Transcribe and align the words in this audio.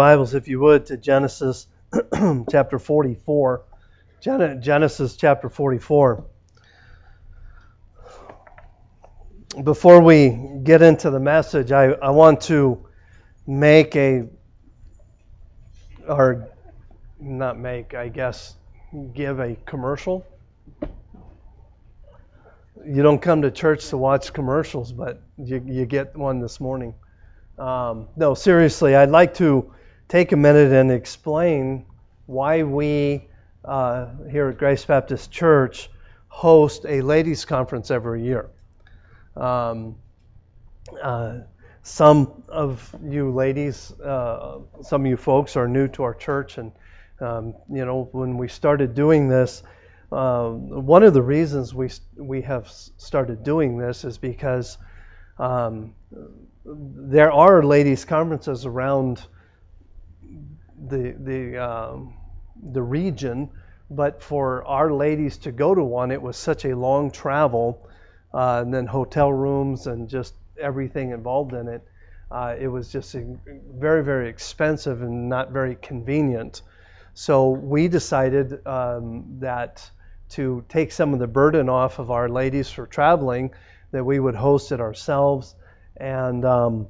Bibles, 0.00 0.32
if 0.32 0.48
you 0.48 0.58
would, 0.60 0.86
to 0.86 0.96
Genesis 0.96 1.66
chapter 2.50 2.78
44. 2.78 3.62
Genesis 4.22 5.14
chapter 5.14 5.50
44. 5.50 6.24
Before 9.62 10.00
we 10.00 10.30
get 10.62 10.80
into 10.80 11.10
the 11.10 11.20
message, 11.20 11.70
I, 11.70 11.88
I 11.88 12.12
want 12.12 12.40
to 12.44 12.86
make 13.46 13.94
a, 13.94 14.26
or 16.08 16.48
not 17.20 17.58
make, 17.58 17.92
I 17.92 18.08
guess, 18.08 18.54
give 19.12 19.38
a 19.38 19.54
commercial. 19.66 20.26
You 22.86 23.02
don't 23.02 23.20
come 23.20 23.42
to 23.42 23.50
church 23.50 23.90
to 23.90 23.98
watch 23.98 24.32
commercials, 24.32 24.92
but 24.92 25.20
you, 25.36 25.62
you 25.66 25.84
get 25.84 26.16
one 26.16 26.40
this 26.40 26.58
morning. 26.58 26.94
Um, 27.58 28.08
no, 28.16 28.32
seriously, 28.32 28.96
I'd 28.96 29.10
like 29.10 29.34
to 29.34 29.74
take 30.10 30.32
a 30.32 30.36
minute 30.36 30.72
and 30.72 30.90
explain 30.90 31.86
why 32.26 32.64
we 32.64 33.28
uh, 33.64 34.08
here 34.28 34.48
at 34.48 34.58
Grace 34.58 34.84
Baptist 34.84 35.30
Church 35.30 35.88
host 36.26 36.84
a 36.84 37.00
ladies' 37.00 37.44
conference 37.44 37.92
every 37.92 38.24
year. 38.24 38.50
Um, 39.36 39.94
uh, 41.00 41.38
some 41.84 42.42
of 42.48 42.92
you 43.04 43.30
ladies, 43.30 43.92
uh, 44.00 44.58
some 44.82 45.02
of 45.02 45.06
you 45.06 45.16
folks 45.16 45.56
are 45.56 45.68
new 45.68 45.86
to 45.88 46.02
our 46.02 46.14
church, 46.14 46.58
and 46.58 46.72
um, 47.20 47.54
you 47.72 47.84
know 47.84 48.08
when 48.10 48.36
we 48.36 48.48
started 48.48 48.96
doing 48.96 49.28
this, 49.28 49.62
um, 50.10 50.86
one 50.86 51.04
of 51.04 51.14
the 51.14 51.22
reasons 51.22 51.72
we 51.72 51.88
we 52.16 52.42
have 52.42 52.68
started 52.68 53.44
doing 53.44 53.78
this 53.78 54.04
is 54.04 54.18
because 54.18 54.76
um, 55.38 55.94
there 56.64 57.30
are 57.30 57.62
ladies' 57.62 58.04
conferences 58.04 58.66
around 58.66 59.24
the 60.88 61.14
the 61.18 61.58
um, 61.58 62.14
the 62.72 62.82
region, 62.82 63.50
but 63.90 64.22
for 64.22 64.64
our 64.64 64.92
ladies 64.92 65.38
to 65.38 65.52
go 65.52 65.74
to 65.74 65.82
one, 65.82 66.10
it 66.10 66.22
was 66.22 66.36
such 66.36 66.64
a 66.64 66.76
long 66.76 67.10
travel, 67.10 67.88
uh, 68.32 68.60
and 68.62 68.72
then 68.72 68.86
hotel 68.86 69.32
rooms 69.32 69.86
and 69.86 70.08
just 70.08 70.34
everything 70.60 71.10
involved 71.10 71.52
in 71.52 71.68
it. 71.68 71.82
Uh, 72.30 72.54
it 72.58 72.68
was 72.68 72.90
just 72.92 73.14
very 73.14 74.04
very 74.04 74.28
expensive 74.28 75.02
and 75.02 75.28
not 75.28 75.50
very 75.50 75.74
convenient. 75.74 76.62
So 77.14 77.50
we 77.50 77.88
decided 77.88 78.66
um, 78.66 79.38
that 79.40 79.90
to 80.30 80.64
take 80.68 80.92
some 80.92 81.12
of 81.12 81.18
the 81.18 81.26
burden 81.26 81.68
off 81.68 81.98
of 81.98 82.10
our 82.10 82.28
ladies 82.28 82.70
for 82.70 82.86
traveling, 82.86 83.50
that 83.90 84.04
we 84.04 84.20
would 84.20 84.36
host 84.36 84.70
it 84.70 84.80
ourselves 84.80 85.54
and 85.96 86.44
um, 86.44 86.88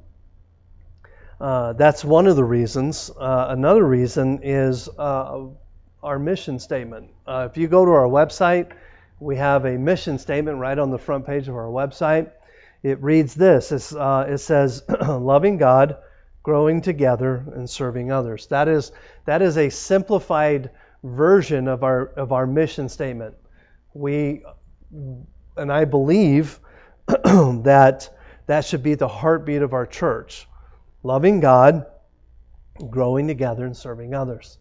uh, 1.41 1.73
that's 1.73 2.05
one 2.05 2.27
of 2.27 2.35
the 2.35 2.43
reasons. 2.43 3.09
Uh, 3.09 3.47
another 3.49 3.83
reason 3.83 4.41
is 4.43 4.87
uh, 4.87 5.47
our 6.03 6.19
mission 6.19 6.59
statement. 6.59 7.09
Uh, 7.25 7.47
if 7.49 7.57
you 7.57 7.67
go 7.67 7.83
to 7.83 7.91
our 7.91 8.05
website, 8.05 8.71
we 9.19 9.37
have 9.37 9.65
a 9.65 9.75
mission 9.75 10.19
statement 10.19 10.59
right 10.59 10.77
on 10.77 10.91
the 10.91 10.99
front 10.99 11.25
page 11.25 11.47
of 11.47 11.55
our 11.55 11.65
website. 11.65 12.29
It 12.83 13.01
reads 13.01 13.33
this 13.33 13.91
uh, 13.91 14.27
it 14.29 14.37
says, 14.37 14.83
Loving 15.07 15.57
God, 15.57 15.97
growing 16.43 16.81
together, 16.81 17.43
and 17.55 17.67
serving 17.67 18.11
others. 18.11 18.45
That 18.47 18.67
is, 18.67 18.91
that 19.25 19.41
is 19.41 19.57
a 19.57 19.71
simplified 19.71 20.69
version 21.03 21.67
of 21.67 21.83
our, 21.83 22.05
of 22.05 22.33
our 22.33 22.45
mission 22.45 22.87
statement. 22.87 23.33
We, 23.95 24.43
and 25.57 25.71
I 25.71 25.85
believe 25.85 26.59
that 27.07 28.09
that 28.45 28.65
should 28.65 28.83
be 28.83 28.93
the 28.93 29.07
heartbeat 29.07 29.63
of 29.63 29.73
our 29.73 29.87
church 29.87 30.47
loving 31.03 31.39
God, 31.39 31.85
growing 32.89 33.27
together, 33.27 33.65
and 33.65 33.75
serving 33.75 34.13
others. 34.13 34.57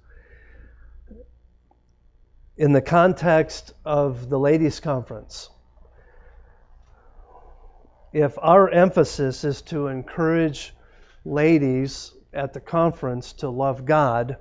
In 2.57 2.73
the 2.73 2.83
context 2.83 3.73
of 3.85 4.29
the 4.29 4.39
ladies' 4.39 4.81
conference, 4.81 5.49
if 8.13 8.37
our 8.39 8.69
emphasis 8.69 9.45
is 9.45 9.63
to 9.63 9.87
encourage 9.87 10.75
ladies 11.25 12.13
at 12.33 12.53
the 12.53 12.61
conference 12.61 13.35
to 13.35 13.49
love 13.49 13.85
God, 13.85 14.37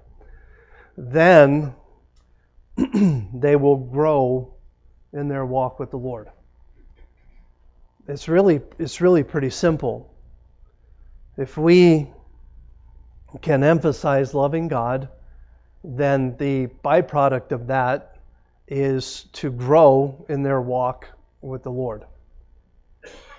then 0.97 1.75
they 3.33 3.55
will 3.55 3.77
grow 3.77 4.53
in 5.13 5.27
their 5.27 5.45
walk 5.45 5.79
with 5.79 5.91
the 5.91 5.97
Lord. 5.97 6.29
It's 8.07 8.27
really, 8.27 8.61
it's 8.79 9.01
really 9.01 9.23
pretty 9.23 9.49
simple. 9.49 10.08
If 11.39 11.57
we 11.57 12.11
can 13.41 13.63
emphasize 13.63 14.33
loving 14.33 14.67
God, 14.67 15.07
then 15.85 16.35
the 16.35 16.67
byproduct 16.83 17.53
of 17.53 17.67
that 17.67 18.17
is 18.67 19.23
to 19.31 19.49
grow 19.49 20.25
in 20.27 20.43
their 20.43 20.59
walk 20.59 21.07
with 21.39 21.63
the 21.63 21.71
Lord, 21.71 22.03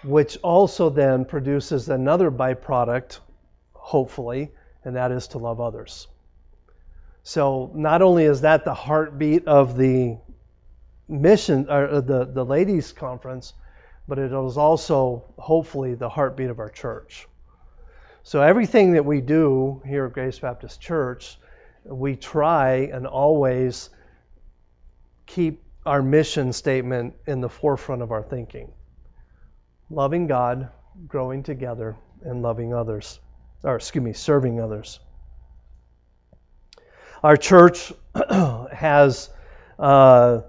which 0.02 0.38
also 0.38 0.88
then 0.88 1.26
produces 1.26 1.90
another 1.90 2.30
byproduct, 2.30 3.18
hopefully, 3.74 4.50
and 4.82 4.96
that 4.96 5.12
is 5.12 5.28
to 5.28 5.38
love 5.38 5.60
others. 5.60 6.08
So 7.22 7.70
not 7.74 8.00
only 8.00 8.24
is 8.24 8.40
that 8.40 8.64
the 8.64 8.72
heartbeat 8.72 9.46
of 9.46 9.76
the 9.76 10.16
mission 11.06 11.68
or 11.68 12.00
the, 12.00 12.24
the 12.24 12.46
ladies 12.46 12.92
conference, 12.92 13.52
but 14.08 14.18
it 14.18 14.32
is 14.32 14.56
also 14.56 15.34
hopefully 15.36 15.96
the 15.96 16.08
heartbeat 16.08 16.48
of 16.48 16.60
our 16.60 16.70
church. 16.70 17.26
So 18.22 18.42
everything 18.42 18.92
that 18.92 19.04
we 19.04 19.20
do 19.20 19.82
here 19.86 20.06
at 20.06 20.12
Grace 20.12 20.38
Baptist 20.38 20.80
Church, 20.80 21.38
we 21.84 22.16
try 22.16 22.90
and 22.92 23.06
always 23.06 23.90
keep 25.26 25.62
our 25.86 26.02
mission 26.02 26.52
statement 26.52 27.14
in 27.26 27.40
the 27.40 27.48
forefront 27.48 28.02
of 28.02 28.12
our 28.12 28.22
thinking. 28.22 28.72
Loving 29.88 30.26
God, 30.26 30.68
growing 31.06 31.42
together, 31.42 31.96
and 32.22 32.42
loving 32.42 32.74
others. 32.74 33.18
Or 33.62 33.76
excuse 33.76 34.04
me, 34.04 34.12
serving 34.12 34.60
others. 34.60 35.00
Our 37.22 37.36
church 37.36 37.92
has 38.72 39.30
uh, 39.78 40.42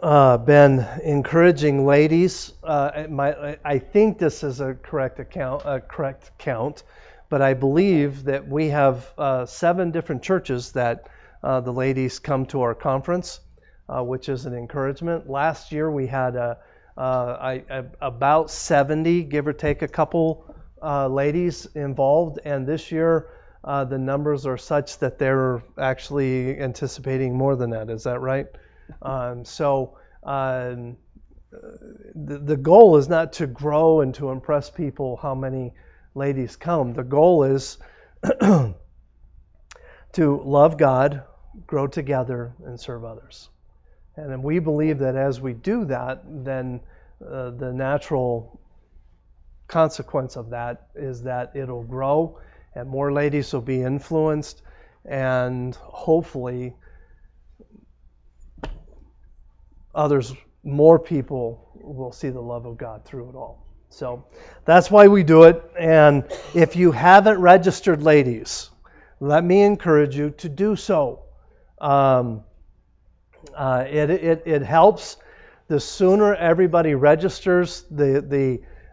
uh, 0.00 0.38
been 0.38 0.86
encouraging 1.02 1.86
ladies. 1.86 2.52
Uh, 2.62 3.06
my, 3.10 3.58
I 3.64 3.78
think 3.78 4.18
this 4.18 4.42
is 4.42 4.60
a 4.60 4.74
correct 4.74 5.20
account, 5.20 5.62
a 5.64 5.80
correct 5.80 6.30
count, 6.38 6.82
but 7.28 7.42
I 7.42 7.54
believe 7.54 8.24
that 8.24 8.48
we 8.48 8.68
have 8.68 9.10
uh, 9.18 9.46
seven 9.46 9.90
different 9.90 10.22
churches 10.22 10.72
that 10.72 11.08
uh, 11.42 11.60
the 11.60 11.72
ladies 11.72 12.18
come 12.18 12.46
to 12.46 12.62
our 12.62 12.74
conference, 12.74 13.40
uh, 13.88 14.02
which 14.02 14.28
is 14.28 14.46
an 14.46 14.54
encouragement. 14.54 15.28
Last 15.28 15.72
year 15.72 15.90
we 15.90 16.06
had 16.06 16.36
a, 16.36 16.58
about 18.00 18.50
70, 18.50 19.24
give 19.24 19.46
or 19.46 19.52
take 19.52 19.82
a 19.82 19.88
couple 19.88 20.54
ladies 20.82 21.66
involved, 21.74 22.38
and 22.44 22.66
this 22.66 22.90
year. 22.90 23.28
Uh, 23.64 23.84
the 23.84 23.96
numbers 23.96 24.44
are 24.44 24.58
such 24.58 24.98
that 24.98 25.20
they're 25.20 25.62
actually 25.78 26.58
anticipating 26.58 27.32
more 27.32 27.54
than 27.54 27.70
that. 27.70 27.90
Is 27.90 28.02
that 28.02 28.20
right? 28.20 28.48
Um, 29.00 29.44
so 29.44 29.96
um, 30.22 30.96
the, 32.14 32.38
the 32.38 32.56
goal 32.56 32.96
is 32.96 33.08
not 33.08 33.34
to 33.34 33.46
grow 33.46 34.00
and 34.00 34.14
to 34.16 34.30
impress 34.30 34.70
people 34.70 35.16
how 35.16 35.34
many 35.34 35.72
ladies 36.14 36.56
come. 36.56 36.92
The 36.94 37.04
goal 37.04 37.44
is 37.44 37.78
to 38.40 38.74
love 40.18 40.76
God, 40.78 41.22
grow 41.66 41.86
together, 41.86 42.52
and 42.64 42.78
serve 42.78 43.04
others. 43.04 43.48
And 44.16 44.42
we 44.42 44.58
believe 44.58 44.98
that 44.98 45.16
as 45.16 45.40
we 45.40 45.54
do 45.54 45.86
that, 45.86 46.22
then 46.26 46.80
uh, 47.26 47.50
the 47.50 47.72
natural 47.72 48.60
consequence 49.68 50.36
of 50.36 50.50
that 50.50 50.88
is 50.94 51.22
that 51.22 51.52
it'll 51.54 51.82
grow 51.82 52.38
and 52.74 52.88
more 52.88 53.12
ladies 53.12 53.52
will 53.52 53.60
be 53.62 53.82
influenced 53.82 54.62
and 55.04 55.74
hopefully 55.76 56.74
others, 59.94 60.34
more 60.64 60.98
people 60.98 61.68
will 61.74 62.12
see 62.12 62.30
the 62.30 62.40
love 62.40 62.66
of 62.66 62.76
God 62.78 63.04
through 63.04 63.30
it 63.30 63.34
all. 63.34 63.66
So 63.88 64.24
that's 64.64 64.90
why 64.90 65.08
we 65.08 65.22
do 65.22 65.44
it. 65.44 65.62
And 65.78 66.24
if 66.54 66.76
you 66.76 66.92
haven't 66.92 67.38
registered, 67.38 68.02
ladies, 68.02 68.70
let 69.20 69.44
me 69.44 69.62
encourage 69.62 70.16
you 70.16 70.30
to 70.30 70.48
do 70.48 70.76
so. 70.76 71.24
Um, 71.78 72.44
uh, 73.54 73.84
it, 73.88 74.10
it, 74.10 74.42
it 74.46 74.62
helps. 74.62 75.16
The 75.68 75.78
sooner 75.78 76.34
everybody 76.34 76.94
registers, 76.94 77.84
the, 77.90 78.22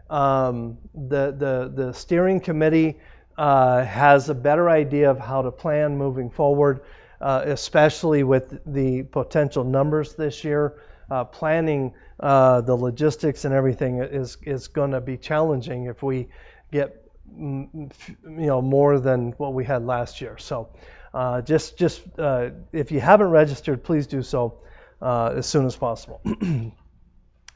the, 0.08 0.14
um, 0.14 0.78
the, 0.94 1.32
the, 1.32 1.72
the 1.74 1.92
steering 1.94 2.40
committee 2.40 2.98
uh, 3.38 3.84
has 3.84 4.28
a 4.28 4.34
better 4.34 4.68
idea 4.68 5.10
of 5.10 5.18
how 5.18 5.42
to 5.42 5.50
plan 5.50 5.96
moving 5.96 6.30
forward, 6.30 6.82
uh, 7.20 7.42
especially 7.46 8.22
with 8.22 8.60
the 8.66 9.02
potential 9.04 9.64
numbers 9.64 10.14
this 10.14 10.44
year 10.44 10.74
uh, 11.10 11.24
planning 11.24 11.94
uh, 12.18 12.60
the 12.60 12.74
logistics 12.74 13.44
and 13.44 13.54
everything 13.54 13.98
is 14.02 14.36
is 14.42 14.68
going 14.68 14.92
to 14.92 15.00
be 15.00 15.16
challenging 15.16 15.86
if 15.86 16.02
we 16.02 16.28
get 16.70 17.10
you 17.36 17.88
know, 18.24 18.62
more 18.62 18.98
than 18.98 19.32
what 19.32 19.54
we 19.54 19.64
had 19.64 19.84
last 19.84 20.20
year. 20.20 20.36
So 20.38 20.68
uh, 21.12 21.42
just, 21.42 21.76
just 21.76 22.02
uh, 22.18 22.50
if 22.72 22.92
you 22.92 23.00
haven't 23.00 23.30
registered, 23.30 23.82
please 23.82 24.06
do 24.06 24.22
so 24.22 24.60
uh, 25.00 25.34
as 25.36 25.46
soon 25.46 25.66
as 25.66 25.76
possible. 25.76 26.20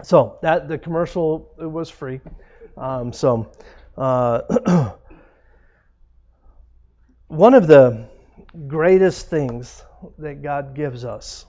so 0.03 0.39
that 0.43 0.69
the 0.69 0.79
commercial 0.79 1.53
was 1.59 1.91
free. 1.91 2.21
Um, 2.77 3.13
so 3.13 3.53
uh, 3.97 4.91
one 7.29 7.55
of 7.55 7.67
the 7.67 8.09
greatest 8.67 9.29
things 9.29 9.83
that 10.19 10.43
God 10.43 10.75
gives 10.75 11.05
us 11.05 11.47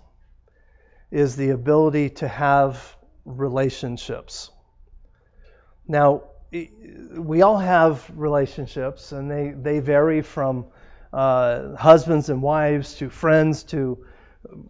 is 1.11 1.35
the 1.35 1.51
ability 1.51 2.09
to 2.09 2.27
have 2.27 2.95
relationships. 3.25 4.51
Now, 5.87 6.23
we 6.51 7.41
all 7.41 7.57
have 7.57 8.09
relationships, 8.15 9.11
and 9.11 9.29
they, 9.29 9.51
they 9.51 9.79
vary 9.79 10.21
from 10.21 10.65
uh, 11.13 11.75
husbands 11.75 12.29
and 12.29 12.41
wives 12.41 12.95
to 12.95 13.09
friends 13.09 13.63
to 13.63 14.05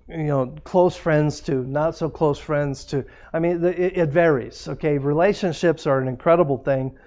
you 0.07 0.23
know 0.23 0.55
close 0.63 0.95
friends 0.95 1.41
to 1.41 1.55
not 1.63 1.97
so 1.97 2.09
close 2.09 2.39
friends 2.39 2.85
to 2.85 3.05
I 3.33 3.39
mean 3.39 3.63
it, 3.63 3.97
it 3.97 4.09
varies. 4.09 4.67
Okay, 4.67 4.97
relationships 4.97 5.87
are 5.87 5.99
an 5.99 6.07
incredible 6.07 6.57
thing, 6.59 6.97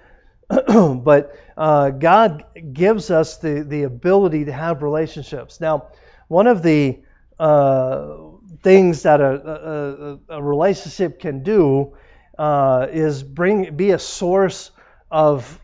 but 0.49 1.35
uh, 1.57 1.91
God 1.91 2.45
gives 2.73 3.11
us 3.11 3.37
the 3.37 3.61
the 3.61 3.83
ability 3.83 4.45
to 4.45 4.51
have 4.51 4.83
relationships. 4.83 5.59
Now, 5.61 5.87
one 6.27 6.47
of 6.47 6.61
the 6.61 6.99
uh, 7.39 8.17
things 8.61 9.03
that 9.03 9.21
a, 9.21 10.19
a, 10.29 10.35
a, 10.37 10.41
relationship 10.41 11.19
can 11.19 11.43
do 11.43 11.95
uh, 12.37 12.87
is 12.91 13.23
bring 13.23 13.75
be 13.75 13.91
a 13.91 13.99
source 13.99 14.71
of 15.11 15.59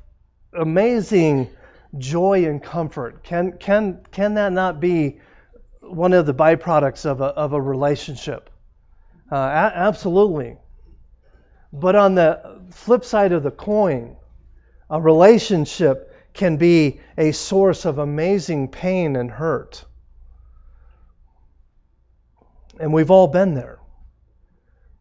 amazing 0.53 1.49
joy 1.97 2.45
and 2.45 2.61
comfort. 2.61 3.23
Can 3.23 3.57
can 3.57 4.05
can 4.11 4.35
that 4.35 4.51
not 4.51 4.79
be 4.79 5.19
one 5.81 6.13
of 6.13 6.25
the 6.25 6.33
byproducts 6.33 7.05
of 7.05 7.21
a 7.21 7.25
of 7.25 7.53
a 7.53 7.61
relationship? 7.61 8.49
Uh, 9.31 9.35
a- 9.35 9.77
absolutely. 9.77 10.57
But 11.73 11.95
on 11.95 12.15
the 12.15 12.61
flip 12.71 13.03
side 13.03 13.31
of 13.31 13.43
the 13.43 13.51
coin, 13.51 14.15
a 14.89 15.01
relationship 15.01 16.13
can 16.33 16.57
be 16.57 16.99
a 17.17 17.31
source 17.31 17.85
of 17.85 17.97
amazing 17.97 18.67
pain 18.69 19.15
and 19.15 19.31
hurt. 19.31 19.85
And 22.79 22.93
we've 22.93 23.11
all 23.11 23.27
been 23.27 23.53
there. 23.53 23.79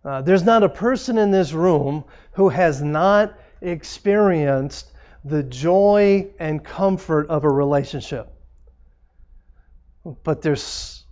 Uh, 0.05 0.21
there's 0.23 0.45
not 0.45 0.63
a 0.63 0.69
person 0.69 1.19
in 1.19 1.31
this 1.31 1.53
room 1.53 2.05
who 2.33 2.51
has 2.51 2.83
not 2.83 3.39
experienced 3.61 4.93
the 5.25 5.43
joy 5.43 6.29
and 6.39 6.63
comfort 6.63 7.29
of 7.29 7.45
a 7.45 7.51
relationship. 7.51 8.31
But 10.23 10.43
there's 10.43 11.05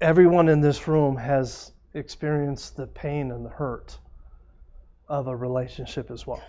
everyone 0.00 0.48
in 0.48 0.60
this 0.60 0.88
room 0.88 1.16
has 1.16 1.70
experienced 1.94 2.76
the 2.76 2.86
pain 2.86 3.30
and 3.30 3.44
the 3.44 3.50
hurt 3.50 3.96
of 5.08 5.28
a 5.28 5.36
relationship 5.36 6.10
as 6.10 6.26
well. 6.26 6.42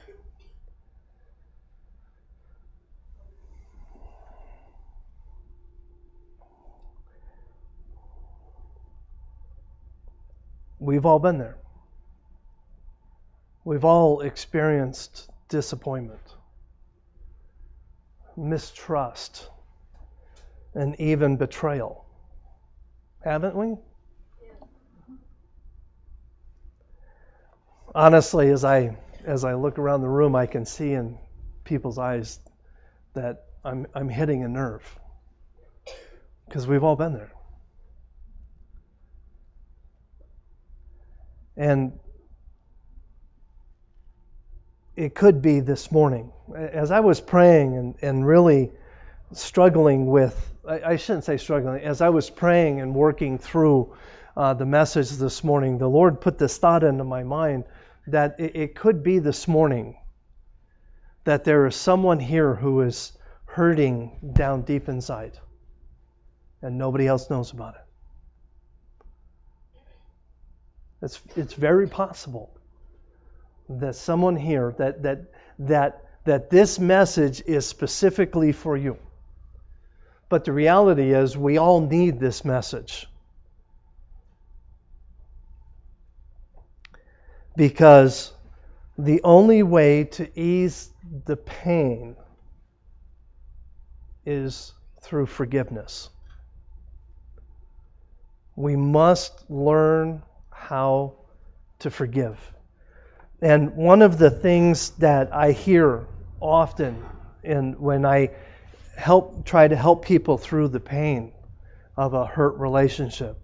We've 10.79 11.05
all 11.05 11.19
been 11.19 11.37
there. 11.37 11.57
We've 13.63 13.83
all 13.83 14.21
experienced 14.21 15.29
disappointment, 15.49 16.21
mistrust, 18.37 19.49
and 20.73 20.99
even 20.99 21.37
betrayal. 21.37 22.05
Haven't 23.23 23.55
we? 23.55 23.75
Honestly, 27.93 28.49
as 28.49 28.63
I 28.63 28.97
as 29.25 29.43
I 29.43 29.55
look 29.55 29.79
around 29.79 30.01
the 30.01 30.07
room, 30.09 30.35
I 30.35 30.45
can 30.45 30.65
see 30.65 30.93
in 30.93 31.17
people's 31.63 31.97
eyes 31.97 32.39
that 33.15 33.45
I'm 33.65 33.87
I'm 33.93 34.07
hitting 34.07 34.43
a 34.43 34.47
nerve 34.47 34.83
because 36.45 36.67
we've 36.67 36.83
all 36.83 36.95
been 36.95 37.13
there. 37.13 37.31
And 41.57 41.99
it 44.95 45.15
could 45.15 45.41
be 45.41 45.59
this 45.59 45.91
morning. 45.91 46.31
As 46.55 46.91
I 46.91 47.01
was 47.01 47.19
praying 47.19 47.75
and, 47.75 47.95
and 48.01 48.25
really 48.25 48.71
struggling 49.33 50.05
with, 50.05 50.35
I, 50.67 50.81
I 50.81 50.95
shouldn't 50.95 51.25
say 51.25 51.37
struggling, 51.37 51.83
as 51.83 52.01
I 52.01 52.09
was 52.09 52.29
praying 52.29 52.79
and 52.79 52.95
working 52.95 53.39
through 53.39 53.95
uh, 54.35 54.53
the 54.53 54.65
message 54.65 55.09
this 55.09 55.43
morning, 55.43 55.79
the 55.79 55.89
Lord 55.89 56.21
put 56.21 56.37
this 56.37 56.57
thought 56.57 56.83
into 56.83 57.03
my 57.03 57.23
mind 57.23 57.65
that 58.05 58.39
it, 58.39 58.55
it 58.55 58.75
could 58.75 59.03
be 59.03 59.19
this 59.19 59.47
morning 59.47 59.97
that 61.23 61.43
there 61.43 61.65
is 61.65 61.75
someone 61.75 62.19
here 62.19 62.53
who 62.55 62.81
is 62.81 63.11
hurting 63.45 64.31
down 64.33 64.61
deep 64.61 64.87
inside 64.87 65.37
and 66.61 66.77
nobody 66.77 67.07
else 67.07 67.29
knows 67.29 67.51
about 67.51 67.75
it. 67.75 67.86
It's, 71.01 71.21
it's 71.35 71.53
very 71.53 71.87
possible 71.87 72.49
that 73.69 73.95
someone 73.95 74.35
here 74.35 74.73
that 74.77 75.03
that 75.03 75.19
that 75.59 76.03
that 76.23 76.49
this 76.49 76.79
message 76.79 77.41
is 77.45 77.65
specifically 77.65 78.51
for 78.51 78.75
you. 78.75 78.97
But 80.29 80.45
the 80.45 80.51
reality 80.51 81.13
is 81.13 81.37
we 81.37 81.57
all 81.57 81.81
need 81.81 82.19
this 82.19 82.43
message. 82.43 83.07
Because 87.55 88.31
the 88.97 89.21
only 89.23 89.63
way 89.63 90.03
to 90.03 90.39
ease 90.39 90.89
the 91.25 91.37
pain 91.37 92.15
is 94.25 94.73
through 95.01 95.27
forgiveness. 95.27 96.09
We 98.55 98.75
must 98.75 99.49
learn 99.49 100.23
how 100.67 101.13
to 101.79 101.89
forgive. 101.89 102.37
And 103.41 103.77
one 103.77 104.01
of 104.01 104.17
the 104.17 104.29
things 104.29 104.89
that 104.97 105.33
I 105.33 105.53
hear 105.53 106.05
often 106.41 107.05
and 107.41 107.79
when 107.79 108.05
I 108.05 108.31
help 108.97 109.45
try 109.45 109.65
to 109.65 109.75
help 109.77 110.03
people 110.03 110.37
through 110.37 110.67
the 110.67 110.81
pain 110.81 111.31
of 111.95 112.13
a 112.13 112.25
hurt 112.25 112.57
relationship 112.57 113.39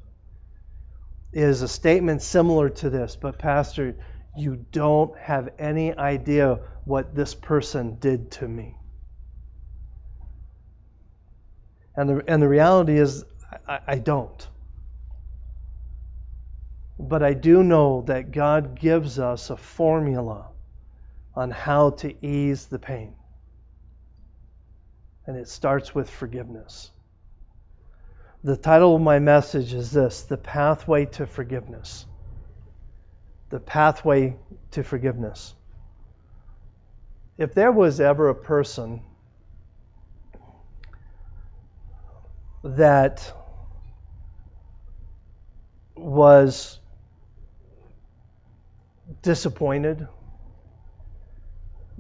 is 1.32 1.62
a 1.62 1.68
statement 1.68 2.22
similar 2.22 2.70
to 2.70 2.90
this, 2.90 3.16
but 3.16 3.40
pastor, 3.40 3.96
you 4.36 4.66
don't 4.74 5.18
have 5.18 5.50
any 5.58 5.96
idea 5.96 6.60
what 6.84 7.16
this 7.16 7.34
person 7.34 7.98
did 8.02 8.32
to 8.32 8.48
me. 8.48 8.76
And 11.96 12.10
the, 12.10 12.24
and 12.28 12.42
the 12.42 12.50
reality 12.50 12.98
is, 12.98 13.24
I, 13.66 13.80
I 13.88 13.96
don't. 14.00 14.48
But 17.08 17.22
I 17.22 17.34
do 17.34 17.64
know 17.64 18.02
that 18.08 18.32
God 18.32 18.80
gives 18.80 19.20
us 19.20 19.50
a 19.50 19.58
formula 19.58 20.48
on 21.36 21.52
how 21.52 21.90
to 21.90 22.26
ease 22.26 22.68
the 22.68 22.80
pain. 22.80 23.14
And 25.28 25.36
it 25.36 25.50
starts 25.50 25.94
with 25.94 26.10
forgiveness. 26.10 26.92
The 28.44 28.56
title 28.56 28.96
of 28.96 29.02
my 29.02 29.20
message 29.20 29.74
is 29.74 29.92
this 29.92 30.24
The 30.24 30.38
Pathway 30.38 31.06
to 31.08 31.26
Forgiveness. 31.26 32.06
The 33.50 33.60
Pathway 33.60 34.38
to 34.72 34.84
Forgiveness. 34.84 35.56
If 37.38 37.54
there 37.54 37.72
was 37.72 38.00
ever 38.00 38.30
a 38.30 38.36
person 38.36 39.02
that 42.64 43.34
was 45.96 46.80
disappointed, 49.22 50.08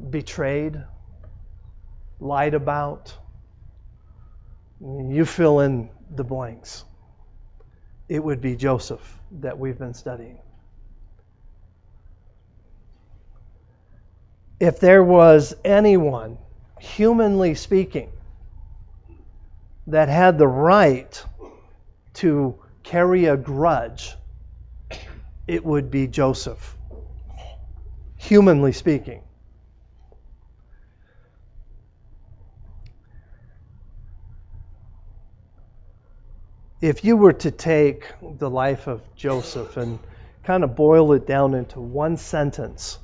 betrayed, 0.10 0.81
lied 2.19 2.53
about. 2.53 3.15
You 4.79 5.25
fill 5.25 5.62
in 5.62 5.89
the 6.13 6.24
blanks. 6.24 6.83
It 8.10 8.24
would 8.24 8.41
be 8.41 8.55
Joseph 8.55 9.19
that 9.39 9.57
we've 9.57 9.77
been 9.77 9.93
studying. 9.93 10.39
If 14.60 14.79
there 14.79 15.03
was 15.03 15.55
anyone, 15.63 16.38
humanly 16.79 17.55
speaking, 17.55 18.12
that 19.88 20.10
had 20.10 20.38
the 20.38 20.48
right 20.48 21.25
to 22.15 22.55
carry 22.83 23.25
a 23.25 23.36
grudge, 23.36 24.15
it 25.48 25.65
would 25.65 25.91
be 25.91 26.07
Joseph 26.07 26.77
humanly 28.24 28.72
speaking. 28.72 29.22
If 36.82 37.06
you 37.06 37.15
were 37.15 37.34
to 37.34 37.51
take 37.51 38.06
the 38.22 38.50
life 38.50 38.88
of 38.88 39.01
Joseph 39.15 39.77
and 39.77 40.00
kind 40.44 40.63
of 40.63 40.75
boil 40.75 41.13
it 41.13 41.25
down 41.25 41.53
into 41.53 41.80
one 41.80 42.18
sentence, 42.18 42.98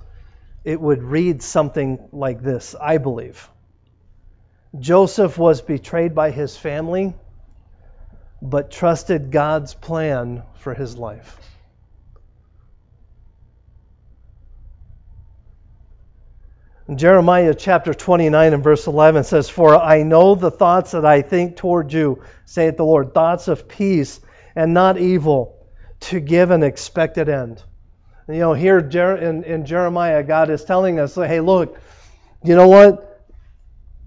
it 0.65 0.79
would 0.79 1.01
read 1.01 1.41
something 1.41 2.09
like 2.11 2.41
this 2.41 2.75
I 2.79 2.97
believe. 2.97 3.49
Joseph 4.77 5.37
was 5.37 5.61
betrayed 5.61 6.13
by 6.13 6.31
his 6.31 6.55
family, 6.55 7.13
but 8.41 8.71
trusted 8.71 9.31
God's 9.31 9.73
plan 9.73 10.43
for 10.55 10.73
his 10.73 10.97
life. 10.97 11.48
Jeremiah 16.95 17.53
chapter 17.53 17.93
29 17.93 18.53
and 18.53 18.63
verse 18.63 18.87
11 18.87 19.23
says, 19.23 19.47
For 19.47 19.75
I 19.75 20.01
know 20.01 20.33
the 20.33 20.49
thoughts 20.49 20.91
that 20.91 21.05
I 21.05 21.21
think 21.21 21.55
toward 21.55 21.93
you, 21.93 22.23
saith 22.45 22.77
the 22.77 22.85
Lord, 22.85 23.13
thoughts 23.13 23.47
of 23.47 23.67
peace 23.67 24.19
and 24.55 24.73
not 24.73 24.97
evil, 24.97 25.55
to 25.99 26.19
give 26.19 26.49
an 26.49 26.63
expected 26.63 27.29
end. 27.29 27.61
You 28.27 28.39
know, 28.39 28.53
here 28.53 28.79
in, 28.79 29.43
in 29.43 29.65
Jeremiah, 29.65 30.23
God 30.23 30.49
is 30.49 30.63
telling 30.63 30.99
us, 30.99 31.13
hey, 31.15 31.41
look, 31.41 31.77
you 32.43 32.55
know 32.55 32.67
what? 32.67 33.23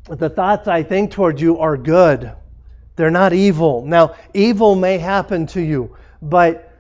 The 0.09 0.29
thoughts 0.29 0.67
I 0.67 0.83
think 0.83 1.13
toward 1.13 1.41
you 1.41 1.59
are 1.59 1.77
good. 1.77 2.33
They're 2.97 3.11
not 3.11 3.33
evil. 3.33 3.85
Now, 3.87 4.17
evil 4.35 4.75
may 4.75 4.99
happen 4.99 5.47
to 5.49 5.61
you, 5.61 5.97
but 6.21 6.73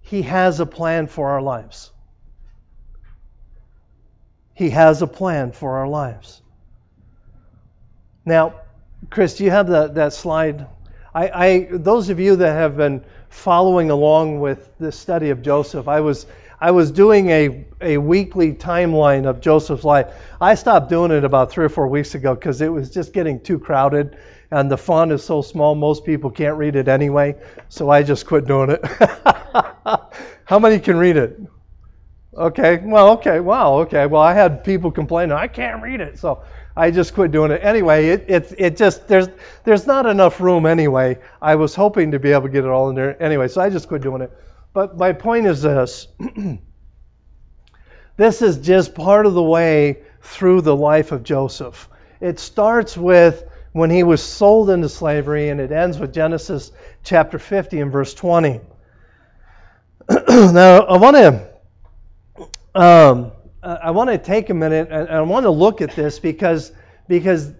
He 0.00 0.22
has 0.22 0.60
a 0.60 0.66
plan 0.66 1.08
for 1.08 1.30
our 1.30 1.42
lives. 1.42 1.90
He 4.60 4.68
has 4.68 5.00
a 5.00 5.06
plan 5.06 5.52
for 5.52 5.78
our 5.78 5.88
lives. 5.88 6.42
Now, 8.26 8.56
Chris, 9.08 9.38
do 9.38 9.44
you 9.44 9.50
have 9.50 9.68
that, 9.68 9.94
that 9.94 10.12
slide? 10.12 10.66
I, 11.14 11.30
I, 11.30 11.68
those 11.70 12.10
of 12.10 12.20
you 12.20 12.36
that 12.36 12.52
have 12.52 12.76
been 12.76 13.02
following 13.30 13.90
along 13.90 14.40
with 14.40 14.70
this 14.78 14.98
study 14.98 15.30
of 15.30 15.40
Joseph, 15.40 15.88
I 15.88 16.00
was 16.00 16.26
I 16.60 16.72
was 16.72 16.90
doing 16.90 17.30
a, 17.30 17.64
a 17.80 17.96
weekly 17.96 18.52
timeline 18.52 19.24
of 19.24 19.40
Joseph's 19.40 19.82
life. 19.82 20.12
I 20.42 20.56
stopped 20.56 20.90
doing 20.90 21.10
it 21.10 21.24
about 21.24 21.50
three 21.50 21.64
or 21.64 21.70
four 21.70 21.88
weeks 21.88 22.14
ago 22.14 22.34
because 22.34 22.60
it 22.60 22.68
was 22.68 22.90
just 22.90 23.14
getting 23.14 23.40
too 23.40 23.58
crowded 23.58 24.18
and 24.50 24.70
the 24.70 24.76
font 24.76 25.10
is 25.10 25.24
so 25.24 25.40
small 25.40 25.74
most 25.74 26.04
people 26.04 26.30
can't 26.30 26.58
read 26.58 26.76
it 26.76 26.86
anyway. 26.86 27.34
So 27.70 27.88
I 27.88 28.02
just 28.02 28.26
quit 28.26 28.46
doing 28.46 28.68
it. 28.72 28.84
How 30.44 30.58
many 30.58 30.80
can 30.80 30.98
read 30.98 31.16
it? 31.16 31.40
Okay, 32.36 32.80
well, 32.84 33.10
okay, 33.10 33.40
wow, 33.40 33.80
okay. 33.80 34.06
Well, 34.06 34.22
I 34.22 34.34
had 34.34 34.62
people 34.62 34.92
complaining, 34.92 35.32
I 35.32 35.48
can't 35.48 35.82
read 35.82 36.00
it, 36.00 36.18
so 36.18 36.44
I 36.76 36.92
just 36.92 37.12
quit 37.12 37.32
doing 37.32 37.50
it. 37.50 37.60
Anyway, 37.64 38.08
it, 38.08 38.24
it, 38.28 38.54
it 38.56 38.76
just, 38.76 39.08
there's, 39.08 39.26
there's 39.64 39.86
not 39.86 40.06
enough 40.06 40.40
room 40.40 40.64
anyway. 40.64 41.18
I 41.42 41.56
was 41.56 41.74
hoping 41.74 42.12
to 42.12 42.20
be 42.20 42.30
able 42.30 42.42
to 42.42 42.48
get 42.48 42.64
it 42.64 42.70
all 42.70 42.88
in 42.88 42.94
there 42.94 43.20
anyway, 43.20 43.48
so 43.48 43.60
I 43.60 43.68
just 43.68 43.88
quit 43.88 44.02
doing 44.02 44.22
it. 44.22 44.30
But 44.72 44.96
my 44.96 45.12
point 45.12 45.46
is 45.46 45.62
this 45.62 46.06
this 48.16 48.42
is 48.42 48.58
just 48.58 48.94
part 48.94 49.26
of 49.26 49.34
the 49.34 49.42
way 49.42 50.02
through 50.22 50.60
the 50.60 50.76
life 50.76 51.10
of 51.10 51.24
Joseph. 51.24 51.88
It 52.20 52.38
starts 52.38 52.96
with 52.96 53.42
when 53.72 53.90
he 53.90 54.04
was 54.04 54.22
sold 54.22 54.70
into 54.70 54.88
slavery, 54.88 55.48
and 55.48 55.60
it 55.60 55.72
ends 55.72 55.98
with 55.98 56.12
Genesis 56.12 56.70
chapter 57.02 57.40
50 57.40 57.80
and 57.80 57.90
verse 57.90 58.14
20. 58.14 58.60
now, 60.28 60.82
I 60.82 60.96
want 60.96 61.16
to 61.16 61.49
um, 62.74 63.32
I 63.62 63.90
want 63.90 64.10
to 64.10 64.18
take 64.18 64.50
a 64.50 64.54
minute 64.54 64.88
and 64.90 65.08
I 65.08 65.20
want 65.22 65.44
to 65.44 65.50
look 65.50 65.80
at 65.80 65.94
this 65.94 66.18
because 66.18 66.72
because 67.08 67.52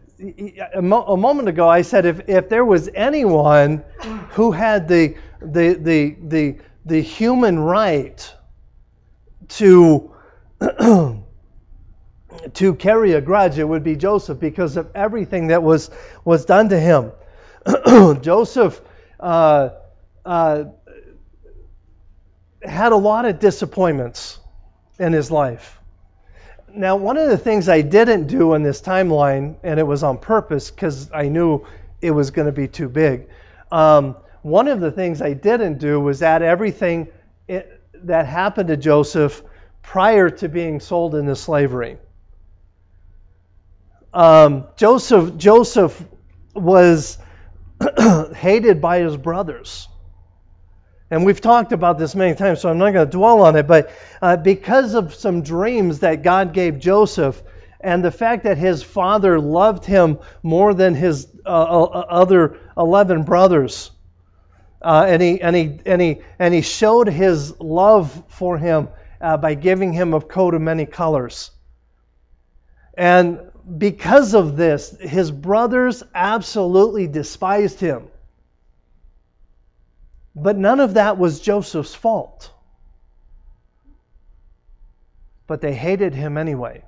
a, 0.74 0.80
mo- 0.82 1.04
a 1.04 1.16
moment 1.16 1.48
ago 1.48 1.68
I 1.68 1.82
said 1.82 2.06
if, 2.06 2.28
if 2.28 2.48
there 2.48 2.64
was 2.64 2.88
anyone 2.94 3.84
who 4.30 4.52
had 4.52 4.88
the 4.88 5.16
the 5.40 5.74
the 5.74 6.16
the, 6.22 6.58
the 6.86 7.00
human 7.02 7.58
right 7.58 8.34
to 9.48 10.14
to 12.54 12.74
carry 12.74 13.12
a 13.12 13.20
grudge, 13.20 13.58
it 13.58 13.64
would 13.64 13.84
be 13.84 13.96
Joseph 13.96 14.40
because 14.40 14.76
of 14.76 14.90
everything 14.94 15.48
that 15.48 15.62
was 15.62 15.90
was 16.24 16.44
done 16.44 16.68
to 16.70 16.80
him. 16.80 17.12
Joseph 18.22 18.80
uh, 19.18 19.70
uh, 20.24 20.64
had 22.62 22.92
a 22.92 22.96
lot 22.96 23.26
of 23.26 23.38
disappointments 23.38 24.39
in 25.00 25.12
his 25.12 25.30
life. 25.30 25.80
Now, 26.72 26.94
one 26.94 27.16
of 27.16 27.28
the 27.28 27.38
things 27.38 27.68
I 27.68 27.80
didn't 27.80 28.28
do 28.28 28.54
in 28.54 28.62
this 28.62 28.80
timeline, 28.80 29.56
and 29.64 29.80
it 29.80 29.86
was 29.86 30.04
on 30.04 30.18
purpose 30.18 30.70
because 30.70 31.10
I 31.12 31.28
knew 31.28 31.66
it 32.00 32.12
was 32.12 32.30
going 32.30 32.46
to 32.46 32.52
be 32.52 32.68
too 32.68 32.88
big. 32.88 33.26
Um, 33.72 34.16
one 34.42 34.68
of 34.68 34.78
the 34.78 34.92
things 34.92 35.20
I 35.20 35.32
didn't 35.32 35.78
do 35.78 35.98
was 35.98 36.22
add 36.22 36.42
everything 36.42 37.08
it, 37.48 37.82
that 38.04 38.26
happened 38.26 38.68
to 38.68 38.76
Joseph 38.76 39.42
prior 39.82 40.30
to 40.30 40.48
being 40.48 40.80
sold 40.80 41.14
into 41.14 41.34
slavery. 41.34 41.98
Um, 44.12 44.66
Joseph, 44.76 45.36
Joseph 45.36 46.00
was 46.54 47.18
hated 48.34 48.80
by 48.80 49.00
his 49.00 49.16
brothers. 49.16 49.88
And 51.10 51.26
we've 51.26 51.40
talked 51.40 51.72
about 51.72 51.98
this 51.98 52.14
many 52.14 52.36
times, 52.36 52.60
so 52.60 52.68
I'm 52.68 52.78
not 52.78 52.92
going 52.92 53.06
to 53.06 53.10
dwell 53.10 53.42
on 53.42 53.56
it. 53.56 53.66
But 53.66 53.90
uh, 54.22 54.36
because 54.36 54.94
of 54.94 55.14
some 55.14 55.42
dreams 55.42 56.00
that 56.00 56.22
God 56.22 56.52
gave 56.52 56.78
Joseph, 56.78 57.42
and 57.80 58.04
the 58.04 58.12
fact 58.12 58.44
that 58.44 58.58
his 58.58 58.82
father 58.82 59.40
loved 59.40 59.84
him 59.84 60.18
more 60.42 60.74
than 60.74 60.94
his 60.94 61.26
uh, 61.44 61.48
uh 61.48 62.06
other 62.10 62.58
11 62.76 63.24
brothers, 63.24 63.90
uh, 64.82 65.06
and, 65.08 65.20
he, 65.20 65.40
and, 65.40 65.56
he, 65.56 65.80
and, 65.84 66.00
he, 66.00 66.20
and 66.38 66.54
he 66.54 66.62
showed 66.62 67.08
his 67.08 67.58
love 67.58 68.24
for 68.28 68.56
him 68.56 68.88
uh, 69.20 69.36
by 69.36 69.54
giving 69.54 69.92
him 69.92 70.14
a 70.14 70.20
coat 70.20 70.54
of 70.54 70.62
many 70.62 70.86
colors. 70.86 71.50
And 72.94 73.40
because 73.78 74.34
of 74.34 74.56
this, 74.56 74.96
his 75.00 75.30
brothers 75.30 76.02
absolutely 76.14 77.06
despised 77.08 77.80
him. 77.80 78.08
But 80.42 80.56
none 80.56 80.80
of 80.80 80.94
that 80.94 81.18
was 81.18 81.40
Joseph's 81.40 81.94
fault. 81.94 82.50
But 85.46 85.60
they 85.60 85.74
hated 85.74 86.14
him 86.14 86.38
anyway. 86.38 86.82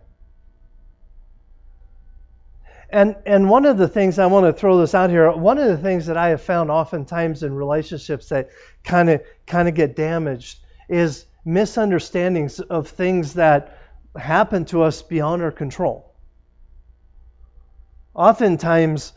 And, 2.89 3.17
and 3.27 3.49
one 3.49 3.65
of 3.65 3.79
the 3.79 3.89
things 3.89 4.19
I 4.19 4.27
want 4.27 4.47
to 4.47 4.53
throw 4.53 4.79
this 4.79 4.95
out 4.95 5.11
here, 5.11 5.31
one 5.33 5.59
of 5.59 5.67
the 5.67 5.79
things 5.79 6.07
that 6.07 6.17
I 6.17 6.29
have 6.29 6.43
found 6.43 6.71
oftentimes 6.71 7.43
in 7.43 7.55
relationships 7.55 8.29
that 8.29 8.51
kind 8.85 9.09
of 9.09 9.23
kind 9.47 9.67
of 9.67 9.75
get 9.75 9.97
damaged 9.97 10.59
is 10.89 11.25
misunderstandings 11.45 12.61
of 12.61 12.89
things 12.89 13.35
that 13.35 13.79
happen 14.17 14.67
to 14.67 14.83
us 14.83 15.01
beyond 15.03 15.43
our 15.43 15.51
control. 15.51 16.13
Oftentimes 18.15 19.15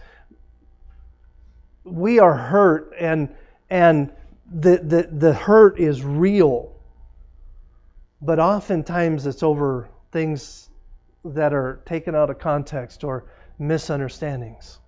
we 1.84 2.20
are 2.20 2.34
hurt 2.34 2.94
and 2.98 3.30
and 3.70 4.12
the, 4.52 4.78
the, 4.78 5.10
the 5.12 5.34
hurt 5.34 5.80
is 5.80 6.04
real. 6.04 6.72
But 8.22 8.40
oftentimes 8.40 9.26
it's 9.26 9.44
over 9.44 9.90
things 10.12 10.70
that 11.24 11.54
are 11.54 11.82
taken 11.86 12.16
out 12.16 12.30
of 12.30 12.40
context 12.40 13.04
or 13.04 13.26
misunderstandings. 13.58 14.80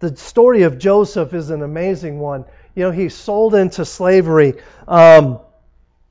The 0.00 0.16
story 0.16 0.62
of 0.62 0.78
Joseph 0.78 1.32
is 1.32 1.50
an 1.50 1.62
amazing 1.62 2.18
one. 2.18 2.44
You 2.74 2.84
know, 2.84 2.90
he's 2.90 3.14
sold 3.14 3.54
into 3.54 3.84
slavery. 3.84 4.54
Um, 4.88 5.38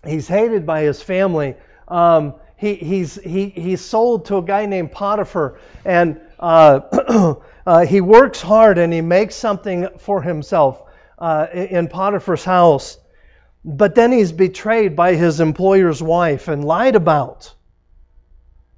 he's 0.06 0.28
hated 0.28 0.66
by 0.66 0.84
his 0.84 1.02
family. 1.02 1.56
Um, 1.88 2.36
he, 2.56 2.76
he's, 2.76 3.16
he, 3.16 3.50
he's 3.50 3.82
sold 3.82 4.26
to 4.26 4.38
a 4.38 4.42
guy 4.44 4.66
named 4.66 4.92
Potiphar, 4.92 5.60
and 5.84 6.22
uh, 6.40 7.36
uh, 7.66 7.86
he 7.86 8.02
works 8.02 8.42
hard 8.42 8.78
and 8.78 8.92
he 8.92 9.02
makes 9.02 9.36
something 9.36 9.88
for 10.00 10.22
himself 10.22 10.82
uh, 11.18 11.48
in 11.54 11.88
Potiphar's 11.88 12.44
house. 12.44 12.98
But 13.64 13.94
then 13.96 14.12
he's 14.12 14.32
betrayed 14.32 14.96
by 14.96 15.16
his 15.16 15.40
employer's 15.40 16.02
wife 16.02 16.48
and 16.48 16.66
lied 16.66 16.96
about. 16.96 17.54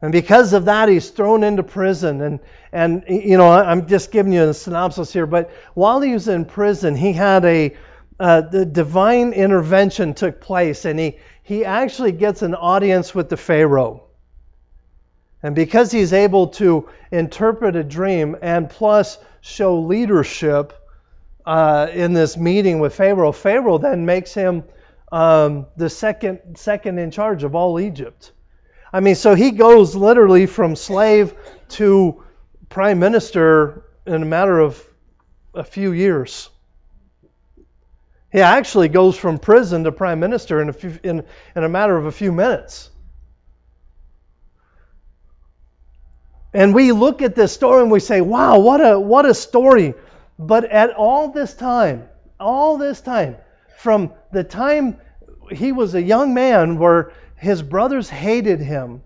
And 0.02 0.12
because 0.12 0.52
of 0.52 0.66
that, 0.66 0.90
he's 0.90 1.10
thrown 1.10 1.44
into 1.44 1.64
prison. 1.64 2.22
And, 2.22 2.40
and 2.74 3.04
you 3.08 3.38
know, 3.38 3.50
I'm 3.50 3.88
just 3.88 4.12
giving 4.12 4.34
you 4.34 4.50
a 4.50 4.54
synopsis 4.54 5.14
here. 5.14 5.26
But 5.26 5.52
while 5.74 6.02
he 6.02 6.12
was 6.12 6.28
in 6.28 6.44
prison, 6.44 6.96
he 6.96 7.14
had 7.14 7.46
a 7.46 7.76
uh, 8.20 8.42
the 8.42 8.66
divine 8.66 9.34
intervention 9.34 10.14
took 10.14 10.40
place, 10.40 10.86
and 10.86 11.00
he 11.00 11.18
he 11.42 11.66
actually 11.66 12.12
gets 12.12 12.42
an 12.42 12.56
audience 12.56 13.14
with 13.14 13.30
the 13.30 13.38
Pharaoh. 13.38 14.04
And 15.44 15.54
because 15.54 15.92
he's 15.92 16.14
able 16.14 16.48
to 16.48 16.90
interpret 17.12 17.76
a 17.76 17.84
dream 17.84 18.38
and 18.42 18.70
plus 18.70 19.20
show 19.42 19.82
leadership 19.82 20.74
uh, 21.46 21.88
in 21.92 22.14
this 22.14 22.38
meeting 22.38 22.80
with 22.80 22.96
Pharaoh, 22.96 23.34
Pharaoh 23.34 23.78
then 23.78 24.06
makes 24.06 24.34
him 24.34 24.64
um, 25.12 25.68
the 25.76 25.90
second 25.90 26.58
second 26.58 26.98
in 26.98 27.12
charge 27.12 27.44
of 27.44 27.56
all 27.56 27.80
Egypt. 27.80 28.32
I 28.92 29.02
mean, 29.02 29.16
so 29.16 29.36
he 29.36 29.52
goes 29.52 29.96
literally 29.96 30.46
from 30.46 30.76
slave 30.76 31.34
to 31.70 32.24
prime 32.70 33.00
minister 33.00 33.84
in 34.06 34.22
a 34.22 34.26
matter 34.26 34.60
of 34.60 34.82
a 35.54 35.64
few 35.64 35.92
years. 35.92 36.50
He 38.32 38.40
actually 38.40 38.88
goes 38.88 39.18
from 39.18 39.38
prison 39.38 39.84
to 39.84 39.92
prime 39.92 40.20
minister 40.20 40.62
in 40.62 40.70
a, 40.70 40.74
few, 40.74 40.98
in, 41.04 41.24
in 41.56 41.64
a 41.64 41.70
matter 41.70 41.96
of 41.96 42.06
a 42.06 42.12
few 42.12 42.32
minutes. 42.32 42.90
And 46.54 46.76
we 46.76 46.92
look 46.92 47.22
at 47.22 47.36
this 47.36 47.52
story 47.52 47.82
and 47.82 47.92
we 47.92 48.00
say, 48.00 48.22
wow, 48.22 48.60
what 48.60 48.80
a, 48.80 49.00
what 49.00 49.26
a 49.26 49.34
story. 49.34 49.96
But 50.38 50.66
at 50.66 50.92
all 50.92 51.30
this 51.30 51.54
time, 51.54 52.08
all 52.40 52.78
this 52.78 53.02
time, 53.02 53.38
from 53.78 54.14
the 54.32 54.44
time 54.44 54.98
he 55.52 55.72
was 55.72 55.96
a 55.96 56.02
young 56.02 56.34
man 56.34 56.78
where 56.78 57.12
his 57.36 57.62
brothers 57.62 58.10
hated 58.10 58.60
him, 58.60 59.02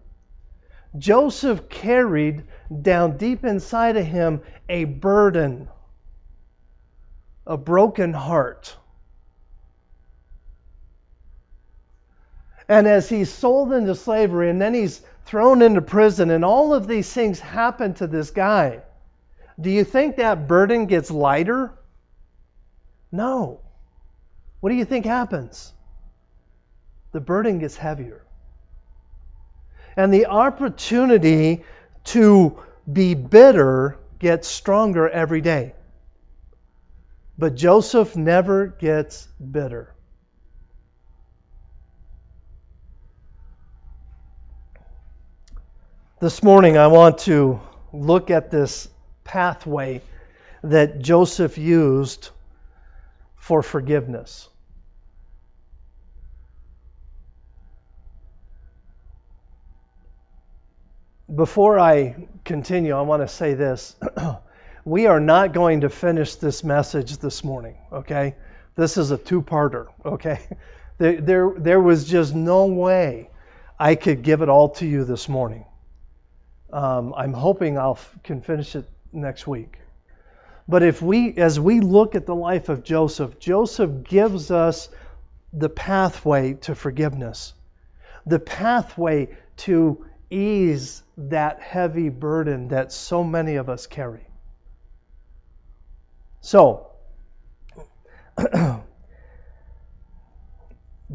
Joseph 0.98 1.70
carried 1.70 2.44
down 2.82 3.18
deep 3.18 3.46
inside 3.46 3.98
of 3.98 4.06
him 4.06 4.42
a 4.68 4.84
burden, 4.84 5.70
a 7.46 7.58
broken 7.58 8.14
heart. 8.14 8.76
And 12.70 12.88
as 12.88 13.08
he's 13.08 13.32
sold 13.32 13.72
into 13.72 13.96
slavery 13.96 14.50
and 14.50 14.62
then 14.62 14.74
he's 14.74 15.02
thrown 15.28 15.62
into 15.62 15.82
prison, 15.82 16.32
and 16.32 16.44
all 16.44 16.74
of 16.74 16.88
these 16.88 17.12
things 17.12 17.40
happen 17.40 17.94
to 17.96 18.08
this 18.08 18.32
guy. 18.32 18.82
Do 19.60 19.70
you 19.70 19.84
think 19.84 20.16
that 20.16 20.48
burden 20.48 20.86
gets 20.86 21.12
lighter? 21.12 21.74
No. 23.12 23.60
What 24.62 24.70
do 24.70 24.76
you 24.76 24.86
think 24.86 25.06
happens? 25.06 25.74
The 27.12 27.20
burden 27.20 27.60
gets 27.60 27.76
heavier. 27.76 28.24
And 29.96 30.14
the 30.14 30.28
opportunity 30.28 31.64
to 32.06 32.60
be 32.92 33.14
bitter 33.14 33.98
gets 34.20 34.48
stronger 34.48 35.10
every 35.10 35.42
day. 35.42 35.74
But 37.38 37.56
Joseph 37.56 38.16
never 38.16 38.68
gets 38.68 39.28
bitter. 39.40 39.94
This 46.20 46.42
morning, 46.42 46.80
I 46.80 46.88
want 46.88 47.20
to 47.20 47.60
look 47.94 48.32
at 48.32 48.50
this 48.50 48.90
pathway 49.24 50.02
that 50.64 50.98
Joseph 50.98 51.60
used 51.60 52.32
for 53.36 53.62
forgiveness. 53.62 54.50
Before 61.34 61.78
I 61.78 62.16
continue, 62.44 62.96
I 62.96 63.02
want 63.02 63.22
to 63.22 63.28
say 63.28 63.54
this. 63.54 63.96
we 64.86 65.06
are 65.06 65.20
not 65.20 65.54
going 65.54 65.82
to 65.82 65.90
finish 65.90 66.34
this 66.34 66.64
message 66.64 67.18
this 67.18 67.44
morning, 67.44 67.78
okay? 67.94 68.36
This 68.74 68.98
is 68.98 69.12
a 69.12 69.20
two 69.20 69.44
parter, 69.44 69.86
okay? 70.04 70.40
There, 71.00 71.22
there, 71.22 71.54
there 71.56 71.80
was 71.80 72.06
just 72.06 72.34
no 72.34 72.66
way 72.66 73.30
I 73.78 73.94
could 73.94 74.24
give 74.24 74.42
it 74.42 74.50
all 74.50 74.70
to 74.70 74.86
you 74.88 75.04
this 75.04 75.30
morning. 75.30 75.64
Um, 76.72 77.14
I'm 77.16 77.34
hoping 77.34 77.78
I 77.78 77.94
can 78.24 78.42
finish 78.42 78.76
it 78.76 78.86
next 79.14 79.48
week. 79.48 79.80
But 80.68 80.84
if 80.84 81.02
we, 81.02 81.34
as 81.38 81.60
we 81.60 81.80
look 81.80 82.16
at 82.16 82.26
the 82.26 82.36
life 82.36 82.68
of 82.70 82.84
Joseph, 82.84 83.40
Joseph 83.40 84.04
gives 84.04 84.52
us 84.52 84.90
the 85.54 85.70
pathway 85.70 86.54
to 86.54 86.76
forgiveness, 86.76 87.54
the 88.26 88.40
pathway 88.40 89.30
to 89.58 90.06
ease 90.30 91.04
that 91.18 91.62
heavy 91.62 92.10
burden 92.10 92.68
that 92.70 92.92
so 92.92 93.24
many 93.24 93.56
of 93.56 93.70
us 93.70 93.88
carry. 93.88 94.28
So, 96.42 96.88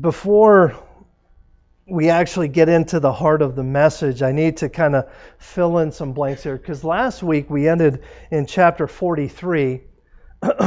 before 0.00 0.82
we 1.92 2.08
actually 2.08 2.48
get 2.48 2.70
into 2.70 3.00
the 3.00 3.12
heart 3.12 3.42
of 3.42 3.54
the 3.54 3.62
message, 3.62 4.22
I 4.22 4.32
need 4.32 4.56
to 4.58 4.70
kind 4.70 4.96
of 4.96 5.10
fill 5.36 5.76
in 5.76 5.92
some 5.92 6.14
blanks 6.14 6.42
here 6.42 6.56
because 6.56 6.82
last 6.82 7.22
week 7.22 7.50
we 7.50 7.68
ended 7.68 8.02
in 8.30 8.46
chapter 8.46 8.86
43. 8.86 9.82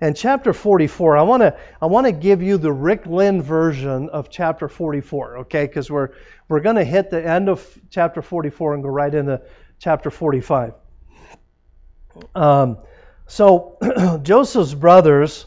and 0.00 0.16
chapter 0.16 0.52
44, 0.52 1.16
I 1.16 1.22
want 1.22 1.40
to 1.40 1.58
I 1.82 1.86
want 1.86 2.06
to 2.06 2.12
give 2.12 2.42
you 2.42 2.58
the 2.58 2.72
Rick 2.72 3.06
Lynn 3.06 3.42
version 3.42 4.08
of 4.10 4.30
chapter 4.30 4.68
44, 4.68 5.38
okay? 5.38 5.66
Because 5.66 5.90
we're 5.90 6.10
we're 6.46 6.60
going 6.60 6.76
to 6.76 6.84
hit 6.84 7.10
the 7.10 7.28
end 7.28 7.48
of 7.48 7.66
chapter 7.90 8.22
44 8.22 8.74
and 8.74 8.82
go 8.84 8.88
right 8.88 9.12
into 9.12 9.42
chapter 9.80 10.12
45. 10.12 10.74
Um, 12.36 12.78
so 13.26 14.20
Joseph's 14.22 14.74
brothers, 14.74 15.44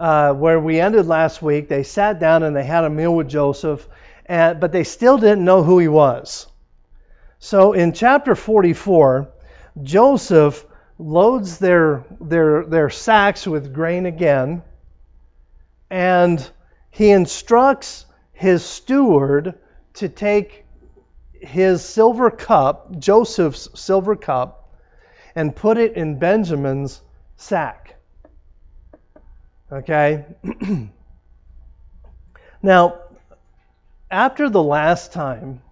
uh, 0.00 0.32
where 0.32 0.58
we 0.58 0.80
ended 0.80 1.06
last 1.06 1.42
week, 1.42 1.68
they 1.68 1.82
sat 1.82 2.18
down 2.18 2.42
and 2.42 2.56
they 2.56 2.64
had 2.64 2.84
a 2.84 2.90
meal 2.90 3.14
with 3.14 3.28
Joseph 3.28 3.86
and, 4.26 4.60
but 4.60 4.72
they 4.72 4.84
still 4.84 5.18
didn't 5.18 5.44
know 5.44 5.62
who 5.62 5.78
he 5.78 5.88
was. 5.88 6.46
So 7.38 7.72
in 7.72 7.92
chapter 7.92 8.34
44, 8.34 9.28
Joseph 9.82 10.64
loads 10.98 11.58
their, 11.58 12.04
their, 12.20 12.64
their 12.64 12.90
sacks 12.90 13.46
with 13.46 13.74
grain 13.74 14.06
again, 14.06 14.62
and 15.90 16.50
he 16.90 17.10
instructs 17.10 18.06
his 18.32 18.64
steward 18.64 19.58
to 19.94 20.08
take 20.08 20.64
his 21.32 21.84
silver 21.84 22.30
cup, 22.30 22.98
Joseph's 22.98 23.68
silver 23.74 24.16
cup, 24.16 24.74
and 25.34 25.54
put 25.54 25.76
it 25.76 25.94
in 25.94 26.18
Benjamin's 26.18 27.02
sack. 27.36 27.96
Okay? 29.70 30.24
now, 32.62 33.00
after 34.10 34.48
the 34.48 34.62
last 34.62 35.12
time, 35.12 35.62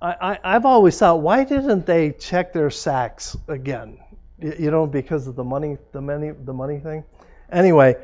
I, 0.00 0.38
I, 0.42 0.52
have 0.52 0.64
always 0.64 0.98
thought, 0.98 1.20
why 1.20 1.44
didn't 1.44 1.84
they 1.84 2.12
check 2.12 2.52
their 2.52 2.70
sacks 2.70 3.36
again? 3.48 3.98
You, 4.38 4.54
you 4.58 4.70
know, 4.70 4.86
because 4.86 5.26
of 5.26 5.34
the 5.34 5.44
money, 5.44 5.78
the 5.92 6.00
money, 6.00 6.30
the 6.30 6.52
money 6.52 6.78
thing. 6.78 7.04
Anyway, 7.50 7.96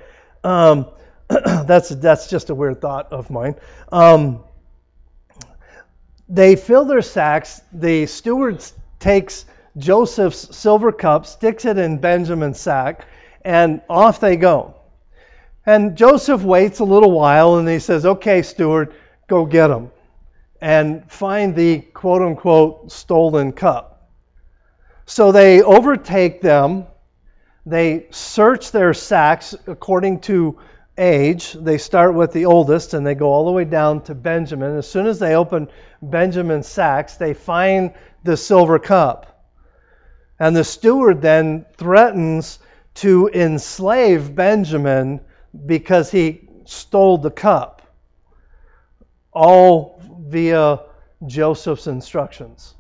um, 0.43 0.87
that's 1.29 1.91
that's 1.91 2.29
just 2.29 2.51
a 2.51 2.55
weird 2.55 2.81
thought 2.81 3.13
of 3.13 3.31
mine. 3.31 3.55
Um, 3.93 4.43
they 6.29 6.57
fill 6.57 6.85
their 6.85 7.03
sacks. 7.03 7.61
The 7.73 8.07
steward 8.07 8.65
takes 8.99 9.45
Joseph's 9.77 10.57
silver 10.57 10.93
cup, 10.93 11.27
sticks 11.27 11.65
it 11.65 11.79
in 11.79 11.99
Benjamin's 11.99 12.61
sack, 12.61 13.07
and 13.45 13.83
off 13.89 14.21
they 14.21 14.37
go. 14.37 14.75
And 15.67 15.97
Joseph 15.97 16.43
waits 16.43 16.81
a 16.81 16.85
little 16.85 17.11
while 17.11 17.57
and 17.57 17.69
he 17.69 17.79
says, 17.79 18.05
Okay, 18.05 18.43
steward, 18.43 18.95
go 19.29 19.47
get 19.47 19.69
them 19.69 19.91
and 20.61 21.11
find 21.11 21.55
the 21.55 21.81
quote 21.81 22.23
unquote 22.23 22.91
stolen 22.91 23.53
cup. 23.53 24.09
So 25.07 25.33
they 25.33 25.63
overtake 25.63 26.41
them. 26.41 26.87
They 27.67 28.07
search 28.11 28.73
their 28.73 28.95
sacks 28.95 29.55
according 29.67 30.21
to 30.21 30.59
age. 30.97 31.53
They 31.53 31.79
start 31.79 32.15
with 32.15 32.33
the 32.33 32.47
oldest 32.47 32.95
and 32.95 33.07
they 33.07 33.15
go 33.15 33.29
all 33.29 33.45
the 33.45 33.53
way 33.53 33.65
down 33.65 34.03
to 34.05 34.15
Benjamin. 34.15 34.77
As 34.77 34.89
soon 34.89 35.07
as 35.07 35.19
they 35.19 35.35
open 35.35 35.69
Benjamin's 36.01 36.69
sacks, 36.69 37.17
they 37.17 37.35
find 37.35 37.93
the 38.23 38.37
silver 38.37 38.79
cup. 38.79 39.31
And 40.39 40.57
the 40.57 40.65
steward 40.65 41.21
then 41.21 41.67
threatens 41.77 42.59
to 42.95 43.29
enslave 43.29 44.35
Benjamin 44.35 45.21
because 45.67 46.11
he 46.11 46.49
stole 46.65 47.19
the 47.19 47.31
cup 47.31 47.74
all 49.35 50.01
via 50.29 50.81
Joseph's 51.27 51.87
instructions. 51.87 52.75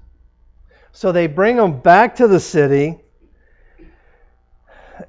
So 0.92 1.12
they 1.12 1.26
bring 1.26 1.56
them 1.56 1.80
back 1.80 2.16
to 2.16 2.28
the 2.28 2.40
city. 2.40 3.00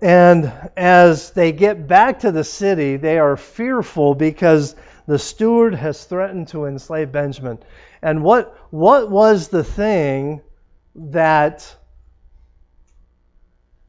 And 0.01 0.51
as 0.75 1.31
they 1.31 1.51
get 1.51 1.88
back 1.88 2.21
to 2.21 2.31
the 2.31 2.43
city, 2.43 2.97
they 2.97 3.19
are 3.19 3.38
fearful 3.38 4.15
because 4.15 4.75
the 5.08 5.19
steward 5.19 5.75
has 5.75 6.03
threatened 6.03 6.47
to 6.49 6.65
enslave 6.65 7.12
Benjamin. 7.12 7.60
And 8.01 8.23
what, 8.23 8.58
what 8.71 9.12
was 9.12 9.49
the 9.49 9.63
thing 9.63 10.41
that 10.95 11.75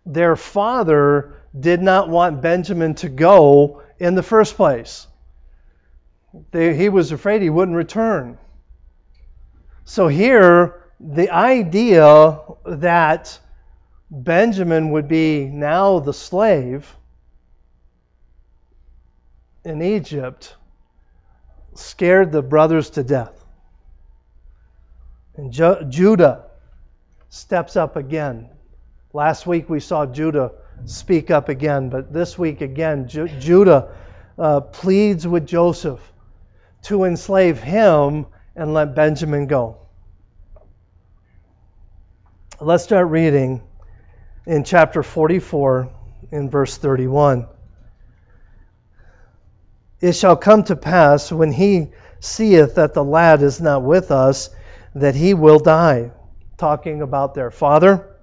their 0.04 0.36
father 0.36 1.34
did 1.58 1.80
not 1.80 2.10
want 2.10 2.42
Benjamin 2.42 2.94
to 2.96 3.08
go 3.08 3.82
in 3.98 4.14
the 4.14 4.22
first 4.22 4.56
place? 4.56 5.06
They, 6.50 6.74
he 6.74 6.88
was 6.88 7.12
afraid 7.12 7.42
he 7.42 7.50
wouldn't 7.50 7.76
return. 7.76 8.38
So 9.84 10.08
here, 10.08 10.82
the 10.98 11.30
idea 11.30 12.40
that 12.64 13.38
Benjamin 14.10 14.90
would 14.90 15.08
be 15.08 15.46
now 15.46 15.98
the 16.00 16.12
slave 16.12 16.96
in 19.64 19.82
Egypt 19.82 20.56
scared 21.74 22.32
the 22.32 22.42
brothers 22.42 22.90
to 22.90 23.04
death. 23.04 23.44
And 25.36 25.52
Judah 25.52 26.44
steps 27.28 27.76
up 27.76 27.96
again. 27.96 28.48
Last 29.12 29.46
week 29.46 29.68
we 29.68 29.80
saw 29.80 30.06
Judah 30.06 30.52
speak 30.84 31.30
up 31.30 31.48
again. 31.48 31.88
But 31.88 32.12
this 32.12 32.38
week, 32.38 32.60
again, 32.60 33.08
Ju- 33.08 33.28
Judah 33.38 33.88
uh, 34.38 34.60
pleads 34.60 35.26
with 35.26 35.46
Joseph 35.46 36.00
to 36.86 37.02
enslave 37.02 37.60
him 37.60 38.26
and 38.54 38.72
let 38.72 38.94
Benjamin 38.94 39.46
go. 39.46 39.76
Let's 42.60 42.84
start 42.84 43.08
reading 43.08 43.60
in 44.46 44.62
chapter 44.62 45.02
44 45.02 45.92
in 46.30 46.48
verse 46.48 46.76
31. 46.76 47.48
It 50.00 50.12
shall 50.12 50.36
come 50.36 50.62
to 50.64 50.76
pass 50.76 51.32
when 51.32 51.50
he 51.50 51.88
seeth 52.20 52.76
that 52.76 52.94
the 52.94 53.04
lad 53.04 53.42
is 53.42 53.60
not 53.60 53.82
with 53.82 54.12
us 54.12 54.50
that 54.94 55.16
he 55.16 55.34
will 55.34 55.58
die. 55.58 56.12
Talking 56.56 57.02
about 57.02 57.34
their 57.34 57.50
father. 57.50 58.16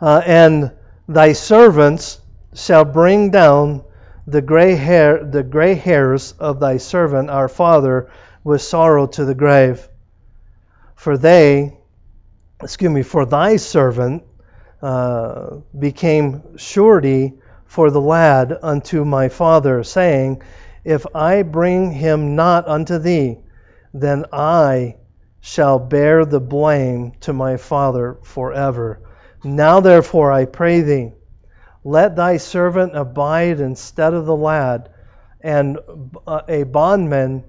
Uh, 0.00 0.22
and 0.24 0.70
thy 1.08 1.32
servants 1.32 2.20
shall 2.54 2.84
bring 2.84 3.30
down 3.30 3.82
the 4.26 4.42
gray 4.42 4.74
hair 4.74 5.24
the 5.24 5.42
gray 5.42 5.74
hairs 5.74 6.32
of 6.38 6.60
thy 6.60 6.76
servant 6.76 7.28
our 7.28 7.48
father 7.48 8.08
with 8.44 8.62
sorrow 8.62 9.06
to 9.06 9.24
the 9.24 9.34
grave. 9.34 9.88
For 10.94 11.18
they 11.18 11.76
excuse 12.62 12.90
me 12.90 13.02
for 13.02 13.26
thy 13.26 13.56
servant 13.56 14.22
uh, 14.80 15.56
became 15.76 16.56
surety 16.56 17.34
for 17.66 17.90
the 17.90 18.00
lad 18.00 18.56
unto 18.62 19.04
my 19.04 19.28
father 19.28 19.82
saying 19.82 20.42
if 20.84 21.04
i 21.14 21.42
bring 21.42 21.90
him 21.90 22.36
not 22.36 22.68
unto 22.68 22.98
thee 22.98 23.38
then 23.94 24.24
i 24.32 24.96
shall 25.40 25.78
bear 25.78 26.24
the 26.24 26.40
blame 26.40 27.12
to 27.20 27.32
my 27.32 27.56
father 27.56 28.16
forever. 28.22 29.00
Now 29.42 29.80
therefore 29.80 30.30
i 30.30 30.44
pray 30.44 30.82
thee 30.82 31.12
let 31.84 32.16
thy 32.16 32.36
servant 32.36 32.96
abide 32.96 33.60
instead 33.60 34.14
of 34.14 34.26
the 34.26 34.36
lad, 34.36 34.90
and 35.40 35.78
a 36.48 36.62
bondman 36.62 37.44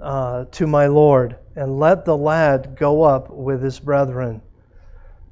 uh, 0.00 0.44
to 0.46 0.66
my 0.66 0.86
Lord, 0.86 1.36
and 1.54 1.78
let 1.78 2.04
the 2.04 2.16
lad 2.16 2.76
go 2.76 3.02
up 3.02 3.30
with 3.30 3.62
his 3.62 3.78
brethren. 3.78 4.42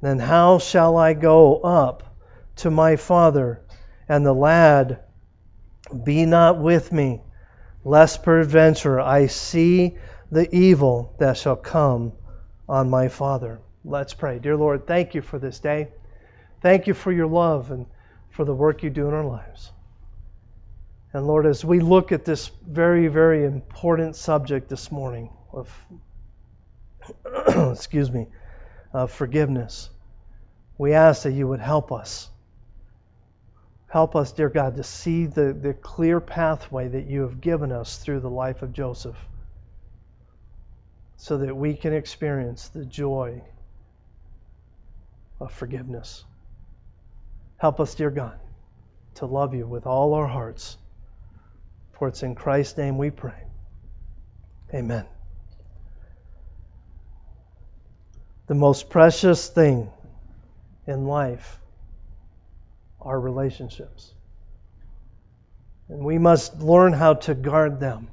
Then 0.01 0.19
how 0.19 0.59
shall 0.59 0.97
I 0.97 1.15
go 1.15 1.57
up 1.57 2.17
to 2.57 2.71
my 2.71 2.97
father, 2.97 3.63
and 4.09 4.25
the 4.25 4.33
lad 4.33 5.01
be 6.05 6.27
not 6.27 6.59
with 6.59 6.93
me, 6.93 7.23
lest 7.85 8.23
peradventure 8.23 9.01
I 9.01 9.27
see 9.27 9.97
the 10.31 10.53
evil 10.55 11.15
that 11.19 11.37
shall 11.37 11.57
come 11.57 12.13
on 12.69 12.91
my 12.91 13.09
father? 13.09 13.61
Let's 13.85 14.15
pray. 14.15 14.39
Dear 14.39 14.57
Lord, 14.57 14.87
thank 14.87 15.15
you 15.15 15.23
for 15.23 15.39
this 15.39 15.59
day. 15.59 15.89
Thank 16.61 16.87
you 16.87 16.95
for 16.95 17.13
your 17.13 17.27
love 17.27 17.71
and 17.71 17.87
for 18.37 18.45
the 18.45 18.55
work 18.55 18.83
you 18.83 18.91
do 18.91 19.09
in 19.09 19.15
our 19.15 19.25
lives. 19.25 19.73
And 21.15 21.27
Lord, 21.27 21.47
as 21.47 21.65
we 21.65 21.81
look 21.81 22.13
at 22.13 22.27
this 22.27 22.51
very, 22.69 23.09
very 23.09 23.47
important 23.47 24.15
subject 24.15 24.69
this 24.69 24.93
morning 24.93 25.31
of, 25.55 25.75
excuse 27.73 28.11
me, 28.11 28.27
of 28.93 29.11
forgiveness, 29.11 29.89
we 30.77 30.93
ask 30.93 31.23
that 31.23 31.33
you 31.33 31.49
would 31.49 31.61
help 31.61 31.91
us. 31.91 32.29
Help 33.89 34.15
us, 34.15 34.33
dear 34.33 34.51
God, 34.51 34.77
to 34.77 34.83
see 34.83 35.25
the, 35.25 35.55
the 35.55 35.73
clear 35.73 36.21
pathway 36.21 36.89
that 36.89 37.07
you 37.07 37.23
have 37.23 37.41
given 37.41 37.73
us 37.73 37.97
through 37.97 38.21
the 38.21 38.29
life 38.29 38.61
of 38.61 38.75
Joseph 38.75 39.17
so 41.17 41.39
that 41.39 41.57
we 41.57 41.73
can 41.73 41.95
experience 41.95 42.69
the 42.69 42.85
joy 42.85 43.41
of 45.41 45.51
forgiveness. 45.51 46.25
Help 47.59 47.81
us, 47.81 47.95
dear 47.95 48.11
God, 48.11 48.39
to 49.15 49.27
love 49.27 49.55
you 49.55 49.67
with 49.67 49.87
all 49.87 50.15
our 50.15 50.27
hearts. 50.27 50.77
For 51.93 52.09
it's 52.09 52.23
in 52.23 52.35
Christ's 52.35 52.77
name 52.77 52.99
we 52.99 53.11
pray. 53.11 53.43
Amen. 54.75 55.07
The 58.47 58.55
most 58.55 58.91
precious 58.91 59.49
thing 59.49 59.91
in 60.87 61.07
life 61.07 61.59
are 63.01 63.19
relationships. 63.19 64.13
And 65.89 66.05
we 66.05 66.19
must 66.19 66.61
learn 66.61 66.93
how 66.93 67.15
to 67.15 67.35
guard 67.35 67.81
them. 67.81 68.09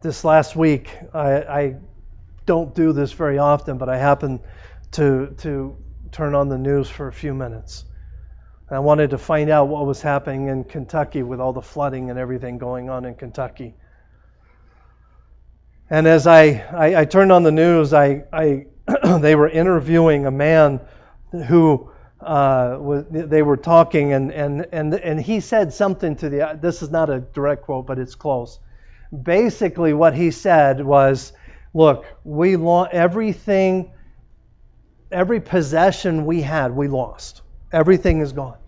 This 0.00 0.24
last 0.24 0.56
week, 0.56 0.90
I, 1.12 1.34
I 1.42 1.76
don't 2.46 2.74
do 2.74 2.92
this 2.92 3.12
very 3.12 3.38
often, 3.38 3.76
but 3.76 3.88
I 3.88 3.98
happened 3.98 4.40
to, 4.92 5.34
to 5.38 5.76
turn 6.12 6.34
on 6.34 6.48
the 6.48 6.58
news 6.58 6.88
for 6.88 7.08
a 7.08 7.12
few 7.12 7.34
minutes. 7.34 7.84
I 8.70 8.80
wanted 8.80 9.10
to 9.10 9.18
find 9.18 9.48
out 9.48 9.68
what 9.68 9.86
was 9.86 10.02
happening 10.02 10.48
in 10.48 10.64
Kentucky 10.64 11.22
with 11.22 11.40
all 11.40 11.52
the 11.52 11.62
flooding 11.62 12.10
and 12.10 12.18
everything 12.18 12.58
going 12.58 12.90
on 12.90 13.06
in 13.06 13.14
Kentucky. 13.14 13.74
And 15.88 16.06
as 16.06 16.26
I, 16.26 16.64
I, 16.70 17.00
I 17.00 17.04
turned 17.06 17.32
on 17.32 17.44
the 17.44 17.50
news, 17.50 17.94
I, 17.94 18.24
I 18.30 18.66
they 19.20 19.34
were 19.34 19.48
interviewing 19.48 20.26
a 20.26 20.30
man 20.30 20.80
who 21.30 21.90
uh, 22.20 22.76
was, 22.78 23.04
they 23.08 23.42
were 23.42 23.56
talking, 23.56 24.12
and, 24.12 24.32
and, 24.32 24.66
and, 24.72 24.92
and 24.94 25.20
he 25.20 25.40
said 25.40 25.72
something 25.72 26.16
to 26.16 26.28
the. 26.28 26.58
This 26.60 26.82
is 26.82 26.90
not 26.90 27.08
a 27.08 27.20
direct 27.20 27.62
quote, 27.62 27.86
but 27.86 27.98
it's 27.98 28.14
close. 28.14 28.58
Basically, 29.22 29.92
what 29.92 30.14
he 30.14 30.30
said 30.30 30.84
was, 30.84 31.32
"Look, 31.72 32.04
we 32.24 32.56
lost 32.56 32.92
everything 32.92 33.92
every 35.10 35.40
possession 35.40 36.26
we 36.26 36.42
had, 36.42 36.74
we 36.74 36.88
lost. 36.88 37.42
Everything 37.72 38.20
is 38.20 38.32
gone. 38.32 38.58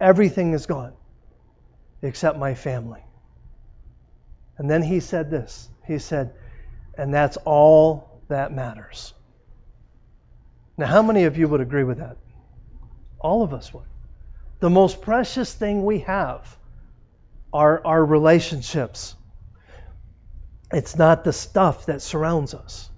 Everything 0.00 0.52
is 0.52 0.66
gone 0.66 0.92
except 2.02 2.38
my 2.38 2.54
family. 2.54 3.02
And 4.58 4.70
then 4.70 4.82
he 4.82 5.00
said 5.00 5.30
this 5.30 5.68
He 5.86 5.98
said, 5.98 6.34
and 6.96 7.12
that's 7.12 7.36
all 7.38 8.20
that 8.28 8.52
matters. 8.52 9.12
Now, 10.76 10.86
how 10.86 11.02
many 11.02 11.24
of 11.24 11.36
you 11.36 11.48
would 11.48 11.60
agree 11.60 11.84
with 11.84 11.98
that? 11.98 12.16
All 13.20 13.42
of 13.42 13.52
us 13.52 13.72
would. 13.72 13.86
The 14.60 14.70
most 14.70 15.02
precious 15.02 15.52
thing 15.52 15.84
we 15.84 16.00
have 16.00 16.56
are 17.52 17.84
our 17.84 18.04
relationships. 18.04 19.14
It's 20.72 20.96
not 20.96 21.24
the 21.24 21.32
stuff 21.32 21.86
that 21.86 22.02
surrounds 22.02 22.54
us. 22.54 22.90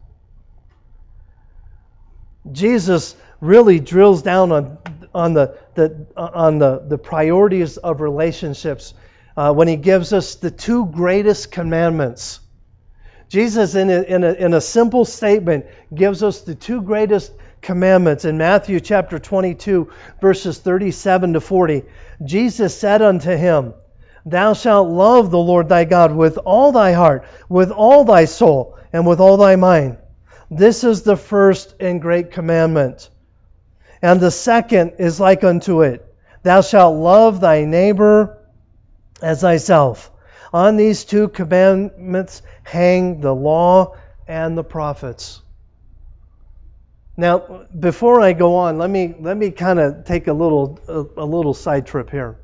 Jesus 2.52 3.16
really 3.40 3.80
drills 3.80 4.22
down 4.22 4.52
on, 4.52 4.78
on, 5.14 5.34
the, 5.34 5.58
the, 5.74 6.06
on 6.16 6.58
the, 6.58 6.78
the 6.86 6.98
priorities 6.98 7.76
of 7.76 8.00
relationships 8.00 8.94
uh, 9.36 9.52
when 9.52 9.68
he 9.68 9.76
gives 9.76 10.12
us 10.12 10.36
the 10.36 10.50
two 10.50 10.86
greatest 10.86 11.50
commandments. 11.50 12.40
Jesus, 13.28 13.74
in 13.74 13.90
a, 13.90 14.02
in, 14.02 14.24
a, 14.24 14.32
in 14.32 14.54
a 14.54 14.60
simple 14.60 15.04
statement, 15.04 15.66
gives 15.94 16.22
us 16.22 16.42
the 16.42 16.54
two 16.54 16.80
greatest 16.80 17.32
commandments. 17.60 18.24
In 18.24 18.38
Matthew 18.38 18.80
chapter 18.80 19.18
22, 19.18 19.90
verses 20.20 20.58
37 20.58 21.34
to 21.34 21.40
40, 21.40 21.82
Jesus 22.24 22.78
said 22.78 23.02
unto 23.02 23.30
him, 23.30 23.74
Thou 24.24 24.54
shalt 24.54 24.88
love 24.88 25.30
the 25.30 25.38
Lord 25.38 25.68
thy 25.68 25.84
God 25.84 26.14
with 26.14 26.38
all 26.38 26.72
thy 26.72 26.92
heart, 26.92 27.26
with 27.48 27.70
all 27.70 28.04
thy 28.04 28.24
soul, 28.24 28.78
and 28.92 29.06
with 29.06 29.20
all 29.20 29.36
thy 29.36 29.56
mind. 29.56 29.98
This 30.50 30.84
is 30.84 31.02
the 31.02 31.16
first 31.16 31.74
and 31.80 32.00
great 32.00 32.30
commandment. 32.30 33.10
And 34.02 34.20
the 34.20 34.30
second 34.30 34.94
is 34.98 35.18
like 35.18 35.42
unto 35.42 35.82
it 35.82 36.02
Thou 36.42 36.60
shalt 36.60 36.96
love 36.96 37.40
thy 37.40 37.64
neighbor 37.64 38.38
as 39.20 39.40
thyself. 39.40 40.10
On 40.52 40.76
these 40.76 41.04
two 41.04 41.28
commandments 41.28 42.42
hang 42.62 43.20
the 43.20 43.34
law 43.34 43.96
and 44.28 44.56
the 44.56 44.64
prophets. 44.64 45.42
Now, 47.16 47.66
before 47.78 48.20
I 48.20 48.32
go 48.32 48.56
on, 48.56 48.78
let 48.78 48.90
me 48.90 49.14
let 49.18 49.36
me 49.36 49.50
kind 49.50 49.78
of 49.78 50.04
take 50.04 50.28
a 50.28 50.32
little 50.32 50.78
a, 50.86 51.22
a 51.22 51.26
little 51.26 51.54
side 51.54 51.86
trip 51.86 52.10
here. 52.10 52.38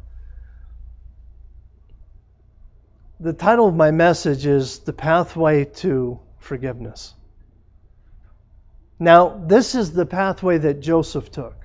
The 3.21 3.33
title 3.33 3.69
of 3.69 3.77
my 3.77 3.93
message 3.93 4.47
is 4.47 4.81
The 4.81 4.93
Pathway 4.93 5.67
to 5.67 6.19
Forgiveness. 6.39 7.15
Now, 9.03 9.37
this 9.49 9.75
is 9.75 9.93
the 9.93 10.07
pathway 10.07 10.59
that 10.59 10.79
Joseph 10.79 11.33
took. 11.33 11.57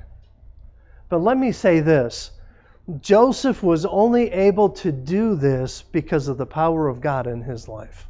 But 1.07 1.19
let 1.19 1.37
me 1.37 1.51
say 1.51 1.81
this 1.81 2.31
Joseph 2.99 3.61
was 3.61 3.85
only 3.85 4.31
able 4.31 4.69
to 4.81 4.91
do 4.91 5.35
this 5.35 5.83
because 5.83 6.29
of 6.29 6.39
the 6.39 6.47
power 6.47 6.87
of 6.87 6.99
God 6.99 7.27
in 7.27 7.43
his 7.43 7.67
life. 7.67 8.07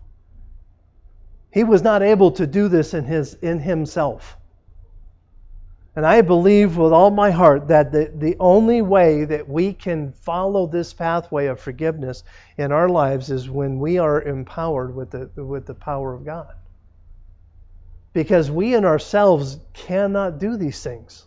He 1.52 1.66
was 1.66 1.82
not 1.82 2.04
able 2.04 2.32
to 2.32 2.48
do 2.48 2.70
this 2.70 2.94
in, 2.94 3.04
his, 3.04 3.34
in 3.34 3.60
himself. 3.60 4.38
And 5.94 6.06
I 6.06 6.22
believe 6.22 6.78
with 6.78 6.94
all 6.94 7.12
my 7.12 7.32
heart 7.32 7.68
that 7.68 7.92
the, 7.92 8.10
the 8.16 8.38
only 8.40 8.82
way 8.82 9.26
that 9.26 9.50
we 9.50 9.74
can 9.74 10.14
follow 10.14 10.68
this 10.68 10.94
pathway 10.94 11.48
of 11.48 11.60
forgiveness 11.60 12.24
in 12.58 12.72
our 12.72 12.88
lives 12.88 13.30
is 13.30 13.50
when 13.50 13.80
we 13.80 13.98
are 13.98 14.22
empowered 14.22 14.96
with 14.96 15.12
the, 15.12 15.30
with 15.44 15.66
the 15.66 15.74
power 15.74 16.14
of 16.14 16.24
God 16.24 16.54
because 18.18 18.50
we 18.50 18.74
in 18.74 18.84
ourselves 18.84 19.60
cannot 19.76 20.40
do 20.40 20.58
these 20.58 20.82
things. 20.82 21.24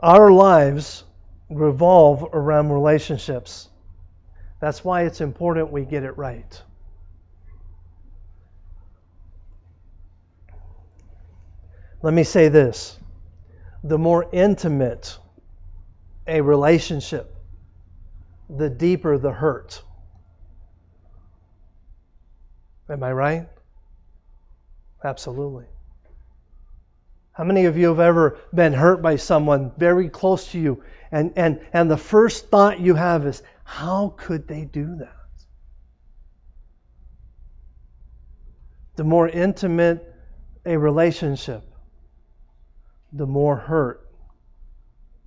Our 0.00 0.32
lives 0.32 1.04
revolve 1.50 2.26
around 2.32 2.70
relationships. 2.70 3.68
That's 4.58 4.82
why 4.82 5.02
it's 5.02 5.20
important 5.20 5.70
we 5.70 5.84
get 5.84 6.02
it 6.02 6.16
right. 6.16 6.62
Let 12.00 12.14
me 12.14 12.24
say 12.24 12.48
this 12.48 12.98
the 13.84 13.98
more 13.98 14.26
intimate 14.32 15.18
a 16.26 16.40
relationship, 16.40 17.36
the 18.48 18.70
deeper 18.70 19.18
the 19.18 19.32
hurt. 19.32 19.82
Am 22.90 23.02
I 23.02 23.12
right? 23.12 23.48
Absolutely. 25.04 25.66
How 27.32 27.44
many 27.44 27.66
of 27.66 27.78
you 27.78 27.88
have 27.88 28.00
ever 28.00 28.38
been 28.52 28.72
hurt 28.72 29.00
by 29.00 29.16
someone 29.16 29.72
very 29.78 30.08
close 30.08 30.50
to 30.52 30.58
you 30.58 30.82
and, 31.12 31.32
and, 31.36 31.60
and 31.72 31.90
the 31.90 31.96
first 31.96 32.50
thought 32.50 32.80
you 32.80 32.94
have 32.94 33.26
is, 33.26 33.42
how 33.64 34.14
could 34.16 34.46
they 34.46 34.64
do 34.64 34.96
that? 34.96 35.16
The 38.96 39.04
more 39.04 39.28
intimate 39.28 40.06
a 40.66 40.76
relationship, 40.76 41.62
the 43.12 43.26
more 43.26 43.56
hurt 43.56 44.06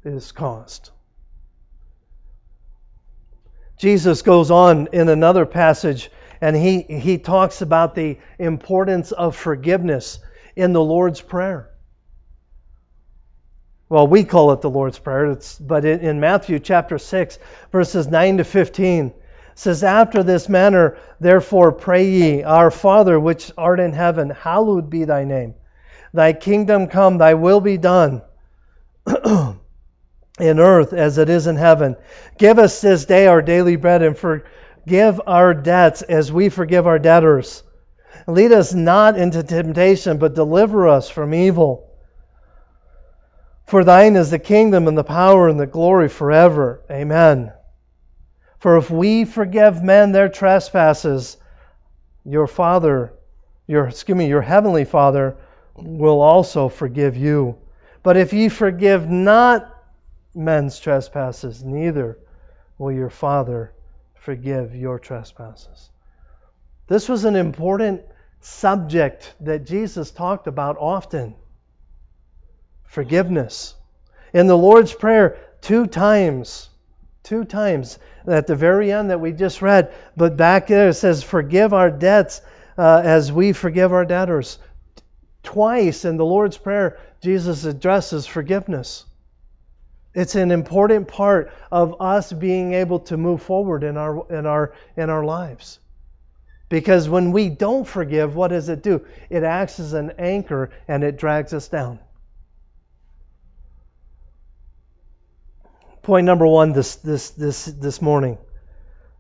is 0.03 0.31
caused. 0.31 0.91
Jesus 3.77 4.21
goes 4.21 4.51
on 4.51 4.89
in 4.93 5.09
another 5.09 5.45
passage 5.45 6.11
and 6.43 6.57
he, 6.57 6.81
he 6.81 7.19
talks 7.19 7.61
about 7.61 7.95
the 7.95 8.17
importance 8.37 9.13
of 9.13 9.33
forgiveness 9.33 10.19
in 10.57 10.73
the 10.73 10.83
Lord's 10.83 11.21
Prayer. 11.21 11.69
Well, 13.87 14.07
we 14.07 14.25
call 14.25 14.51
it 14.51 14.59
the 14.59 14.69
Lord's 14.69 14.99
Prayer, 14.99 15.37
but 15.61 15.85
in, 15.85 16.01
in 16.01 16.19
Matthew 16.19 16.59
chapter 16.59 16.97
6, 16.97 17.39
verses 17.71 18.07
9 18.07 18.39
to 18.39 18.43
15, 18.43 19.13
says, 19.55 19.85
After 19.85 20.21
this 20.21 20.49
manner, 20.49 20.97
therefore, 21.17 21.71
pray 21.71 22.09
ye, 22.09 22.43
Our 22.43 22.71
Father 22.71 23.17
which 23.17 23.49
art 23.57 23.79
in 23.79 23.93
heaven, 23.93 24.29
hallowed 24.29 24.89
be 24.89 25.05
thy 25.05 25.23
name. 25.23 25.55
Thy 26.13 26.33
kingdom 26.33 26.87
come, 26.87 27.19
thy 27.19 27.35
will 27.35 27.61
be 27.61 27.77
done 27.77 28.21
in 29.07 30.59
earth 30.59 30.91
as 30.91 31.17
it 31.17 31.29
is 31.29 31.47
in 31.47 31.55
heaven. 31.55 31.95
Give 32.37 32.59
us 32.59 32.81
this 32.81 33.05
day 33.05 33.27
our 33.27 33.41
daily 33.41 33.77
bread 33.77 34.01
and 34.01 34.17
forgive 34.83 35.21
our 35.25 35.53
debts 35.53 36.01
as 36.01 36.31
we 36.31 36.49
forgive 36.49 36.85
our 36.87 36.99
debtors. 36.99 37.63
Lead 38.27 38.51
us 38.51 38.73
not 38.73 39.17
into 39.17 39.41
temptation, 39.41 40.17
but 40.17 40.35
deliver 40.35 40.87
us 40.89 41.09
from 41.09 41.33
evil. 41.33 41.89
For 43.65 43.85
thine 43.85 44.17
is 44.17 44.29
the 44.29 44.39
kingdom 44.39 44.87
and 44.87 44.97
the 44.97 45.03
power 45.03 45.47
and 45.47 45.57
the 45.59 45.65
glory 45.65 46.09
forever. 46.09 46.81
Amen. 46.91 47.53
For 48.59 48.77
if 48.77 48.91
we 48.91 49.23
forgive 49.23 49.81
men 49.81 50.11
their 50.11 50.29
trespasses, 50.29 51.37
your 52.25 52.47
Father, 52.47 53.13
your 53.67 53.87
excuse 53.87 54.17
me, 54.17 54.27
your 54.27 54.41
heavenly 54.41 54.85
Father 54.85 55.37
will 55.75 56.21
also 56.21 56.67
forgive 56.67 57.15
you. 57.15 57.55
But 58.03 58.17
if 58.17 58.33
ye 58.33 58.49
forgive 58.49 59.09
not 59.09 59.69
men's 60.35 60.77
trespasses, 60.77 61.63
neither 61.63 62.17
will 62.77 62.91
your 62.91 63.09
Father 63.09 63.73
forgive 64.23 64.73
your 64.73 64.99
trespasses. 64.99 65.89
This 66.87 67.09
was 67.09 67.25
an 67.25 67.35
important 67.35 68.03
subject 68.39 69.33
that 69.41 69.65
Jesus 69.65 70.11
talked 70.11 70.47
about 70.47 70.77
often 70.79 71.35
forgiveness. 72.85 73.75
In 74.33 74.47
the 74.47 74.57
Lord's 74.57 74.93
Prayer, 74.93 75.37
two 75.59 75.87
times, 75.87 76.69
two 77.23 77.43
times 77.43 77.99
at 78.25 78.47
the 78.47 78.55
very 78.55 78.93
end 78.93 79.09
that 79.09 79.19
we 79.19 79.33
just 79.33 79.61
read, 79.61 79.93
but 80.15 80.37
back 80.37 80.67
there 80.67 80.89
it 80.89 80.93
says, 80.93 81.21
Forgive 81.21 81.73
our 81.73 81.91
debts 81.91 82.41
uh, 82.77 83.01
as 83.03 83.29
we 83.29 83.51
forgive 83.51 83.91
our 83.91 84.05
debtors. 84.05 84.57
Twice 85.43 86.05
in 86.05 86.15
the 86.15 86.25
Lord's 86.25 86.57
Prayer, 86.57 86.97
Jesus 87.21 87.65
addresses 87.65 88.25
forgiveness. 88.25 89.03
It's 90.13 90.35
an 90.35 90.51
important 90.51 91.07
part 91.07 91.51
of 91.71 91.99
us 92.01 92.31
being 92.31 92.73
able 92.73 92.99
to 93.01 93.17
move 93.17 93.41
forward 93.41 93.83
in 93.83 93.97
our, 93.97 94.31
in 94.31 94.45
our, 94.45 94.73
in 94.95 95.09
our 95.09 95.23
lives. 95.23 95.79
Because 96.69 97.09
when 97.09 97.31
we 97.31 97.49
don't 97.49 97.85
forgive, 97.85 98.35
what 98.35 98.49
does 98.49 98.69
it 98.69 98.83
do? 98.83 99.05
It 99.29 99.43
acts 99.43 99.79
as 99.79 99.93
an 99.93 100.13
anchor 100.17 100.71
and 100.87 101.03
it 101.03 101.17
drags 101.17 101.53
us 101.53 101.67
down. 101.67 101.99
Point 106.03 106.25
number 106.25 106.45
one 106.45 106.73
this, 106.73 106.95
this, 106.97 107.31
this, 107.31 107.65
this 107.65 108.01
morning 108.01 108.37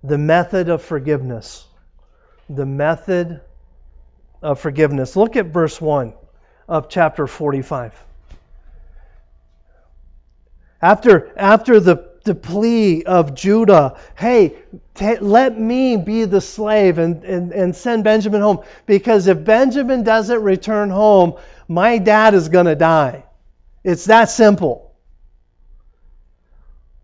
the 0.03 0.17
method 0.17 0.69
of 0.69 0.81
forgiveness. 0.81 1.65
The 2.49 2.65
method 2.65 3.39
of 4.41 4.59
forgiveness. 4.59 5.15
Look 5.15 5.37
at 5.37 5.45
verse 5.47 5.79
1 5.79 6.13
of 6.67 6.89
chapter 6.89 7.25
45. 7.25 7.93
After, 10.83 11.31
after 11.37 11.79
the, 11.79 12.09
the 12.25 12.35
plea 12.35 13.05
of 13.05 13.35
Judah, 13.35 13.95
hey, 14.17 14.53
t- 14.95 15.17
let 15.19 15.57
me 15.57 15.95
be 15.95 16.25
the 16.25 16.41
slave 16.41 16.97
and, 16.97 17.23
and, 17.23 17.53
and 17.53 17.73
send 17.73 18.03
Benjamin 18.03 18.41
home, 18.41 18.65
because 18.85 19.27
if 19.27 19.45
Benjamin 19.45 20.03
doesn't 20.03 20.43
return 20.43 20.89
home, 20.89 21.35
my 21.69 21.99
dad 21.99 22.33
is 22.33 22.49
going 22.49 22.65
to 22.65 22.75
die. 22.75 23.23
It's 23.85 24.05
that 24.05 24.25
simple. 24.25 24.93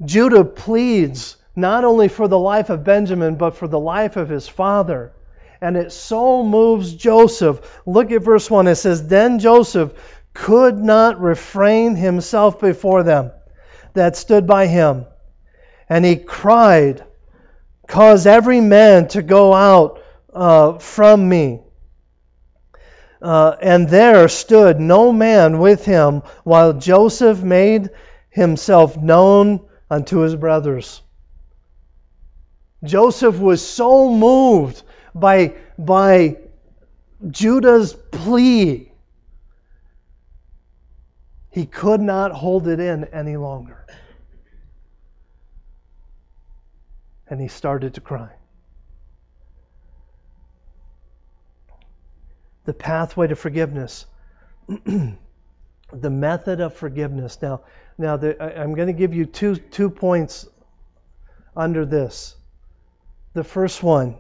Judah 0.04 0.44
pleads 0.44 1.38
not 1.56 1.86
only 1.86 2.10
for 2.10 2.28
the 2.28 2.38
life 2.38 2.70
of 2.70 2.84
Benjamin, 2.84 3.36
but 3.36 3.56
for 3.56 3.70
the 3.70 3.80
life 3.80 4.18
of 4.18 4.28
his 4.28 4.46
father 4.46 5.14
and 5.62 5.78
it 5.78 5.94
so 5.94 6.44
moves 6.44 6.94
Joseph. 6.94 7.82
Look 7.86 8.12
at 8.12 8.24
verse 8.24 8.50
1. 8.50 8.68
It 8.68 8.76
says, 8.76 9.08
Then 9.08 9.40
Joseph 9.40 9.94
could 10.34 10.78
not 10.78 11.22
refrain 11.22 11.96
himself 11.96 12.60
before 12.60 13.04
them 13.04 13.32
that 13.94 14.16
stood 14.16 14.48
by 14.48 14.68
him. 14.68 15.06
And 15.88 16.06
he 16.06 16.16
cried, 16.16 17.04
Cause 17.88 18.28
every 18.28 18.62
man 18.62 19.08
to 19.10 19.22
go 19.24 19.54
out 19.54 20.02
uh, 20.32 20.78
from 20.78 21.28
me. 21.28 21.62
Uh, 23.22 23.56
and 23.62 23.90
there 23.90 24.28
stood 24.28 24.80
no 24.80 25.12
man 25.12 25.60
with 25.60 25.84
him 25.86 26.22
while 26.44 26.74
Joseph 26.74 27.42
made 27.42 27.90
himself 28.30 28.96
known 28.96 29.68
unto 29.90 30.20
his 30.20 30.36
brothers. 30.36 31.02
Joseph 32.84 33.38
was 33.40 33.66
so 33.66 34.10
moved 34.10 34.84
by, 35.14 35.56
by 35.78 36.38
Judah's 37.30 37.94
plea, 37.94 38.92
he 41.52 41.66
could 41.66 42.00
not 42.00 42.32
hold 42.32 42.68
it 42.68 42.80
in 42.80 43.06
any 43.06 43.36
longer. 43.36 43.79
And 47.30 47.40
he 47.40 47.48
started 47.48 47.94
to 47.96 48.02
cry. 48.02 48.30
The 52.66 52.74
pathway 52.74 53.28
to 53.28 53.36
forgiveness. 53.36 54.06
the 54.68 56.10
method 56.10 56.60
of 56.60 56.74
forgiveness. 56.74 57.42
Now, 57.42 57.62
now 57.98 58.18
the, 58.18 58.42
I, 58.42 58.62
I'm 58.62 58.74
going 58.76 58.88
to 58.88 58.94
give 58.94 59.14
you 59.14 59.26
two, 59.26 59.56
two 59.56 59.90
points 59.90 60.48
under 61.56 61.86
this. 61.86 62.36
The 63.34 63.44
first 63.44 63.84
one 63.84 64.16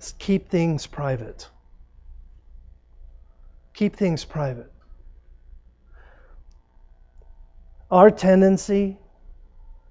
is 0.00 0.14
keep 0.18 0.48
things 0.48 0.86
private. 0.86 1.48
Keep 3.74 3.96
things 3.96 4.24
private. 4.24 4.70
Our 7.90 8.10
tendency 8.10 8.98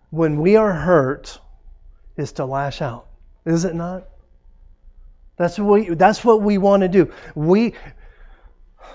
when 0.09 0.41
we 0.41 0.55
are 0.55 0.73
hurt 0.73 1.39
is 2.21 2.33
to 2.33 2.45
lash 2.45 2.81
out. 2.81 3.07
Is 3.45 3.65
it 3.65 3.75
not? 3.75 4.03
That's 5.35 5.59
what 5.59 5.89
we, 5.89 5.95
that's 5.95 6.23
what 6.23 6.41
we 6.41 6.57
want 6.57 6.81
to 6.81 6.87
do. 6.87 7.11
We 7.35 7.73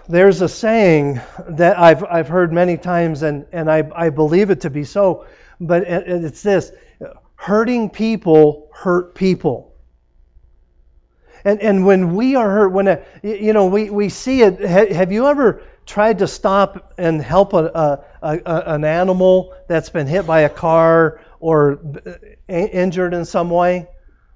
there's 0.08 0.40
a 0.40 0.48
saying 0.48 1.20
that 1.48 1.78
I've 1.78 2.04
I've 2.04 2.28
heard 2.28 2.52
many 2.52 2.76
times 2.76 3.22
and 3.22 3.46
and 3.52 3.70
I 3.70 3.88
I 3.94 4.10
believe 4.10 4.50
it 4.50 4.60
to 4.62 4.70
be 4.70 4.84
so, 4.84 5.26
but 5.60 5.82
it's 5.82 6.42
this: 6.42 6.70
hurting 7.34 7.90
people 7.90 8.70
hurt 8.72 9.14
people. 9.14 9.72
And, 11.44 11.60
and 11.60 11.86
when 11.86 12.16
we 12.16 12.34
are 12.34 12.50
hurt, 12.50 12.68
when 12.70 12.88
a, 12.88 13.02
you 13.22 13.52
know 13.52 13.66
we, 13.66 13.90
we 13.90 14.08
see 14.08 14.42
it, 14.42 14.60
have 14.60 15.12
you 15.12 15.26
ever 15.28 15.62
tried 15.84 16.18
to 16.18 16.26
stop 16.26 16.94
and 16.98 17.22
help 17.22 17.52
a, 17.52 17.64
a, 17.64 18.04
a, 18.22 18.74
an 18.74 18.84
animal 18.84 19.54
that's 19.68 19.88
been 19.88 20.08
hit 20.08 20.26
by 20.26 20.40
a 20.40 20.48
car 20.48 21.20
or 21.46 21.78
uh, 22.04 22.12
injured 22.48 23.14
in 23.14 23.24
some 23.24 23.50
way? 23.50 23.86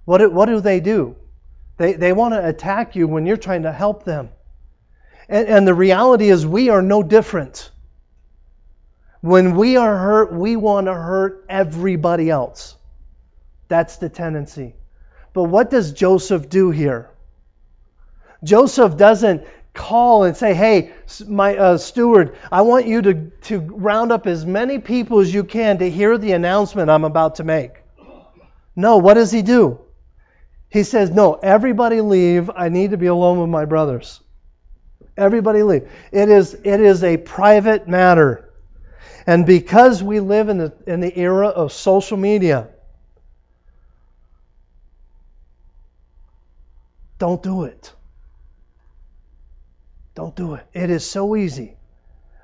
What 0.05 0.19
do, 0.19 0.31
what 0.31 0.47
do 0.47 0.61
they 0.61 0.79
do? 0.79 1.17
They, 1.77 1.95
they 1.95 2.13
want 2.13 2.35
to 2.35 2.47
attack 2.47 2.95
you 2.95 3.09
when 3.09 3.27
you're 3.27 3.37
trying 3.37 3.65
to 3.65 3.73
help 3.73 4.05
them. 4.05 4.29
And, 5.29 5.49
and 5.49 5.67
the 5.67 5.75
reality 5.75 6.29
is, 6.29 6.47
we 6.47 6.69
are 6.69 6.83
no 6.83 7.03
different. 7.03 7.73
When 9.23 9.57
we 9.57 9.77
are 9.77 9.99
hurt, 9.99 10.33
we 10.33 10.55
want 10.55 10.87
to 10.87 10.95
hurt 10.95 11.47
everybody 11.49 12.31
else. 12.31 12.77
That's 13.67 13.97
the 13.97 14.09
tendency. 14.09 14.77
But 15.33 15.45
what 15.45 15.69
does 15.69 15.93
Joseph 15.93 16.49
do 16.49 16.71
here? 16.71 17.11
Joseph 18.45 18.97
doesn't 18.97 19.49
call 19.75 20.25
and 20.25 20.37
say, 20.37 20.55
hey, 20.55 20.93
my 21.27 21.57
uh, 21.57 21.79
steward, 21.79 22.37
I 22.51 22.63
want 22.63 22.87
you 22.87 23.03
to, 23.03 23.15
to 23.43 23.61
round 23.61 24.13
up 24.13 24.27
as 24.27 24.45
many 24.45 24.79
people 24.79 25.21
as 25.21 25.33
you 25.33 25.45
can 25.45 25.79
to 25.79 25.91
hear 25.91 26.19
the 26.19 26.33
announcement 26.33 26.91
I'm 26.91 27.05
about 27.05 27.37
to 27.37 27.45
make. 27.45 27.73
No, 28.75 28.99
what 28.99 29.15
does 29.15 29.31
he 29.31 29.43
do? 29.43 29.81
He 30.69 30.85
says, 30.85 31.11
no, 31.11 31.35
everybody 31.35 32.01
leave. 32.01 32.51
I 32.55 32.69
need 32.69 32.93
to 32.93 32.97
be 32.97 33.07
alone 33.07 33.41
with 33.41 33.51
my 33.51 33.65
brothers. 33.65 34.21
Everybody 35.17 35.63
leave. 35.63 35.91
It 36.13 36.29
is, 36.29 36.55
it 36.55 36.81
is 36.81 37.03
a 37.05 37.17
private 37.17 37.89
matter. 37.89 38.51
And 39.27 39.45
because 39.45 40.03
we 40.03 40.21
live 40.21 40.49
in 40.49 40.59
the, 40.59 40.73
in 40.87 41.01
the 41.01 41.19
era 41.19 41.49
of 41.49 41.73
social 41.73 42.17
media, 42.17 42.69
don't 47.19 47.43
do 47.43 47.65
it. 47.65 47.93
Don't 50.21 50.37
do 50.37 50.53
it. 50.53 50.67
It 50.75 50.91
is 50.91 51.11
so 51.11 51.35
easy. 51.35 51.79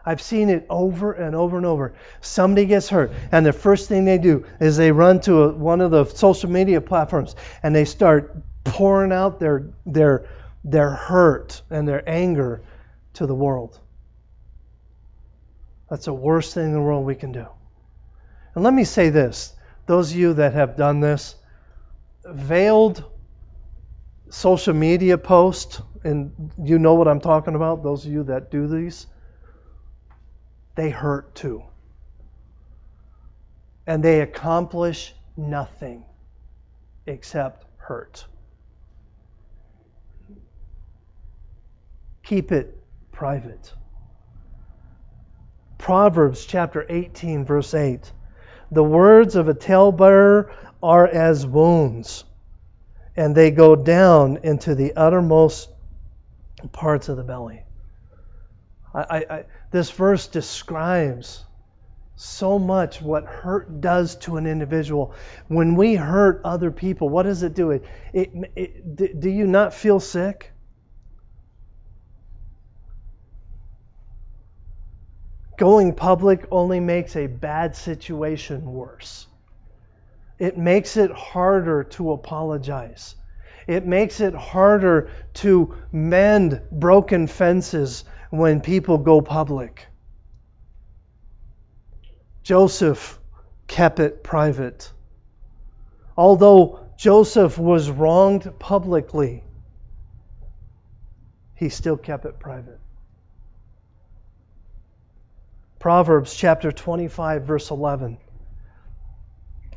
I've 0.03 0.23
seen 0.23 0.49
it 0.49 0.65
over 0.71 1.13
and 1.13 1.37
over 1.37 1.59
and 1.59 1.67
over. 1.67 1.95
Somebody 2.23 2.65
gets 2.65 2.89
hurt, 2.89 3.13
and 3.31 3.45
the 3.45 3.53
first 3.53 3.87
thing 3.87 4.07
they 4.07 4.17
do 4.17 4.47
is 4.59 4.79
they 4.79 4.93
run 4.93 5.21
to 5.23 5.43
a, 5.43 5.49
one 5.53 5.83
of 5.83 5.91
the 5.91 6.07
social 6.07 6.49
media 6.49 6.81
platforms 6.81 7.37
and 7.63 7.77
they 7.77 7.85
start 7.85 8.35
pouring 8.65 9.13
out 9.13 9.39
their 9.41 9.67
their 9.85 10.27
their 10.65 10.89
hurt 10.89 11.61
and 11.69 11.87
their 11.87 12.03
anger 12.09 12.63
to 13.13 13.27
the 13.27 13.35
world. 13.35 13.79
That's 15.91 16.07
the 16.07 16.15
worst 16.15 16.55
thing 16.55 16.65
in 16.65 16.73
the 16.73 16.81
world 16.81 17.05
we 17.05 17.15
can 17.15 17.33
do. 17.33 17.45
And 18.55 18.65
let 18.65 18.73
me 18.73 18.85
say 18.85 19.11
this 19.11 19.55
those 19.85 20.13
of 20.13 20.17
you 20.17 20.33
that 20.33 20.55
have 20.55 20.79
done 20.79 21.01
this, 21.01 21.37
veiled 22.25 23.05
social 24.31 24.73
media 24.73 25.19
post, 25.19 25.83
and 26.07 26.53
you 26.63 26.79
know 26.79 26.95
what 26.95 27.09
I'm 27.09 27.21
talking 27.21 27.55
about, 27.55 27.83
those 27.83 28.07
of 28.07 28.13
you 28.13 28.23
that 28.25 28.51
do 28.51 28.67
these, 28.67 29.07
they 30.77 30.91
hurt 30.91 31.35
too. 31.35 31.65
And 33.87 34.03
they 34.03 34.21
accomplish 34.21 35.15
nothing 35.37 36.05
except 37.07 37.65
hurt. 37.77 38.25
Keep 42.23 42.53
it 42.53 42.79
private. 43.13 43.73
Proverbs 45.79 46.45
chapter 46.47 46.87
18, 46.89 47.45
verse 47.45 47.75
8. 47.75 48.13
The 48.71 48.83
words 48.83 49.37
of 49.37 49.49
a 49.49 49.55
talebearer 49.55 50.53
are 50.83 51.07
as 51.07 51.47
wounds 51.47 52.25
and 53.17 53.35
they 53.35 53.51
go 53.51 53.75
down 53.75 54.39
into 54.43 54.75
the 54.75 54.93
uttermost 54.95 55.71
parts 56.69 57.09
of 57.09 57.17
the 57.17 57.23
belly. 57.23 57.63
I, 58.95 59.01
I, 59.01 59.17
I, 59.31 59.45
this 59.71 59.91
verse 59.91 60.27
describes 60.27 61.45
so 62.17 62.59
much 62.59 63.03
what 63.03 63.25
hurt 63.25 63.81
does 63.81 64.17
to 64.17 64.39
an 64.39 64.47
individual. 64.47 65.15
When 65.49 65.77
we 65.77 65.95
hurt 65.95 66.41
other 66.45 66.71
people, 66.71 67.09
what 67.09 67.25
does 67.25 67.43
it 67.43 67.55
do? 67.55 67.73
It, 67.73 67.85
it, 68.13 68.31
it, 68.57 69.21
do 69.21 69.29
you 69.29 69.47
not 69.47 69.75
feel 69.75 70.01
sick? 70.01 70.51
Going 75.59 75.95
public 75.95 76.47
only 76.51 76.81
makes 76.81 77.17
a 77.17 77.27
bad 77.27 77.77
situation 77.77 78.65
worse. 78.65 79.27
It 80.39 80.59
makes 80.59 80.97
it 80.97 81.11
harder 81.11 81.85
to 81.85 82.13
apologize. 82.13 83.15
It 83.67 83.85
makes 83.85 84.21
it 84.21 84.35
harder 84.35 85.11
to 85.35 85.75
mend 85.91 86.61
broken 86.71 87.27
fences 87.27 88.05
when 88.31 88.61
people 88.61 88.99
go 88.99 89.21
public. 89.21 89.87
Joseph 92.43 93.19
kept 93.67 93.99
it 93.99 94.23
private. 94.23 94.93
Although 96.17 96.81
Joseph 96.97 97.59
was 97.59 97.91
wronged 97.91 98.59
publicly, 98.59 99.43
he 101.55 101.69
still 101.69 101.97
kept 101.97 102.25
it 102.25 102.39
private. 102.39 102.79
Proverbs 105.81 106.35
chapter 106.35 106.71
25, 106.71 107.43
verse 107.43 107.71
11. 107.71 108.19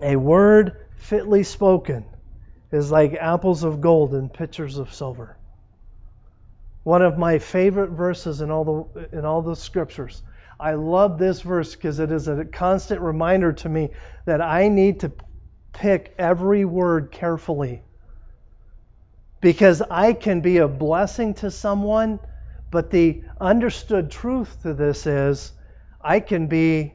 A 0.02 0.16
word 0.16 0.78
fitly 0.96 1.44
spoken 1.44 2.06
is 2.72 2.92
like 2.92 3.14
apples 3.14 3.64
of 3.64 3.82
gold 3.82 4.14
in 4.14 4.30
pitchers 4.30 4.78
of 4.78 4.94
silver. 4.94 5.38
One 6.84 7.02
of 7.02 7.18
my 7.18 7.40
favorite 7.40 7.92
verses 7.92 8.42
in 8.42 8.52
all 8.52 8.90
the 8.94 9.18
in 9.18 9.26
all 9.26 9.42
the 9.42 9.56
scriptures. 9.56 10.22
I 10.60 10.74
love 10.74 11.18
this 11.18 11.42
verse 11.42 11.76
because 11.76 12.00
it 12.00 12.12
is 12.12 12.28
a 12.28 12.44
constant 12.46 13.02
reminder 13.02 13.54
to 13.54 13.70
me 13.70 13.90
that 14.26 14.42
I 14.42 14.68
need 14.68 15.00
to 15.02 15.12
pick 15.72 16.14
every 16.18 16.66
word 16.66 17.12
carefully. 17.12 17.82
Because 19.40 19.82
I 19.82 20.12
can 20.12 20.42
be 20.42 20.58
a 20.58 20.68
blessing 20.68 21.34
to 21.36 21.50
someone, 21.50 22.20
but 22.72 22.92
the 22.92 23.24
understood 23.40 24.12
truth 24.12 24.62
to 24.64 24.74
this 24.74 25.08
is 25.08 25.54
I 26.02 26.20
can 26.20 26.48
be 26.48 26.94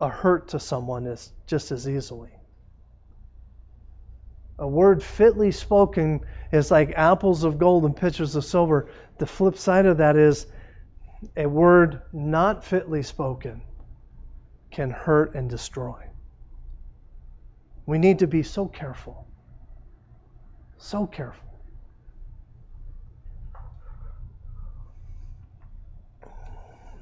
a 0.00 0.08
hurt 0.08 0.48
to 0.48 0.60
someone 0.60 1.06
as, 1.06 1.30
just 1.46 1.72
as 1.72 1.88
easily. 1.88 2.37
A 4.58 4.66
word 4.66 5.02
fitly 5.02 5.52
spoken 5.52 6.20
is 6.50 6.70
like 6.70 6.92
apples 6.96 7.44
of 7.44 7.58
gold 7.58 7.84
and 7.84 7.96
pitchers 7.96 8.34
of 8.34 8.44
silver. 8.44 8.88
The 9.18 9.26
flip 9.26 9.56
side 9.56 9.86
of 9.86 9.98
that 9.98 10.16
is 10.16 10.46
a 11.36 11.46
word 11.46 12.02
not 12.12 12.64
fitly 12.64 13.02
spoken 13.02 13.62
can 14.70 14.90
hurt 14.90 15.34
and 15.34 15.48
destroy. 15.48 16.02
We 17.86 17.98
need 17.98 18.18
to 18.18 18.26
be 18.26 18.42
so 18.42 18.66
careful. 18.66 19.26
So 20.76 21.06
careful. 21.06 21.48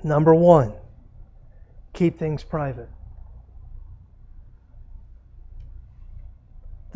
Number 0.05 0.35
one, 0.35 0.73
keep 1.93 2.19
things 2.19 2.45
private. 2.45 2.89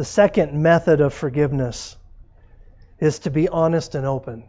The 0.00 0.06
second 0.06 0.54
method 0.54 1.02
of 1.02 1.12
forgiveness 1.12 1.94
is 3.00 3.18
to 3.18 3.30
be 3.30 3.50
honest 3.50 3.94
and 3.94 4.06
open. 4.06 4.44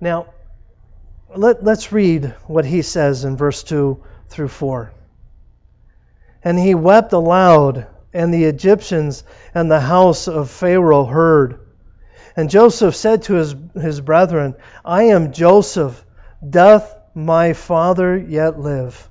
Now, 0.00 0.26
let, 1.32 1.64
us 1.64 1.92
read 1.92 2.34
what 2.48 2.64
he 2.64 2.82
says 2.82 3.24
in 3.24 3.36
verse 3.36 3.62
2 3.62 4.02
through 4.30 4.48
4. 4.48 4.92
And 6.42 6.58
he 6.58 6.74
wept 6.74 7.12
aloud, 7.12 7.86
and 8.12 8.34
the 8.34 8.46
Egyptians 8.46 9.22
and 9.54 9.70
the 9.70 9.78
house 9.78 10.26
of 10.26 10.50
Pharaoh 10.50 11.04
heard. 11.04 11.60
And 12.34 12.50
Joseph 12.50 12.96
said 12.96 13.22
to 13.22 13.34
his, 13.34 13.54
his 13.80 14.00
brethren, 14.00 14.56
I 14.84 15.04
am 15.04 15.32
Joseph. 15.32 16.04
Doth 16.44 16.92
my 17.14 17.52
father 17.52 18.18
yet 18.18 18.58
live? 18.58 19.08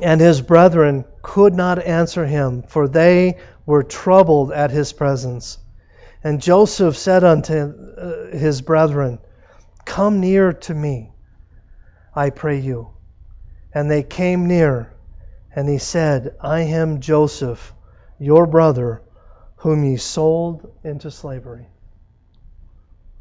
And 0.00 0.20
his 0.20 0.40
brethren 0.40 1.04
could 1.22 1.54
not 1.54 1.82
answer 1.84 2.24
him, 2.24 2.62
for 2.62 2.88
they 2.88 3.38
were 3.66 3.82
troubled 3.82 4.52
at 4.52 4.70
his 4.70 4.92
presence. 4.92 5.58
And 6.22 6.40
Joseph 6.40 6.96
said 6.96 7.24
unto 7.24 7.54
uh, 7.54 8.36
his 8.36 8.60
brethren, 8.60 9.18
Come 9.84 10.20
near 10.20 10.52
to 10.52 10.74
me, 10.74 11.12
I 12.14 12.30
pray 12.30 12.58
you. 12.58 12.90
And 13.72 13.90
they 13.90 14.02
came 14.02 14.46
near, 14.46 14.92
and 15.54 15.68
he 15.68 15.78
said, 15.78 16.36
I 16.40 16.60
am 16.62 17.00
Joseph, 17.00 17.74
your 18.18 18.46
brother, 18.46 19.02
whom 19.56 19.84
ye 19.84 19.96
sold 19.96 20.70
into 20.84 21.10
slavery, 21.10 21.66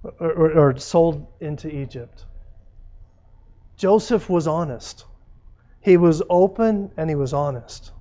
or, 0.04 0.32
or, 0.32 0.52
or 0.52 0.78
sold 0.78 1.28
into 1.40 1.68
Egypt. 1.68 2.26
Joseph 3.76 4.30
was 4.30 4.48
honest. 4.48 5.06
He 5.88 5.96
was 5.96 6.22
open 6.30 6.92
and 6.98 7.10
he 7.10 7.16
was 7.16 7.32
honest. 7.32 7.94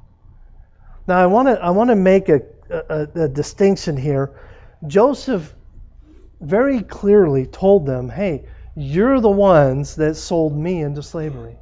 Now, 1.07 1.23
I 1.23 1.27
want 1.27 1.47
to 1.47 1.53
I 1.63 1.71
want 1.71 1.91
to 1.91 1.95
make 1.95 2.29
a, 2.29 2.41
a, 2.69 3.09
a 3.15 3.29
distinction 3.29 3.97
here. 3.97 4.33
Joseph 4.89 5.55
very 6.41 6.81
clearly 6.83 7.47
told 7.47 7.87
them, 7.87 8.09
"Hey, 8.09 8.47
you're 8.75 9.21
the 9.21 9.31
ones 9.31 9.95
that 9.95 10.17
sold 10.17 10.59
me 10.59 10.83
into 10.83 11.01
slavery." 11.01 11.61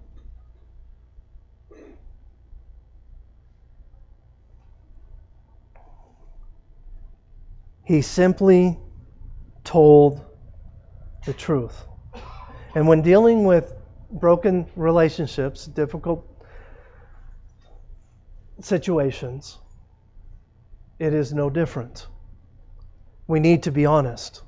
He 7.84 8.00
simply 8.00 8.78
told 9.62 10.24
the 11.26 11.34
truth. 11.34 11.86
And 12.74 12.88
when 12.88 13.02
dealing 13.02 13.44
with 13.44 13.74
broken 14.14 14.66
relationships, 14.76 15.66
difficult 15.66 16.24
situations, 18.60 19.58
it 20.98 21.12
is 21.12 21.32
no 21.32 21.50
different. 21.50 22.06
We 23.26 23.40
need 23.40 23.64
to 23.64 23.72
be 23.72 23.86
honest. 23.86 24.42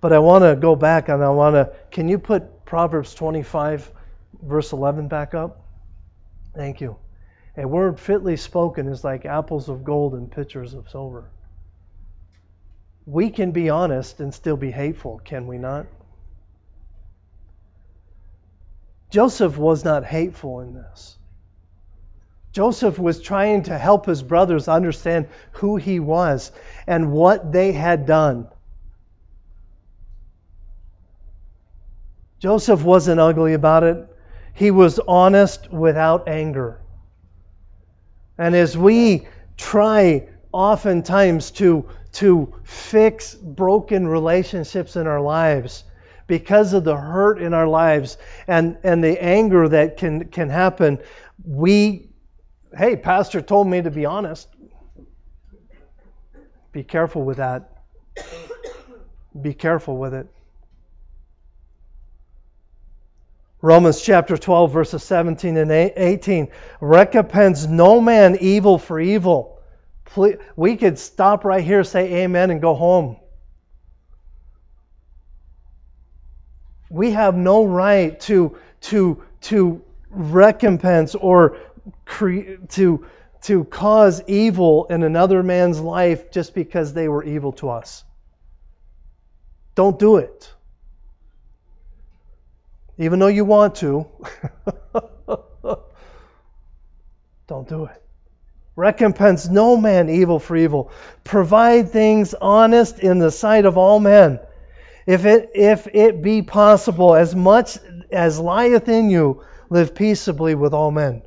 But 0.00 0.12
I 0.12 0.18
want 0.18 0.44
to 0.44 0.54
go 0.54 0.76
back 0.76 1.08
and 1.08 1.24
I 1.24 1.30
want 1.30 1.54
to. 1.54 1.72
Can 1.90 2.08
you 2.08 2.18
put 2.18 2.66
Proverbs 2.66 3.14
25, 3.14 3.90
verse 4.42 4.72
11 4.72 5.08
back 5.08 5.32
up? 5.32 5.64
Thank 6.54 6.82
you. 6.82 6.96
A 7.56 7.66
word 7.66 7.98
fitly 7.98 8.36
spoken 8.36 8.88
is 8.88 9.02
like 9.02 9.24
apples 9.24 9.68
of 9.68 9.82
gold 9.82 10.12
and 10.14 10.30
pitchers 10.30 10.74
of 10.74 10.90
silver. 10.90 11.30
We 13.06 13.30
can 13.30 13.52
be 13.52 13.70
honest 13.70 14.20
and 14.20 14.32
still 14.32 14.56
be 14.56 14.70
hateful, 14.70 15.20
can 15.24 15.46
we 15.46 15.58
not? 15.58 15.86
Joseph 19.10 19.56
was 19.58 19.84
not 19.84 20.04
hateful 20.04 20.60
in 20.60 20.74
this. 20.74 21.18
Joseph 22.52 22.98
was 22.98 23.20
trying 23.20 23.64
to 23.64 23.76
help 23.76 24.06
his 24.06 24.22
brothers 24.22 24.68
understand 24.68 25.28
who 25.52 25.76
he 25.76 26.00
was 26.00 26.52
and 26.86 27.12
what 27.12 27.52
they 27.52 27.72
had 27.72 28.06
done. 28.06 28.48
Joseph 32.38 32.84
wasn't 32.84 33.20
ugly 33.20 33.54
about 33.54 33.84
it. 33.84 34.06
He 34.52 34.70
was 34.70 34.98
honest 34.98 35.72
without 35.72 36.28
anger. 36.28 36.80
And 38.38 38.54
as 38.54 38.76
we 38.76 39.26
try 39.56 40.28
oftentimes 40.52 41.50
to, 41.52 41.88
to 42.14 42.54
fix 42.64 43.34
broken 43.34 44.06
relationships 44.06 44.96
in 44.96 45.06
our 45.06 45.20
lives 45.20 45.84
because 46.26 46.72
of 46.72 46.84
the 46.84 46.96
hurt 46.96 47.40
in 47.40 47.52
our 47.52 47.66
lives 47.66 48.16
and, 48.46 48.78
and 48.82 49.02
the 49.02 49.22
anger 49.22 49.68
that 49.68 49.96
can, 49.96 50.28
can 50.28 50.48
happen, 50.48 50.98
we, 51.44 52.08
hey, 52.76 52.96
Pastor 52.96 53.42
told 53.42 53.66
me 53.66 53.82
to 53.82 53.90
be 53.90 54.06
honest. 54.06 54.48
Be 56.72 56.82
careful 56.82 57.22
with 57.22 57.36
that. 57.36 57.70
Be 59.40 59.52
careful 59.52 59.96
with 59.96 60.14
it. 60.14 60.28
Romans 63.60 64.02
chapter 64.02 64.36
12, 64.36 64.72
verses 64.72 65.02
17 65.02 65.56
and 65.56 65.70
18. 65.70 66.48
Recompense 66.80 67.66
no 67.66 68.00
man 68.00 68.36
evil 68.40 68.78
for 68.78 69.00
evil. 69.00 69.58
We 70.56 70.76
could 70.76 70.98
stop 70.98 71.44
right 71.44 71.64
here, 71.64 71.84
say 71.84 72.22
amen, 72.24 72.50
and 72.50 72.60
go 72.60 72.74
home. 72.74 73.16
We 76.88 77.12
have 77.12 77.34
no 77.34 77.64
right 77.64 78.18
to, 78.20 78.56
to, 78.82 79.22
to 79.42 79.82
recompense 80.10 81.14
or 81.14 81.58
cre- 82.04 82.56
to, 82.68 83.06
to 83.42 83.64
cause 83.64 84.22
evil 84.28 84.86
in 84.86 85.02
another 85.02 85.42
man's 85.42 85.80
life 85.80 86.30
just 86.30 86.54
because 86.54 86.94
they 86.94 87.08
were 87.08 87.24
evil 87.24 87.52
to 87.54 87.70
us. 87.70 88.04
Don't 89.74 89.98
do 89.98 90.18
it 90.18 90.54
even 92.98 93.18
though 93.18 93.26
you 93.26 93.44
want 93.44 93.74
to. 93.76 94.06
Don't 97.46 97.68
do 97.68 97.84
it. 97.86 98.03
Recompense 98.76 99.48
no 99.48 99.76
man 99.76 100.08
evil 100.08 100.40
for 100.40 100.56
evil. 100.56 100.90
Provide 101.22 101.90
things 101.90 102.34
honest 102.34 102.98
in 102.98 103.18
the 103.18 103.30
sight 103.30 103.66
of 103.66 103.78
all 103.78 104.00
men. 104.00 104.40
If 105.06 105.26
it, 105.26 105.50
if 105.54 105.86
it 105.92 106.22
be 106.22 106.42
possible, 106.42 107.14
as 107.14 107.36
much 107.36 107.78
as 108.10 108.40
lieth 108.40 108.88
in 108.88 109.10
you, 109.10 109.44
live 109.70 109.94
peaceably 109.94 110.54
with 110.54 110.74
all 110.74 110.90
men. 110.90 111.22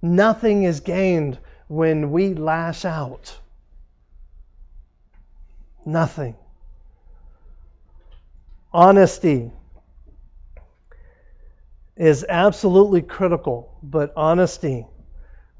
Nothing 0.00 0.64
is 0.64 0.80
gained 0.80 1.38
when 1.68 2.12
we 2.12 2.34
lash 2.34 2.84
out. 2.84 3.38
Nothing. 5.84 6.36
Honesty 8.72 9.50
is 11.96 12.24
absolutely 12.28 13.02
critical, 13.02 13.76
but 13.82 14.12
honesty 14.16 14.86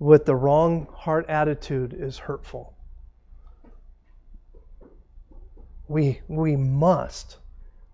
with 0.03 0.25
the 0.25 0.35
wrong 0.35 0.89
heart 0.93 1.27
attitude 1.29 1.95
is 1.97 2.19
hurtful. 2.19 2.75
We, 5.87 6.21
we 6.27 6.57
must, 6.57 7.37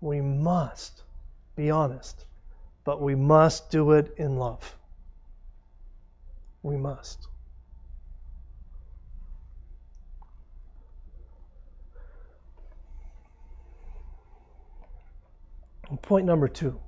we 0.01 0.19
must 0.19 1.03
be 1.55 1.69
honest, 1.69 2.25
but 2.83 2.99
we 2.99 3.13
must 3.13 3.69
do 3.69 3.91
it 3.91 4.15
in 4.17 4.37
love. 4.37 4.75
We 6.63 6.77
must. 6.77 7.27
Point 16.01 16.25
number 16.25 16.47
two. 16.47 16.79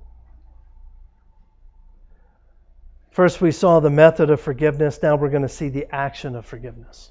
First, 3.12 3.42
we 3.42 3.52
saw 3.52 3.80
the 3.80 3.90
method 3.90 4.30
of 4.30 4.40
forgiveness. 4.40 4.98
Now 5.02 5.16
we're 5.16 5.28
going 5.28 5.42
to 5.42 5.48
see 5.48 5.68
the 5.68 5.86
action 5.94 6.34
of 6.34 6.46
forgiveness. 6.46 7.10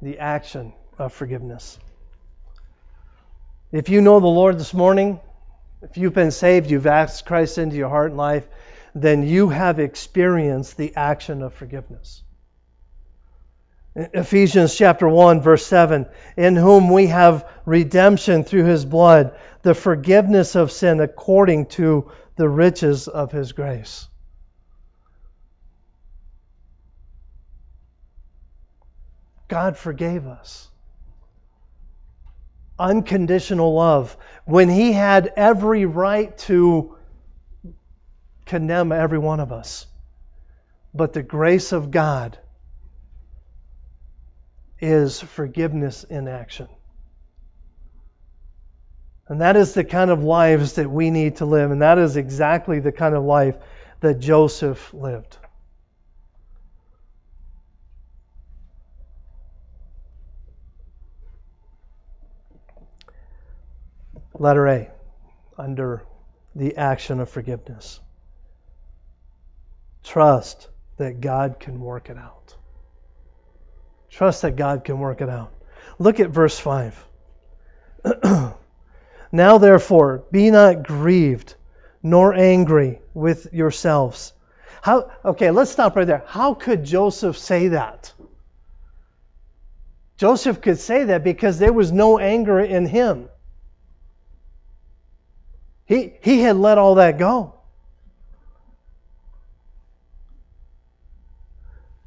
The 0.00 0.20
action 0.20 0.72
of 0.96 1.12
forgiveness. 1.12 1.76
If 3.72 3.88
you 3.88 4.00
know 4.00 4.20
the 4.20 4.28
Lord 4.28 4.58
this 4.58 4.72
morning, 4.72 5.18
if 5.82 5.96
you've 5.96 6.14
been 6.14 6.30
saved, 6.30 6.70
you've 6.70 6.86
asked 6.86 7.26
Christ 7.26 7.58
into 7.58 7.74
your 7.74 7.88
heart 7.88 8.10
and 8.10 8.16
life, 8.16 8.46
then 8.94 9.24
you 9.24 9.48
have 9.48 9.80
experienced 9.80 10.76
the 10.76 10.94
action 10.94 11.42
of 11.42 11.52
forgiveness. 11.52 12.22
Ephesians 13.96 14.76
chapter 14.76 15.08
1 15.08 15.40
verse 15.40 15.66
7 15.66 16.06
in 16.36 16.54
whom 16.54 16.88
we 16.88 17.08
have 17.08 17.48
redemption 17.66 18.44
through 18.44 18.64
his 18.64 18.84
blood 18.84 19.36
the 19.62 19.74
forgiveness 19.74 20.54
of 20.54 20.70
sin 20.70 21.00
according 21.00 21.66
to 21.66 22.08
the 22.36 22.48
riches 22.48 23.08
of 23.08 23.32
his 23.32 23.50
grace. 23.50 24.06
God 29.48 29.76
forgave 29.76 30.26
us. 30.26 30.68
Unconditional 32.78 33.74
love. 33.74 34.16
When 34.44 34.68
he 34.68 34.92
had 34.92 35.32
every 35.36 35.84
right 35.86 36.36
to 36.38 36.96
condemn 38.46 38.92
every 38.92 39.18
one 39.18 39.40
of 39.40 39.52
us. 39.52 39.86
But 40.94 41.12
the 41.12 41.22
grace 41.22 41.72
of 41.72 41.90
God 41.90 42.38
is 44.80 45.20
forgiveness 45.20 46.04
in 46.04 46.28
action. 46.28 46.68
And 49.28 49.42
that 49.42 49.56
is 49.56 49.74
the 49.74 49.84
kind 49.84 50.10
of 50.10 50.22
lives 50.22 50.74
that 50.74 50.90
we 50.90 51.10
need 51.10 51.36
to 51.36 51.44
live. 51.44 51.70
And 51.70 51.82
that 51.82 51.98
is 51.98 52.16
exactly 52.16 52.80
the 52.80 52.92
kind 52.92 53.14
of 53.14 53.24
life 53.24 53.56
that 54.00 54.20
Joseph 54.20 54.94
lived. 54.94 55.36
Letter 64.38 64.66
A, 64.68 64.90
under 65.56 66.04
the 66.54 66.76
action 66.76 67.20
of 67.20 67.28
forgiveness. 67.28 68.00
Trust 70.04 70.68
that 70.96 71.20
God 71.20 71.60
can 71.60 71.80
work 71.80 72.10
it 72.10 72.16
out. 72.16 72.56
Trust 74.10 74.42
that 74.42 74.56
God 74.56 74.84
can 74.84 74.98
work 74.98 75.20
it 75.20 75.28
out. 75.28 75.52
Look 75.98 76.20
at 76.20 76.30
verse 76.30 76.58
5. 76.58 77.06
Now 79.32 79.58
therefore, 79.58 80.24
be 80.30 80.50
not 80.50 80.84
grieved, 80.84 81.54
nor 82.02 82.34
angry 82.34 83.00
with 83.14 83.52
yourselves. 83.52 84.32
How, 84.80 85.10
okay, 85.24 85.50
let's 85.50 85.70
stop 85.70 85.96
right 85.96 86.06
there. 86.06 86.24
How 86.26 86.54
could 86.54 86.84
Joseph 86.84 87.36
say 87.36 87.68
that? 87.68 88.12
Joseph 90.16 90.60
could 90.60 90.78
say 90.78 91.04
that 91.04 91.24
because 91.24 91.58
there 91.58 91.72
was 91.72 91.92
no 91.92 92.18
anger 92.18 92.58
in 92.58 92.86
him. 92.86 93.28
He, 95.88 96.12
he 96.20 96.42
had 96.42 96.56
let 96.56 96.76
all 96.76 96.96
that 96.96 97.18
go. 97.18 97.54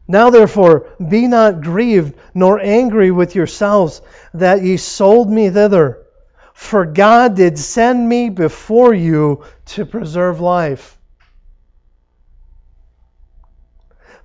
Now 0.08 0.30
therefore, 0.30 0.88
be 1.10 1.28
not 1.28 1.62
grieved 1.62 2.14
nor 2.36 2.60
angry 2.60 3.10
with 3.10 3.34
yourselves 3.34 4.02
that 4.36 4.62
ye 4.62 4.78
sold 4.78 5.32
me 5.32 5.50
thither. 5.50 6.06
For 6.54 6.86
God 6.86 7.36
did 7.36 7.58
send 7.58 8.08
me 8.08 8.30
before 8.30 8.94
you 8.94 9.46
to 9.68 9.86
preserve 9.86 10.40
life. 10.40 11.00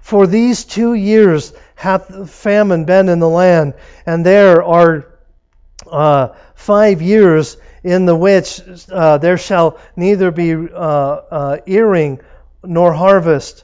For 0.00 0.26
these 0.26 0.64
two 0.64 0.92
years 0.92 1.54
hath 1.76 2.28
famine 2.30 2.84
been 2.84 3.08
in 3.08 3.20
the 3.20 3.28
land, 3.28 3.72
and 4.04 4.26
there 4.26 4.62
are 4.62 5.06
uh, 5.90 6.28
five 6.54 7.00
years 7.00 7.56
in 7.86 8.04
the 8.04 8.16
which 8.16 8.60
uh, 8.90 9.16
there 9.18 9.38
shall 9.38 9.78
neither 9.94 10.32
be 10.32 10.52
uh, 10.52 10.58
uh, 10.74 11.58
earing 11.66 12.20
nor 12.64 12.92
harvest. 12.92 13.62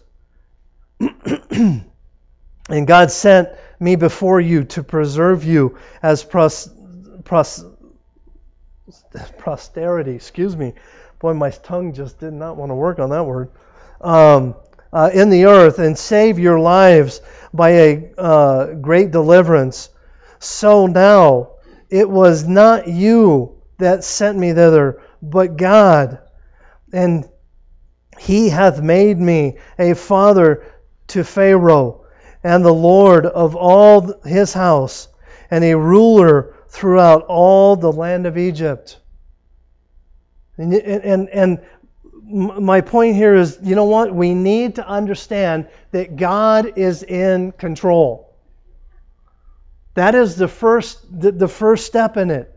and 1.51 1.83
God 2.87 3.11
sent 3.11 3.49
me 3.81 3.97
before 3.97 4.41
you 4.41 4.63
to 4.63 4.85
preserve 4.85 5.43
you 5.43 5.77
as 6.05 6.23
pros, 6.23 6.71
pros, 7.25 7.65
posterity. 9.39 10.13
Excuse 10.13 10.57
me. 10.57 10.75
Boy, 11.19 11.35
my 11.35 11.51
tongue 11.51 11.93
just 11.93 12.21
did 12.21 12.33
not 12.33 12.57
want 12.57 12.71
to 12.71 12.77
work 12.77 13.01
on 13.01 13.11
that 13.11 13.25
word. 13.25 13.51
Um, 14.01 14.55
uh, 14.93 15.11
in 15.13 15.31
the 15.31 15.47
earth 15.47 15.81
and 15.81 15.99
save 15.99 16.39
your 16.39 16.61
lives 16.61 17.23
by 17.53 17.71
a 17.71 18.13
uh, 18.17 18.67
great 18.75 19.11
deliverance. 19.11 19.89
So 20.39 20.87
now 20.87 21.55
it 21.91 22.09
was 22.09 22.47
not 22.47 22.87
you 22.87 23.62
that 23.83 24.05
sent 24.05 24.39
me 24.39 24.53
thither, 24.53 25.03
but 25.21 25.57
God. 25.57 26.19
And 26.93 27.29
he 28.19 28.49
hath 28.49 28.81
made 28.81 29.19
me 29.19 29.59
a 29.79 29.95
father 29.95 30.65
to 31.09 31.25
Pharaoh, 31.25 32.07
and 32.43 32.65
the 32.65 32.73
Lord 32.73 33.27
of 33.27 33.55
all 33.55 34.21
his 34.25 34.53
house, 34.53 35.09
and 35.51 35.65
a 35.65 35.77
ruler 35.77 36.55
throughout 36.69 37.27
all 37.27 37.77
the 37.77 37.93
land 37.93 38.27
of 38.27 38.39
Egypt. 38.39 38.99
And, 40.57 40.73
and, 40.75 41.29
and 41.29 41.61
my 42.25 42.81
point 42.81 43.17
here 43.17 43.35
is 43.35 43.59
you 43.63 43.75
know 43.75 43.85
what? 43.85 44.15
We 44.15 44.35
need 44.35 44.77
to 44.77 44.87
understand 44.87 45.69
that 45.91 46.17
God 46.17 46.79
is 46.79 47.03
in 47.03 47.53
control. 47.53 48.35
That 49.95 50.15
is 50.15 50.37
the 50.37 50.49
first, 50.49 51.21
the, 51.21 51.33
the 51.33 51.49
first 51.49 51.87
step 51.87 52.17
in 52.17 52.31
it. 52.31 52.52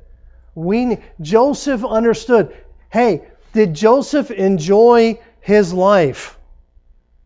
We, 0.56 0.98
Joseph 1.22 1.84
understood 1.84 2.56
hey, 2.90 3.28
did 3.52 3.74
Joseph 3.74 4.32
enjoy 4.32 5.20
his 5.42 5.74
life? 5.74 6.38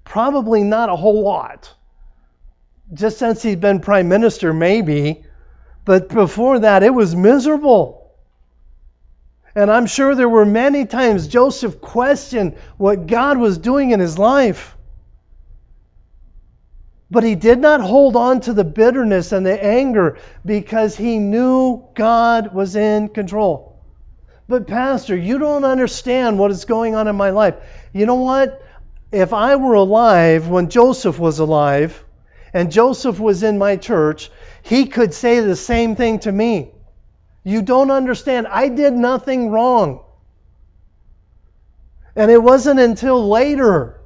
Probably 0.03 0.63
not 0.63 0.89
a 0.89 0.95
whole 0.95 1.21
lot. 1.21 1.71
Just 2.91 3.19
since 3.19 3.43
he's 3.43 3.55
been 3.55 3.79
prime 3.79 4.09
minister, 4.09 4.51
maybe. 4.51 5.23
But 5.85 6.09
before 6.09 6.59
that, 6.59 6.81
it 6.81 6.93
was 6.93 7.15
miserable. 7.15 8.11
And 9.53 9.69
I'm 9.71 9.85
sure 9.85 10.15
there 10.15 10.29
were 10.29 10.45
many 10.45 10.85
times 10.85 11.27
Joseph 11.27 11.81
questioned 11.81 12.55
what 12.77 13.07
God 13.07 13.37
was 13.37 13.59
doing 13.59 13.91
in 13.91 13.99
his 13.99 14.17
life. 14.17 14.75
But 17.11 17.23
he 17.23 17.35
did 17.35 17.59
not 17.59 17.81
hold 17.81 18.15
on 18.15 18.41
to 18.41 18.53
the 18.53 18.63
bitterness 18.63 19.31
and 19.31 19.45
the 19.45 19.63
anger 19.63 20.17
because 20.45 20.95
he 20.95 21.17
knew 21.17 21.83
God 21.95 22.53
was 22.53 22.75
in 22.75 23.09
control. 23.09 23.81
But, 24.47 24.67
Pastor, 24.67 25.15
you 25.15 25.39
don't 25.39 25.63
understand 25.63 26.37
what 26.37 26.51
is 26.51 26.65
going 26.65 26.95
on 26.95 27.07
in 27.07 27.15
my 27.15 27.31
life. 27.31 27.55
You 27.93 28.05
know 28.05 28.15
what? 28.15 28.63
If 29.11 29.33
I 29.33 29.55
were 29.55 29.73
alive 29.73 30.47
when 30.47 30.69
Joseph 30.69 31.17
was 31.17 31.39
alive 31.39 32.03
and 32.53 32.71
Joseph 32.71 33.19
was 33.19 33.41
in 33.43 33.57
my 33.57 33.75
church, 33.75 34.29
he 34.61 34.85
could 34.85 35.13
say 35.13 35.39
the 35.39 35.55
same 35.55 35.95
thing 35.95 36.19
to 36.19 36.31
me. 36.31 36.71
You 37.43 37.61
don't 37.61 37.89
understand. 37.89 38.47
I 38.47 38.69
did 38.69 38.93
nothing 38.93 39.49
wrong. 39.49 40.03
And 42.15 42.29
it 42.29 42.41
wasn't 42.41 42.79
until 42.79 43.29
later 43.29 43.98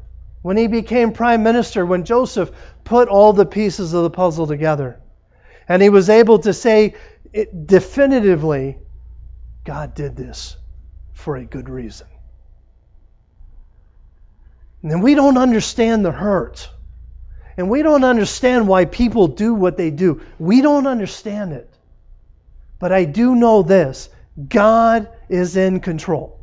when 0.44 0.58
he 0.58 0.68
became 0.68 1.14
prime 1.14 1.42
minister, 1.42 1.86
when 1.86 2.04
Joseph 2.06 2.52
put 2.84 3.08
all 3.08 3.34
the 3.34 3.46
pieces 3.46 3.94
of 3.94 4.04
the 4.04 4.10
puzzle 4.12 4.46
together. 4.46 5.02
And 5.68 5.82
he 5.82 5.90
was 5.90 6.10
able 6.10 6.40
to 6.40 6.54
say 6.54 6.96
it 7.32 7.66
definitively 7.66 8.78
God 9.64 9.96
did 9.96 10.16
this 10.16 10.58
for 11.14 11.38
a 11.38 11.46
good 11.46 11.70
reason. 11.70 12.08
And 14.84 15.02
we 15.02 15.16
don't 15.16 15.38
understand 15.38 16.04
the 16.04 16.12
hurt. 16.12 16.70
And 17.56 17.70
we 17.70 17.82
don't 17.82 18.04
understand 18.04 18.68
why 18.68 18.84
people 18.84 19.28
do 19.28 19.54
what 19.54 19.78
they 19.78 19.92
do. 19.92 20.22
We 20.40 20.62
don't 20.62 20.88
understand 20.88 21.54
it. 21.54 21.74
But 22.80 22.92
I 22.92 23.06
do 23.06 23.36
know 23.36 23.64
this 23.64 24.10
God 24.50 25.08
is 25.30 25.56
in 25.56 25.80
control. 25.80 26.43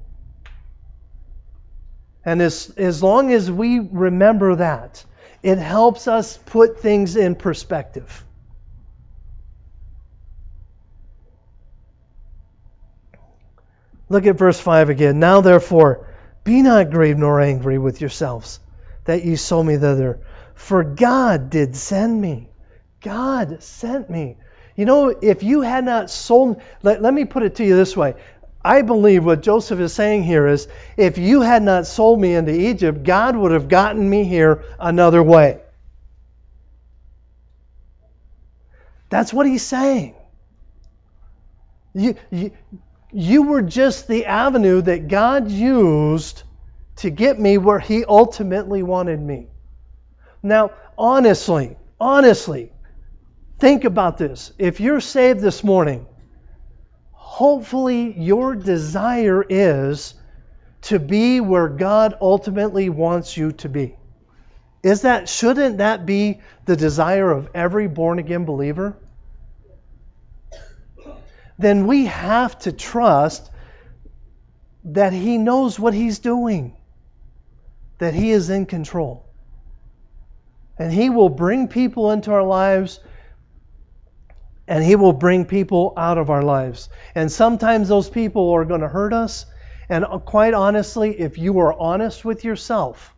And 2.24 2.42
as, 2.42 2.72
as 2.76 3.02
long 3.02 3.32
as 3.32 3.50
we 3.50 3.80
remember 3.80 4.56
that, 4.56 5.04
it 5.42 5.58
helps 5.58 6.06
us 6.06 6.36
put 6.36 6.80
things 6.80 7.16
in 7.16 7.34
perspective. 7.34 8.24
Look 14.08 14.26
at 14.26 14.36
verse 14.36 14.60
5 14.60 14.90
again. 14.90 15.20
Now, 15.20 15.40
therefore, 15.40 16.06
be 16.44 16.62
not 16.62 16.90
grieved 16.90 17.20
nor 17.20 17.40
angry 17.40 17.78
with 17.78 18.00
yourselves 18.00 18.60
that 19.04 19.24
ye 19.24 19.36
sold 19.36 19.66
me 19.66 19.76
thither. 19.76 20.20
For 20.54 20.84
God 20.84 21.48
did 21.48 21.76
send 21.76 22.20
me. 22.20 22.48
God 23.00 23.62
sent 23.62 24.10
me. 24.10 24.36
You 24.76 24.84
know, 24.84 25.08
if 25.08 25.42
you 25.42 25.62
had 25.62 25.84
not 25.84 26.10
sold, 26.10 26.60
let, 26.82 27.00
let 27.00 27.14
me 27.14 27.24
put 27.24 27.44
it 27.44 27.56
to 27.56 27.64
you 27.64 27.76
this 27.76 27.96
way 27.96 28.14
I 28.62 28.82
believe 28.82 29.24
what 29.24 29.42
Joseph 29.42 29.80
is 29.80 29.92
saying 29.92 30.24
here 30.24 30.46
is 30.46 30.68
if 30.96 31.16
you 31.16 31.40
had 31.40 31.62
not 31.62 31.86
sold 31.86 32.20
me 32.20 32.34
into 32.34 32.52
Egypt, 32.52 33.02
God 33.04 33.36
would 33.36 33.52
have 33.52 33.68
gotten 33.68 34.08
me 34.08 34.24
here 34.24 34.64
another 34.78 35.22
way. 35.22 35.60
That's 39.08 39.32
what 39.32 39.46
he's 39.46 39.62
saying. 39.62 40.14
You, 41.94 42.14
you, 42.30 42.52
you 43.12 43.42
were 43.42 43.62
just 43.62 44.06
the 44.06 44.26
avenue 44.26 44.82
that 44.82 45.08
God 45.08 45.50
used 45.50 46.42
to 46.96 47.10
get 47.10 47.40
me 47.40 47.58
where 47.58 47.80
he 47.80 48.04
ultimately 48.04 48.82
wanted 48.82 49.20
me. 49.20 49.48
Now, 50.42 50.72
honestly, 50.96 51.76
honestly, 51.98 52.72
think 53.58 53.84
about 53.84 54.18
this. 54.18 54.52
If 54.58 54.80
you're 54.80 55.00
saved 55.00 55.40
this 55.40 55.64
morning, 55.64 56.06
hopefully 57.40 58.12
your 58.20 58.54
desire 58.54 59.42
is 59.48 60.12
to 60.82 60.98
be 60.98 61.40
where 61.40 61.68
God 61.68 62.14
ultimately 62.20 62.90
wants 62.90 63.34
you 63.34 63.52
to 63.52 63.68
be. 63.70 63.96
Is 64.82 65.00
that 65.02 65.26
shouldn't 65.26 65.78
that 65.78 66.04
be 66.04 66.42
the 66.66 66.76
desire 66.76 67.30
of 67.30 67.48
every 67.54 67.88
born 67.88 68.18
again 68.18 68.44
believer? 68.44 68.94
Then 71.58 71.86
we 71.86 72.04
have 72.04 72.58
to 72.58 72.72
trust 72.72 73.50
that 74.84 75.14
he 75.14 75.38
knows 75.38 75.80
what 75.80 75.94
he's 75.94 76.18
doing. 76.18 76.76
That 77.96 78.12
he 78.12 78.32
is 78.32 78.50
in 78.50 78.66
control. 78.66 79.24
And 80.78 80.92
he 80.92 81.08
will 81.08 81.30
bring 81.30 81.68
people 81.68 82.10
into 82.10 82.32
our 82.32 82.44
lives 82.44 83.00
and 84.70 84.84
He 84.84 84.94
will 84.94 85.12
bring 85.12 85.46
people 85.46 85.92
out 85.96 86.16
of 86.16 86.30
our 86.30 86.42
lives. 86.42 86.88
And 87.16 87.30
sometimes 87.30 87.88
those 87.88 88.08
people 88.08 88.52
are 88.52 88.64
going 88.64 88.82
to 88.82 88.88
hurt 88.88 89.12
us. 89.12 89.44
And 89.88 90.04
uh, 90.04 90.18
quite 90.18 90.54
honestly, 90.54 91.18
if 91.18 91.38
you 91.38 91.58
are 91.58 91.76
honest 91.76 92.24
with 92.24 92.44
yourself, 92.44 93.12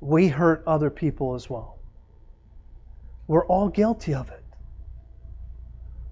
we 0.00 0.28
hurt 0.28 0.64
other 0.66 0.90
people 0.90 1.34
as 1.34 1.48
well. 1.48 1.78
We're 3.26 3.46
all 3.46 3.70
guilty 3.70 4.12
of 4.12 4.28
it. 4.28 4.44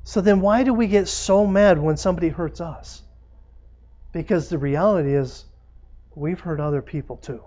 So 0.04 0.22
then, 0.22 0.40
why 0.40 0.62
do 0.62 0.72
we 0.72 0.86
get 0.86 1.09
so 1.09 1.46
mad 1.46 1.78
when 1.78 1.98
somebody 1.98 2.30
hurts 2.30 2.62
us? 2.62 3.02
Because 4.12 4.48
the 4.48 4.57
reality 4.57 5.14
is, 5.14 5.44
we've 6.14 6.40
hurt 6.40 6.61
other 6.61 6.80
people 6.80 7.18
too. 7.18 7.42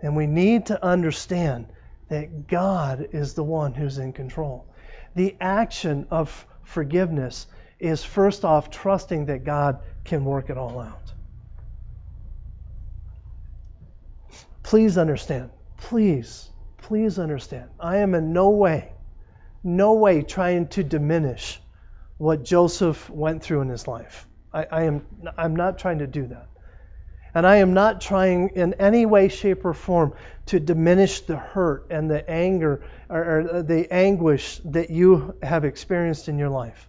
And 0.00 0.16
we 0.16 0.26
need 0.26 0.66
to 0.66 0.82
understand 0.82 1.66
that 2.10 2.48
God 2.48 3.08
is 3.12 3.34
the 3.34 3.44
one 3.44 3.72
who's 3.72 3.98
in 3.98 4.12
control. 4.12 4.66
The 5.14 5.36
action 5.40 6.06
of 6.10 6.46
forgiveness 6.64 7.46
is 7.78 8.04
first 8.04 8.44
off 8.44 8.70
trusting 8.70 9.26
that 9.26 9.44
God 9.44 9.78
can 10.04 10.24
work 10.24 10.50
it 10.50 10.58
all 10.58 10.78
out. 10.80 11.12
Please 14.62 14.98
understand. 14.98 15.50
Please, 15.76 16.50
please 16.78 17.18
understand. 17.18 17.70
I 17.78 17.98
am 17.98 18.14
in 18.14 18.32
no 18.32 18.50
way, 18.50 18.92
no 19.64 19.94
way 19.94 20.22
trying 20.22 20.68
to 20.68 20.84
diminish 20.84 21.60
what 22.18 22.44
Joseph 22.44 23.08
went 23.08 23.42
through 23.42 23.62
in 23.62 23.68
his 23.68 23.88
life. 23.88 24.26
I, 24.52 24.66
I 24.70 24.82
am 24.84 25.06
I'm 25.38 25.56
not 25.56 25.78
trying 25.78 26.00
to 26.00 26.06
do 26.06 26.26
that. 26.26 26.48
And 27.34 27.46
I 27.46 27.56
am 27.56 27.74
not 27.74 28.00
trying 28.00 28.50
in 28.50 28.74
any 28.74 29.06
way, 29.06 29.28
shape, 29.28 29.64
or 29.64 29.74
form 29.74 30.14
to 30.46 30.58
diminish 30.58 31.20
the 31.20 31.36
hurt 31.36 31.86
and 31.90 32.10
the 32.10 32.28
anger 32.28 32.82
or, 33.08 33.62
the 33.62 33.92
anguish 33.92 34.60
that 34.66 34.90
you 34.90 35.36
have 35.42 35.64
experienced 35.64 36.28
in 36.28 36.38
your 36.38 36.48
life. 36.48 36.88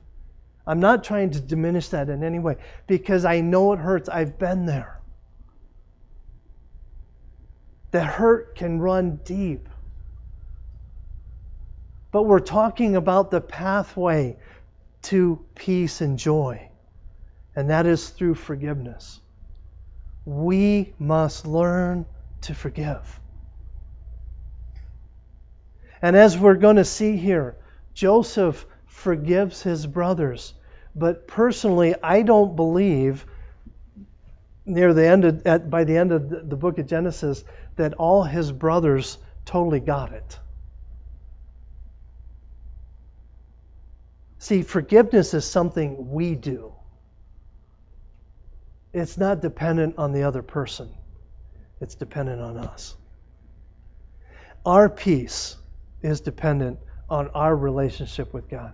I'm 0.65 0.79
not 0.79 1.03
trying 1.03 1.31
to 1.31 1.39
diminish 1.39 1.89
that 1.89 2.09
in 2.09 2.23
any 2.23 2.39
way 2.39 2.57
because 2.87 3.25
I 3.25 3.41
know 3.41 3.73
it 3.73 3.79
hurts. 3.79 4.09
I've 4.09 4.39
been 4.39 4.65
there. 4.65 4.99
The 7.91 8.03
hurt 8.03 8.55
can 8.55 8.79
run 8.79 9.19
deep. 9.25 9.67
but 12.11 12.23
we're 12.23 12.39
talking 12.39 12.95
about 12.95 13.31
the 13.31 13.41
pathway 13.41 14.37
to 15.03 15.43
peace 15.55 16.01
and 16.01 16.19
joy, 16.19 16.69
and 17.55 17.69
that 17.69 17.85
is 17.85 18.09
through 18.09 18.35
forgiveness. 18.35 19.20
We 20.25 20.93
must 20.99 21.47
learn 21.47 22.05
to 22.41 22.55
forgive. 22.55 23.19
And 26.01 26.15
as 26.15 26.37
we're 26.37 26.55
going 26.55 26.77
to 26.77 26.85
see 26.85 27.17
here, 27.17 27.55
Joseph 27.93 28.65
forgives 28.85 29.61
his 29.61 29.85
brothers. 29.85 30.53
But 30.95 31.27
personally, 31.27 31.95
I 32.01 32.23
don't 32.23 32.55
believe 32.55 33.25
near 34.65 34.93
the 34.93 35.05
end 35.05 35.25
of, 35.25 35.45
at, 35.45 35.69
by 35.69 35.83
the 35.83 35.97
end 35.97 36.11
of 36.11 36.29
the, 36.29 36.39
the 36.41 36.55
book 36.55 36.77
of 36.77 36.87
Genesis 36.87 37.43
that 37.75 37.93
all 37.95 38.23
his 38.23 38.51
brothers 38.51 39.17
totally 39.45 39.79
got 39.79 40.11
it. 40.11 40.39
See, 44.39 44.63
forgiveness 44.63 45.33
is 45.33 45.45
something 45.45 46.11
we 46.11 46.35
do. 46.35 46.73
It's 48.93 49.17
not 49.17 49.41
dependent 49.41 49.97
on 49.97 50.11
the 50.11 50.23
other 50.23 50.41
person. 50.41 50.89
It's 51.79 51.95
dependent 51.95 52.41
on 52.41 52.57
us. 52.57 52.95
Our 54.65 54.89
peace 54.89 55.57
is 56.01 56.21
dependent 56.21 56.79
on 57.09 57.29
our 57.29 57.55
relationship 57.55 58.33
with 58.33 58.49
God. 58.49 58.73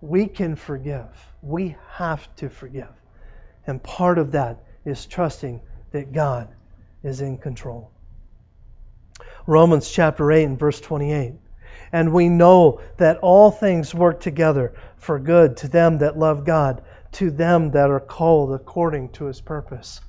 We 0.00 0.26
can 0.26 0.56
forgive. 0.56 1.06
We 1.42 1.76
have 1.92 2.34
to 2.36 2.48
forgive. 2.48 2.92
And 3.66 3.82
part 3.82 4.18
of 4.18 4.32
that 4.32 4.62
is 4.84 5.06
trusting 5.06 5.60
that 5.92 6.12
God 6.12 6.48
is 7.02 7.20
in 7.20 7.38
control. 7.38 7.90
Romans 9.46 9.90
chapter 9.90 10.30
8 10.30 10.44
and 10.44 10.58
verse 10.58 10.80
28. 10.80 11.34
And 11.92 12.12
we 12.12 12.28
know 12.28 12.80
that 12.96 13.18
all 13.18 13.50
things 13.50 13.94
work 13.94 14.20
together 14.20 14.74
for 15.04 15.18
good 15.18 15.58
to 15.58 15.68
them 15.68 15.98
that 15.98 16.18
love 16.18 16.44
God, 16.44 16.82
to 17.12 17.30
them 17.30 17.72
that 17.72 17.90
are 17.90 18.00
called 18.00 18.52
according 18.54 19.10
to 19.10 19.26
his 19.26 19.40
purpose. 19.40 20.00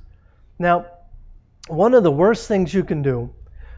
Now, 0.57 0.85
one 1.67 1.93
of 1.93 2.03
the 2.03 2.11
worst 2.11 2.47
things 2.47 2.73
you 2.73 2.83
can 2.85 3.01
do 3.01 3.33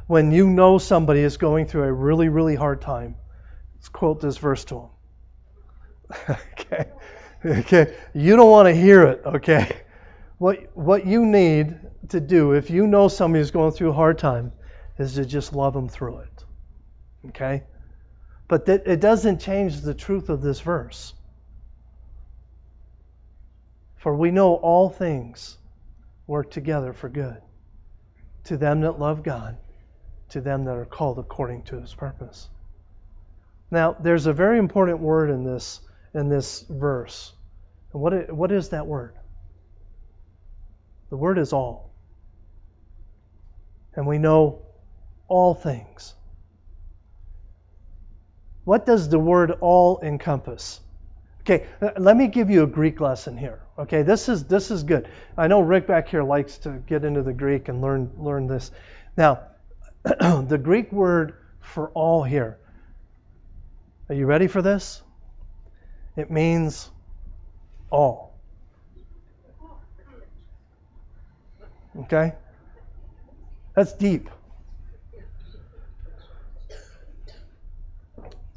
when 0.05 0.31
you 0.31 0.47
know 0.47 0.77
somebody 0.77 1.21
is 1.21 1.37
going 1.37 1.65
through 1.65 1.83
a 1.83 1.91
really, 1.91 2.29
really 2.29 2.55
hard 2.55 2.81
time, 2.81 3.15
let's 3.75 3.89
quote 3.89 4.21
this 4.21 4.37
verse 4.37 4.63
to 4.65 4.89
them. 6.09 6.37
okay. 6.51 6.85
Okay. 7.43 7.97
You 8.13 8.35
don't 8.35 8.51
want 8.51 8.67
to 8.67 8.75
hear 8.75 9.03
it, 9.03 9.21
okay? 9.25 9.75
What 10.37 10.69
what 10.75 11.07
you 11.07 11.25
need 11.25 11.79
to 12.09 12.19
do 12.19 12.51
if 12.51 12.69
you 12.69 12.85
know 12.85 13.07
somebody 13.07 13.41
is 13.41 13.49
going 13.49 13.71
through 13.71 13.89
a 13.89 13.93
hard 13.93 14.19
time 14.19 14.51
is 14.99 15.15
to 15.15 15.25
just 15.25 15.53
love 15.53 15.73
them 15.73 15.89
through 15.89 16.19
it. 16.19 16.45
Okay? 17.29 17.63
But 18.47 18.65
that 18.67 18.87
it 18.87 18.99
doesn't 18.99 19.39
change 19.39 19.81
the 19.81 19.93
truth 19.93 20.29
of 20.29 20.41
this 20.41 20.61
verse. 20.61 21.13
For 23.97 24.15
we 24.15 24.31
know 24.31 24.55
all 24.55 24.89
things 24.89 25.57
work 26.27 26.51
together 26.51 26.93
for 26.93 27.09
good 27.09 27.41
to 28.45 28.55
them 28.55 28.81
that 28.81 28.97
love 28.97 29.23
God, 29.23 29.57
to 30.29 30.39
them 30.39 30.63
that 30.65 30.77
are 30.77 30.85
called 30.85 31.19
according 31.19 31.63
to 31.63 31.81
his 31.81 31.93
purpose. 31.93 32.47
Now, 33.69 33.97
there's 33.99 34.25
a 34.25 34.33
very 34.33 34.57
important 34.59 34.99
word 34.99 35.29
in 35.29 35.43
this 35.43 35.81
in 36.13 36.29
this 36.29 36.61
verse. 36.69 37.33
And 37.91 38.01
what 38.01 38.31
what 38.31 38.51
is 38.51 38.69
that 38.69 38.87
word? 38.87 39.15
The 41.09 41.17
word 41.17 41.37
is 41.37 41.51
all. 41.51 41.91
And 43.95 44.07
we 44.07 44.17
know 44.17 44.61
all 45.27 45.53
things. 45.53 46.13
What 48.67 48.85
does 48.85 49.07
the 49.07 49.17
word 49.17 49.51
all 49.61 50.01
encompass? 50.01 50.81
Okay, 51.39 51.67
uh, 51.81 51.91
let 51.97 52.17
me 52.17 52.27
give 52.27 52.49
you 52.49 52.63
a 52.63 52.67
Greek 52.67 52.99
lesson 52.99 53.37
here. 53.37 53.61
Okay, 53.79 54.01
this 54.01 54.27
is 54.27 54.43
this 54.43 54.71
is 54.71 54.83
good. 54.83 55.07
I 55.37 55.47
know 55.47 55.61
Rick 55.61 55.87
back 55.87 56.09
here 56.09 56.21
likes 56.21 56.57
to 56.59 56.71
get 56.85 57.05
into 57.05 57.21
the 57.21 57.31
Greek 57.31 57.69
and 57.69 57.81
learn 57.81 58.11
learn 58.17 58.47
this. 58.47 58.69
Now, 59.15 59.39
the 60.03 60.59
Greek 60.61 60.91
word 60.91 61.35
for 61.61 61.91
all 61.91 62.23
here. 62.23 62.57
Are 64.09 64.15
you 64.15 64.25
ready 64.25 64.47
for 64.47 64.61
this? 64.61 65.01
It 66.17 66.29
means 66.29 66.89
all. 67.89 68.37
Okay? 71.99 72.33
That's 73.75 73.93
deep. 73.93 74.29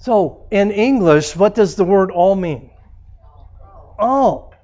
So, 0.00 0.46
in 0.50 0.70
English, 0.70 1.36
what 1.36 1.54
does 1.54 1.76
the 1.76 1.84
word 1.84 2.10
all 2.10 2.34
mean? 2.34 2.70
All. 3.98 4.54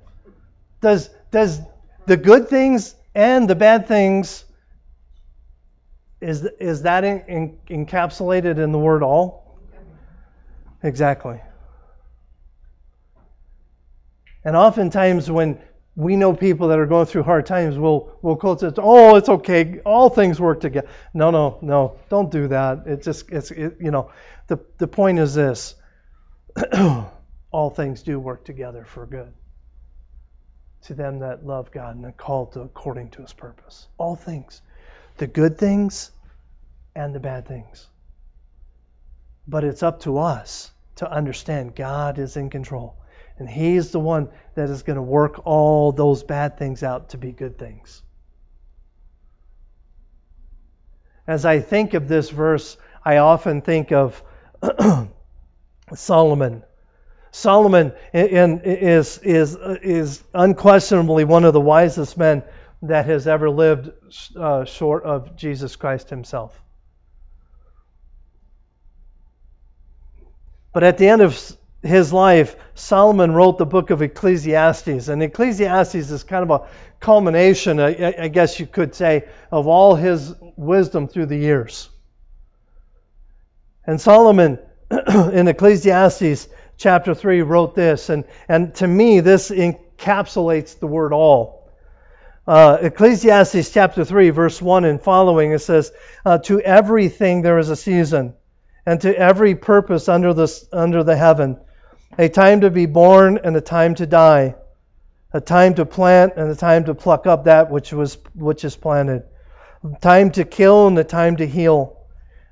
Does, 0.80 1.10
does 1.30 1.60
the 2.06 2.16
good 2.16 2.48
things 2.48 2.94
and 3.14 3.48
the 3.48 3.54
bad 3.54 3.86
things, 3.86 4.44
is, 6.22 6.48
is 6.58 6.82
that 6.82 7.04
in, 7.04 7.58
in, 7.68 7.86
encapsulated 7.86 8.56
in 8.56 8.72
the 8.72 8.78
word 8.78 9.02
all? 9.02 9.58
Exactly. 10.82 11.40
And 14.42 14.56
oftentimes, 14.56 15.30
when 15.30 15.58
we 15.96 16.14
know 16.14 16.34
people 16.34 16.68
that 16.68 16.78
are 16.78 16.86
going 16.86 17.06
through 17.06 17.22
hard 17.22 17.46
times, 17.46 17.78
we'll, 17.78 18.12
we'll 18.20 18.36
quote 18.36 18.62
it, 18.62 18.74
oh, 18.76 19.16
it's 19.16 19.30
okay, 19.30 19.80
all 19.84 20.10
things 20.10 20.38
work 20.38 20.60
together. 20.60 20.88
No, 21.14 21.30
no, 21.30 21.58
no, 21.62 21.96
don't 22.10 22.30
do 22.30 22.48
that. 22.48 22.86
It 22.86 23.02
just, 23.02 23.30
it's, 23.30 23.50
it, 23.50 23.78
you 23.80 23.90
know, 23.90 24.12
the, 24.46 24.58
the 24.76 24.86
point 24.86 25.18
is 25.18 25.34
this 25.34 25.74
all 27.50 27.70
things 27.70 28.02
do 28.02 28.20
work 28.20 28.44
together 28.44 28.84
for 28.84 29.06
good 29.06 29.32
to 30.82 30.94
them 30.94 31.20
that 31.20 31.44
love 31.44 31.72
God 31.72 31.96
and 31.96 32.04
are 32.04 32.12
called 32.12 32.52
to, 32.52 32.60
according 32.60 33.10
to 33.10 33.22
his 33.22 33.32
purpose. 33.32 33.88
All 33.98 34.14
things, 34.14 34.60
the 35.16 35.26
good 35.26 35.58
things 35.58 36.10
and 36.94 37.14
the 37.14 37.20
bad 37.20 37.48
things. 37.48 37.86
But 39.48 39.64
it's 39.64 39.82
up 39.82 40.00
to 40.00 40.18
us 40.18 40.70
to 40.96 41.10
understand 41.10 41.74
God 41.74 42.18
is 42.18 42.36
in 42.36 42.50
control. 42.50 42.96
And 43.38 43.48
He's 43.48 43.90
the 43.90 44.00
one 44.00 44.28
that 44.54 44.70
is 44.70 44.82
going 44.82 44.96
to 44.96 45.02
work 45.02 45.46
all 45.46 45.92
those 45.92 46.22
bad 46.22 46.58
things 46.58 46.82
out 46.82 47.10
to 47.10 47.18
be 47.18 47.32
good 47.32 47.58
things. 47.58 48.02
As 51.26 51.44
I 51.44 51.60
think 51.60 51.94
of 51.94 52.08
this 52.08 52.30
verse, 52.30 52.76
I 53.04 53.18
often 53.18 53.60
think 53.60 53.92
of 53.92 54.22
Solomon. 55.94 56.62
Solomon 57.32 57.92
is, 58.14 59.18
is, 59.18 59.56
is 59.60 60.24
unquestionably 60.32 61.24
one 61.24 61.44
of 61.44 61.52
the 61.52 61.60
wisest 61.60 62.16
men 62.16 62.42
that 62.82 63.06
has 63.06 63.26
ever 63.26 63.50
lived 63.50 63.90
uh, 64.36 64.64
short 64.64 65.04
of 65.04 65.36
Jesus 65.36 65.76
Christ 65.76 66.08
himself. 66.08 66.58
But 70.72 70.84
at 70.84 70.98
the 70.98 71.08
end 71.08 71.22
of 71.22 71.38
his 71.86 72.12
life, 72.12 72.56
Solomon 72.74 73.32
wrote 73.32 73.58
the 73.58 73.66
book 73.66 73.90
of 73.90 74.02
Ecclesiastes. 74.02 75.08
And 75.08 75.22
Ecclesiastes 75.22 75.94
is 75.94 76.22
kind 76.22 76.42
of 76.42 76.50
a 76.50 76.68
culmination, 77.00 77.80
I 77.80 78.28
guess 78.28 78.58
you 78.60 78.66
could 78.66 78.94
say, 78.94 79.28
of 79.50 79.66
all 79.66 79.94
his 79.94 80.34
wisdom 80.56 81.08
through 81.08 81.26
the 81.26 81.36
years. 81.36 81.88
And 83.86 84.00
Solomon 84.00 84.58
in 84.90 85.48
Ecclesiastes 85.48 86.48
chapter 86.76 87.14
3 87.14 87.42
wrote 87.42 87.74
this, 87.74 88.08
and, 88.08 88.24
and 88.48 88.74
to 88.76 88.86
me, 88.86 89.20
this 89.20 89.50
encapsulates 89.50 90.78
the 90.78 90.86
word 90.86 91.12
all. 91.12 91.70
Uh, 92.46 92.78
Ecclesiastes 92.80 93.70
chapter 93.70 94.04
3, 94.04 94.30
verse 94.30 94.62
1 94.62 94.84
and 94.84 95.00
following, 95.00 95.52
it 95.52 95.60
says, 95.60 95.92
uh, 96.24 96.38
To 96.38 96.60
everything 96.60 97.42
there 97.42 97.58
is 97.58 97.70
a 97.70 97.76
season, 97.76 98.34
and 98.84 99.00
to 99.00 99.16
every 99.16 99.56
purpose 99.56 100.08
under 100.08 100.32
the, 100.32 100.68
under 100.72 101.02
the 101.02 101.16
heaven, 101.16 101.58
a 102.18 102.28
time 102.28 102.60
to 102.62 102.70
be 102.70 102.86
born 102.86 103.38
and 103.42 103.56
a 103.56 103.60
time 103.60 103.94
to 103.96 104.06
die, 104.06 104.54
a 105.32 105.40
time 105.40 105.74
to 105.74 105.84
plant 105.84 106.34
and 106.36 106.50
a 106.50 106.56
time 106.56 106.84
to 106.84 106.94
pluck 106.94 107.26
up 107.26 107.44
that 107.44 107.70
which 107.70 107.92
was 107.92 108.18
which 108.34 108.64
is 108.64 108.76
planted, 108.76 109.24
a 109.84 109.98
time 110.00 110.30
to 110.30 110.44
kill 110.44 110.86
and 110.86 110.98
a 110.98 111.04
time 111.04 111.36
to 111.36 111.46
heal 111.46 111.96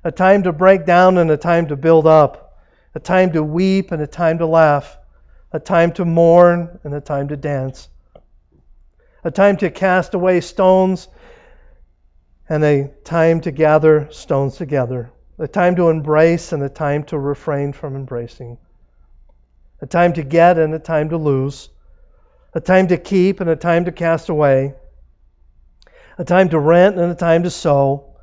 a 0.05 0.11
time 0.11 0.43
to 0.43 0.53
break 0.53 0.85
down 0.85 1.17
and 1.17 1.31
a 1.31 1.35
time 1.35 1.67
to 1.67 1.75
build 1.75 2.05
up, 2.05 2.61
a 2.93 2.99
time 2.99 3.31
to 3.31 3.41
weep 3.41 3.91
and 3.91 4.03
a 4.03 4.07
time 4.07 4.37
to 4.37 4.45
laugh, 4.45 4.97
a 5.51 5.59
time 5.59 5.91
to 5.91 6.05
mourn 6.05 6.79
and 6.83 6.93
a 6.93 7.01
time 7.01 7.27
to 7.27 7.35
dance, 7.35 7.89
a 9.23 9.31
time 9.31 9.57
to 9.57 9.71
cast 9.71 10.13
away 10.13 10.41
stones 10.41 11.07
and 12.47 12.63
a 12.63 12.87
time 13.03 13.41
to 13.41 13.49
gather 13.49 14.07
stones 14.11 14.57
together, 14.57 15.09
a 15.39 15.47
time 15.47 15.75
to 15.75 15.89
embrace 15.89 16.53
and 16.53 16.61
a 16.61 16.69
time 16.69 17.03
to 17.03 17.17
refrain 17.17 17.73
from 17.73 17.95
embracing, 17.95 18.59
a 19.81 19.85
time 19.85 20.13
to 20.13 20.23
get 20.23 20.57
and 20.57 20.73
a 20.73 20.79
time 20.79 21.09
to 21.09 21.17
lose, 21.17 21.69
a 22.53 22.61
time 22.61 22.87
to 22.87 22.97
keep 22.97 23.39
and 23.39 23.49
a 23.49 23.55
time 23.55 23.85
to 23.85 23.91
cast 23.91 24.29
away, 24.29 24.73
a 26.17 26.23
time 26.23 26.49
to 26.49 26.59
rent 26.59 26.97
and 26.97 27.11
a 27.11 27.15
time 27.15 27.43
to 27.43 27.49
sow 27.49 28.15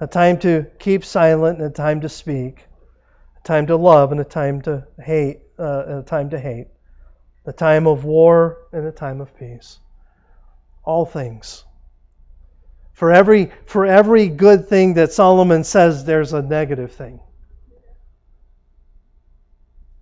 a 0.00 0.06
time 0.06 0.38
to 0.38 0.66
keep 0.78 1.04
silent 1.04 1.58
and 1.58 1.66
a 1.68 1.70
time 1.70 2.00
to 2.00 2.08
speak, 2.08 2.66
a 3.38 3.46
time 3.46 3.66
to 3.66 3.76
love 3.76 4.12
and 4.12 4.20
a 4.20 4.24
time 4.24 4.60
to 4.62 4.86
hate, 5.02 5.40
uh, 5.58 5.84
and 5.86 5.98
a 6.00 6.02
time 6.02 6.30
to 6.30 6.38
hate, 6.38 6.66
a 7.46 7.52
time 7.52 7.86
of 7.86 8.04
war 8.04 8.58
and 8.72 8.86
a 8.86 8.92
time 8.92 9.20
of 9.20 9.36
peace. 9.38 9.78
All 10.84 11.06
things. 11.06 11.64
For 12.92 13.12
every, 13.12 13.50
for 13.66 13.86
every 13.86 14.28
good 14.28 14.68
thing 14.68 14.94
that 14.94 15.12
Solomon 15.12 15.64
says, 15.64 16.04
there's 16.04 16.32
a 16.32 16.42
negative 16.42 16.92
thing. 16.92 17.20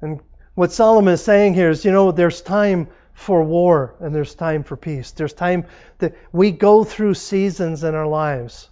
And 0.00 0.20
what 0.54 0.72
Solomon 0.72 1.14
is 1.14 1.22
saying 1.22 1.54
here 1.54 1.70
is, 1.70 1.84
you 1.84 1.92
know, 1.92 2.12
there's 2.12 2.42
time 2.42 2.88
for 3.14 3.42
war 3.42 3.94
and 4.00 4.14
there's 4.14 4.34
time 4.34 4.64
for 4.64 4.76
peace. 4.76 5.12
There's 5.12 5.32
time 5.32 5.66
that 5.98 6.14
we 6.32 6.50
go 6.50 6.84
through 6.84 7.14
seasons 7.14 7.84
in 7.84 7.94
our 7.94 8.06
lives. 8.06 8.68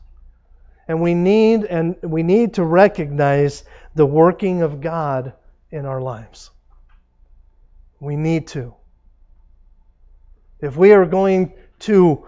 And 0.89 1.01
we 1.01 1.15
need 1.15 1.65
and 1.65 1.97
we 2.03 2.23
need 2.23 2.55
to 2.55 2.65
recognize 2.65 3.65
the 3.95 4.07
working 4.07 4.63
of 4.63 4.81
God 4.81 5.35
in 5.71 5.87
our 5.87 6.01
lives. 6.01 6.51
We 8.01 8.17
need 8.17 8.49
to. 8.49 8.75
If 10.61 10.77
we 10.77 10.93
are 10.93 11.07
going 11.07 11.53
to 11.81 12.27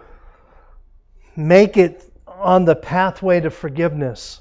make 1.36 1.76
it 1.76 2.04
on 2.26 2.64
the 2.64 2.76
pathway 2.76 3.40
to 3.40 3.50
forgiveness, 3.50 4.40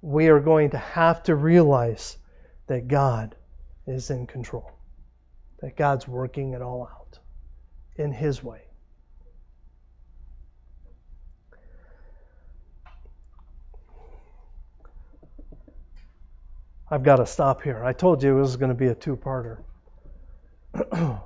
we 0.00 0.28
are 0.28 0.40
going 0.40 0.70
to 0.70 0.78
have 0.78 1.22
to 1.24 1.34
realize 1.34 2.16
that 2.66 2.88
God 2.88 3.36
is 3.86 4.10
in 4.10 4.26
control, 4.26 4.70
that 5.60 5.76
God's 5.76 6.08
working 6.08 6.52
it 6.52 6.62
all 6.62 6.88
out 6.90 7.18
in 7.96 8.12
His 8.12 8.42
way. 8.42 8.62
I've 16.90 17.02
got 17.02 17.16
to 17.16 17.26
stop 17.26 17.62
here. 17.62 17.82
I 17.82 17.92
told 17.92 18.22
you 18.22 18.36
it 18.36 18.40
was 18.40 18.56
going 18.56 18.68
to 18.68 18.74
be 18.74 18.86
a 18.88 18.94
two 18.94 19.16
parter. 19.16 19.62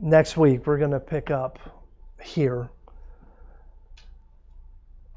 Next 0.00 0.36
week, 0.36 0.66
we're 0.66 0.78
going 0.78 0.90
to 0.92 1.00
pick 1.00 1.30
up 1.30 1.58
here. 2.20 2.70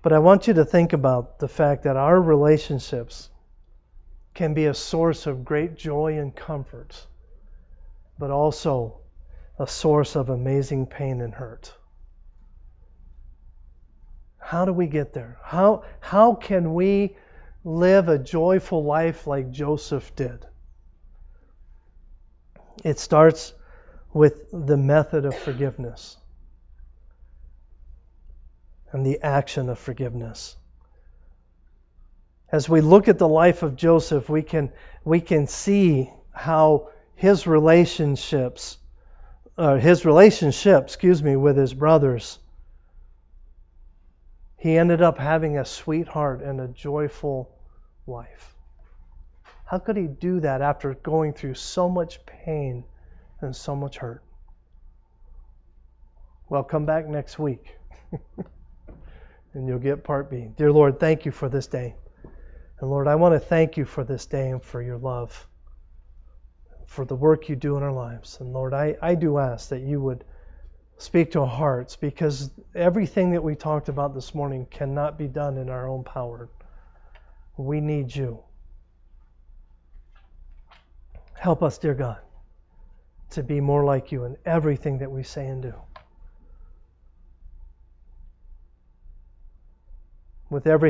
But 0.01 0.13
I 0.13 0.19
want 0.19 0.47
you 0.47 0.53
to 0.53 0.65
think 0.65 0.93
about 0.93 1.39
the 1.39 1.47
fact 1.47 1.83
that 1.83 1.97
our 1.97 2.21
relationships 2.21 3.29
can 4.33 4.53
be 4.53 4.65
a 4.65 4.73
source 4.73 5.27
of 5.27 5.43
great 5.43 5.75
joy 5.75 6.17
and 6.17 6.33
comfort, 6.33 7.05
but 8.17 8.31
also 8.31 8.99
a 9.57 9.67
source 9.67 10.15
of 10.15 10.29
amazing 10.29 10.85
pain 10.85 11.19
and 11.19 11.33
hurt. 11.33 11.73
How 14.37 14.63
do 14.63 14.71
we 14.71 14.87
get 14.87 15.13
there? 15.13 15.37
How, 15.43 15.83
how 15.99 16.33
can 16.33 16.73
we 16.73 17.17
live 17.65 18.07
a 18.07 18.17
joyful 18.17 18.83
life 18.83 19.27
like 19.27 19.51
Joseph 19.51 20.15
did? 20.15 20.45
It 22.85 22.99
starts 22.99 23.53
with 24.13 24.47
the 24.53 24.77
method 24.77 25.25
of 25.25 25.35
forgiveness 25.35 26.18
and 28.91 29.05
the 29.05 29.19
action 29.21 29.69
of 29.69 29.79
forgiveness. 29.79 30.55
As 32.51 32.67
we 32.67 32.81
look 32.81 33.07
at 33.07 33.19
the 33.19 33.27
life 33.27 33.61
of 33.61 33.75
Joseph, 33.75 34.27
we 34.29 34.41
can, 34.41 34.71
we 35.03 35.21
can 35.21 35.47
see 35.47 36.09
how 36.31 36.89
his 37.15 37.45
relationships, 37.45 38.77
uh, 39.57 39.75
his 39.75 40.05
relationship, 40.05 40.83
excuse 40.85 41.21
me, 41.21 41.35
with 41.35 41.57
his 41.57 41.73
brothers, 41.73 42.39
he 44.57 44.77
ended 44.77 45.01
up 45.01 45.17
having 45.17 45.57
a 45.57 45.65
sweetheart 45.65 46.41
and 46.41 46.59
a 46.59 46.67
joyful 46.67 47.49
life. 48.07 48.55
How 49.65 49.77
could 49.77 49.97
he 49.97 50.07
do 50.07 50.39
that 50.39 50.61
after 50.61 50.95
going 50.95 51.33
through 51.33 51.53
so 51.53 51.87
much 51.87 52.25
pain 52.25 52.83
and 53.39 53.55
so 53.55 53.75
much 53.75 53.97
hurt? 53.97 54.23
Well, 56.49 56.63
come 56.63 56.87
back 56.87 57.07
next 57.07 57.37
week. 57.37 57.77
and 59.53 59.67
you'll 59.67 59.79
get 59.79 60.03
part 60.03 60.29
B. 60.29 60.49
Dear 60.57 60.71
Lord, 60.71 60.99
thank 60.99 61.25
you 61.25 61.31
for 61.31 61.49
this 61.49 61.67
day. 61.67 61.95
And 62.79 62.89
Lord, 62.89 63.07
I 63.07 63.15
want 63.15 63.33
to 63.35 63.39
thank 63.39 63.77
you 63.77 63.85
for 63.85 64.03
this 64.03 64.25
day 64.25 64.49
and 64.49 64.63
for 64.63 64.81
your 64.81 64.97
love, 64.97 65.47
for 66.85 67.05
the 67.05 67.15
work 67.15 67.49
you 67.49 67.55
do 67.55 67.75
in 67.75 67.83
our 67.83 67.91
lives. 67.91 68.37
And 68.39 68.53
Lord, 68.53 68.73
I, 68.73 68.95
I 69.01 69.15
do 69.15 69.37
ask 69.37 69.69
that 69.69 69.81
you 69.81 70.01
would 70.01 70.23
speak 70.97 71.31
to 71.31 71.41
our 71.41 71.47
hearts 71.47 71.95
because 71.95 72.51
everything 72.75 73.31
that 73.31 73.43
we 73.43 73.55
talked 73.55 73.89
about 73.89 74.13
this 74.13 74.35
morning 74.35 74.67
cannot 74.69 75.17
be 75.17 75.27
done 75.27 75.57
in 75.57 75.69
our 75.69 75.87
own 75.89 76.03
power. 76.03 76.49
We 77.57 77.81
need 77.81 78.15
you. 78.15 78.43
Help 81.33 81.63
us, 81.63 81.77
dear 81.77 81.93
God, 81.93 82.19
to 83.31 83.43
be 83.43 83.61
more 83.61 83.83
like 83.85 84.11
you 84.11 84.25
in 84.25 84.37
everything 84.45 84.97
that 84.99 85.11
we 85.11 85.23
say 85.23 85.47
and 85.47 85.61
do. 85.61 85.73
With 90.49 90.67
every 90.67 90.87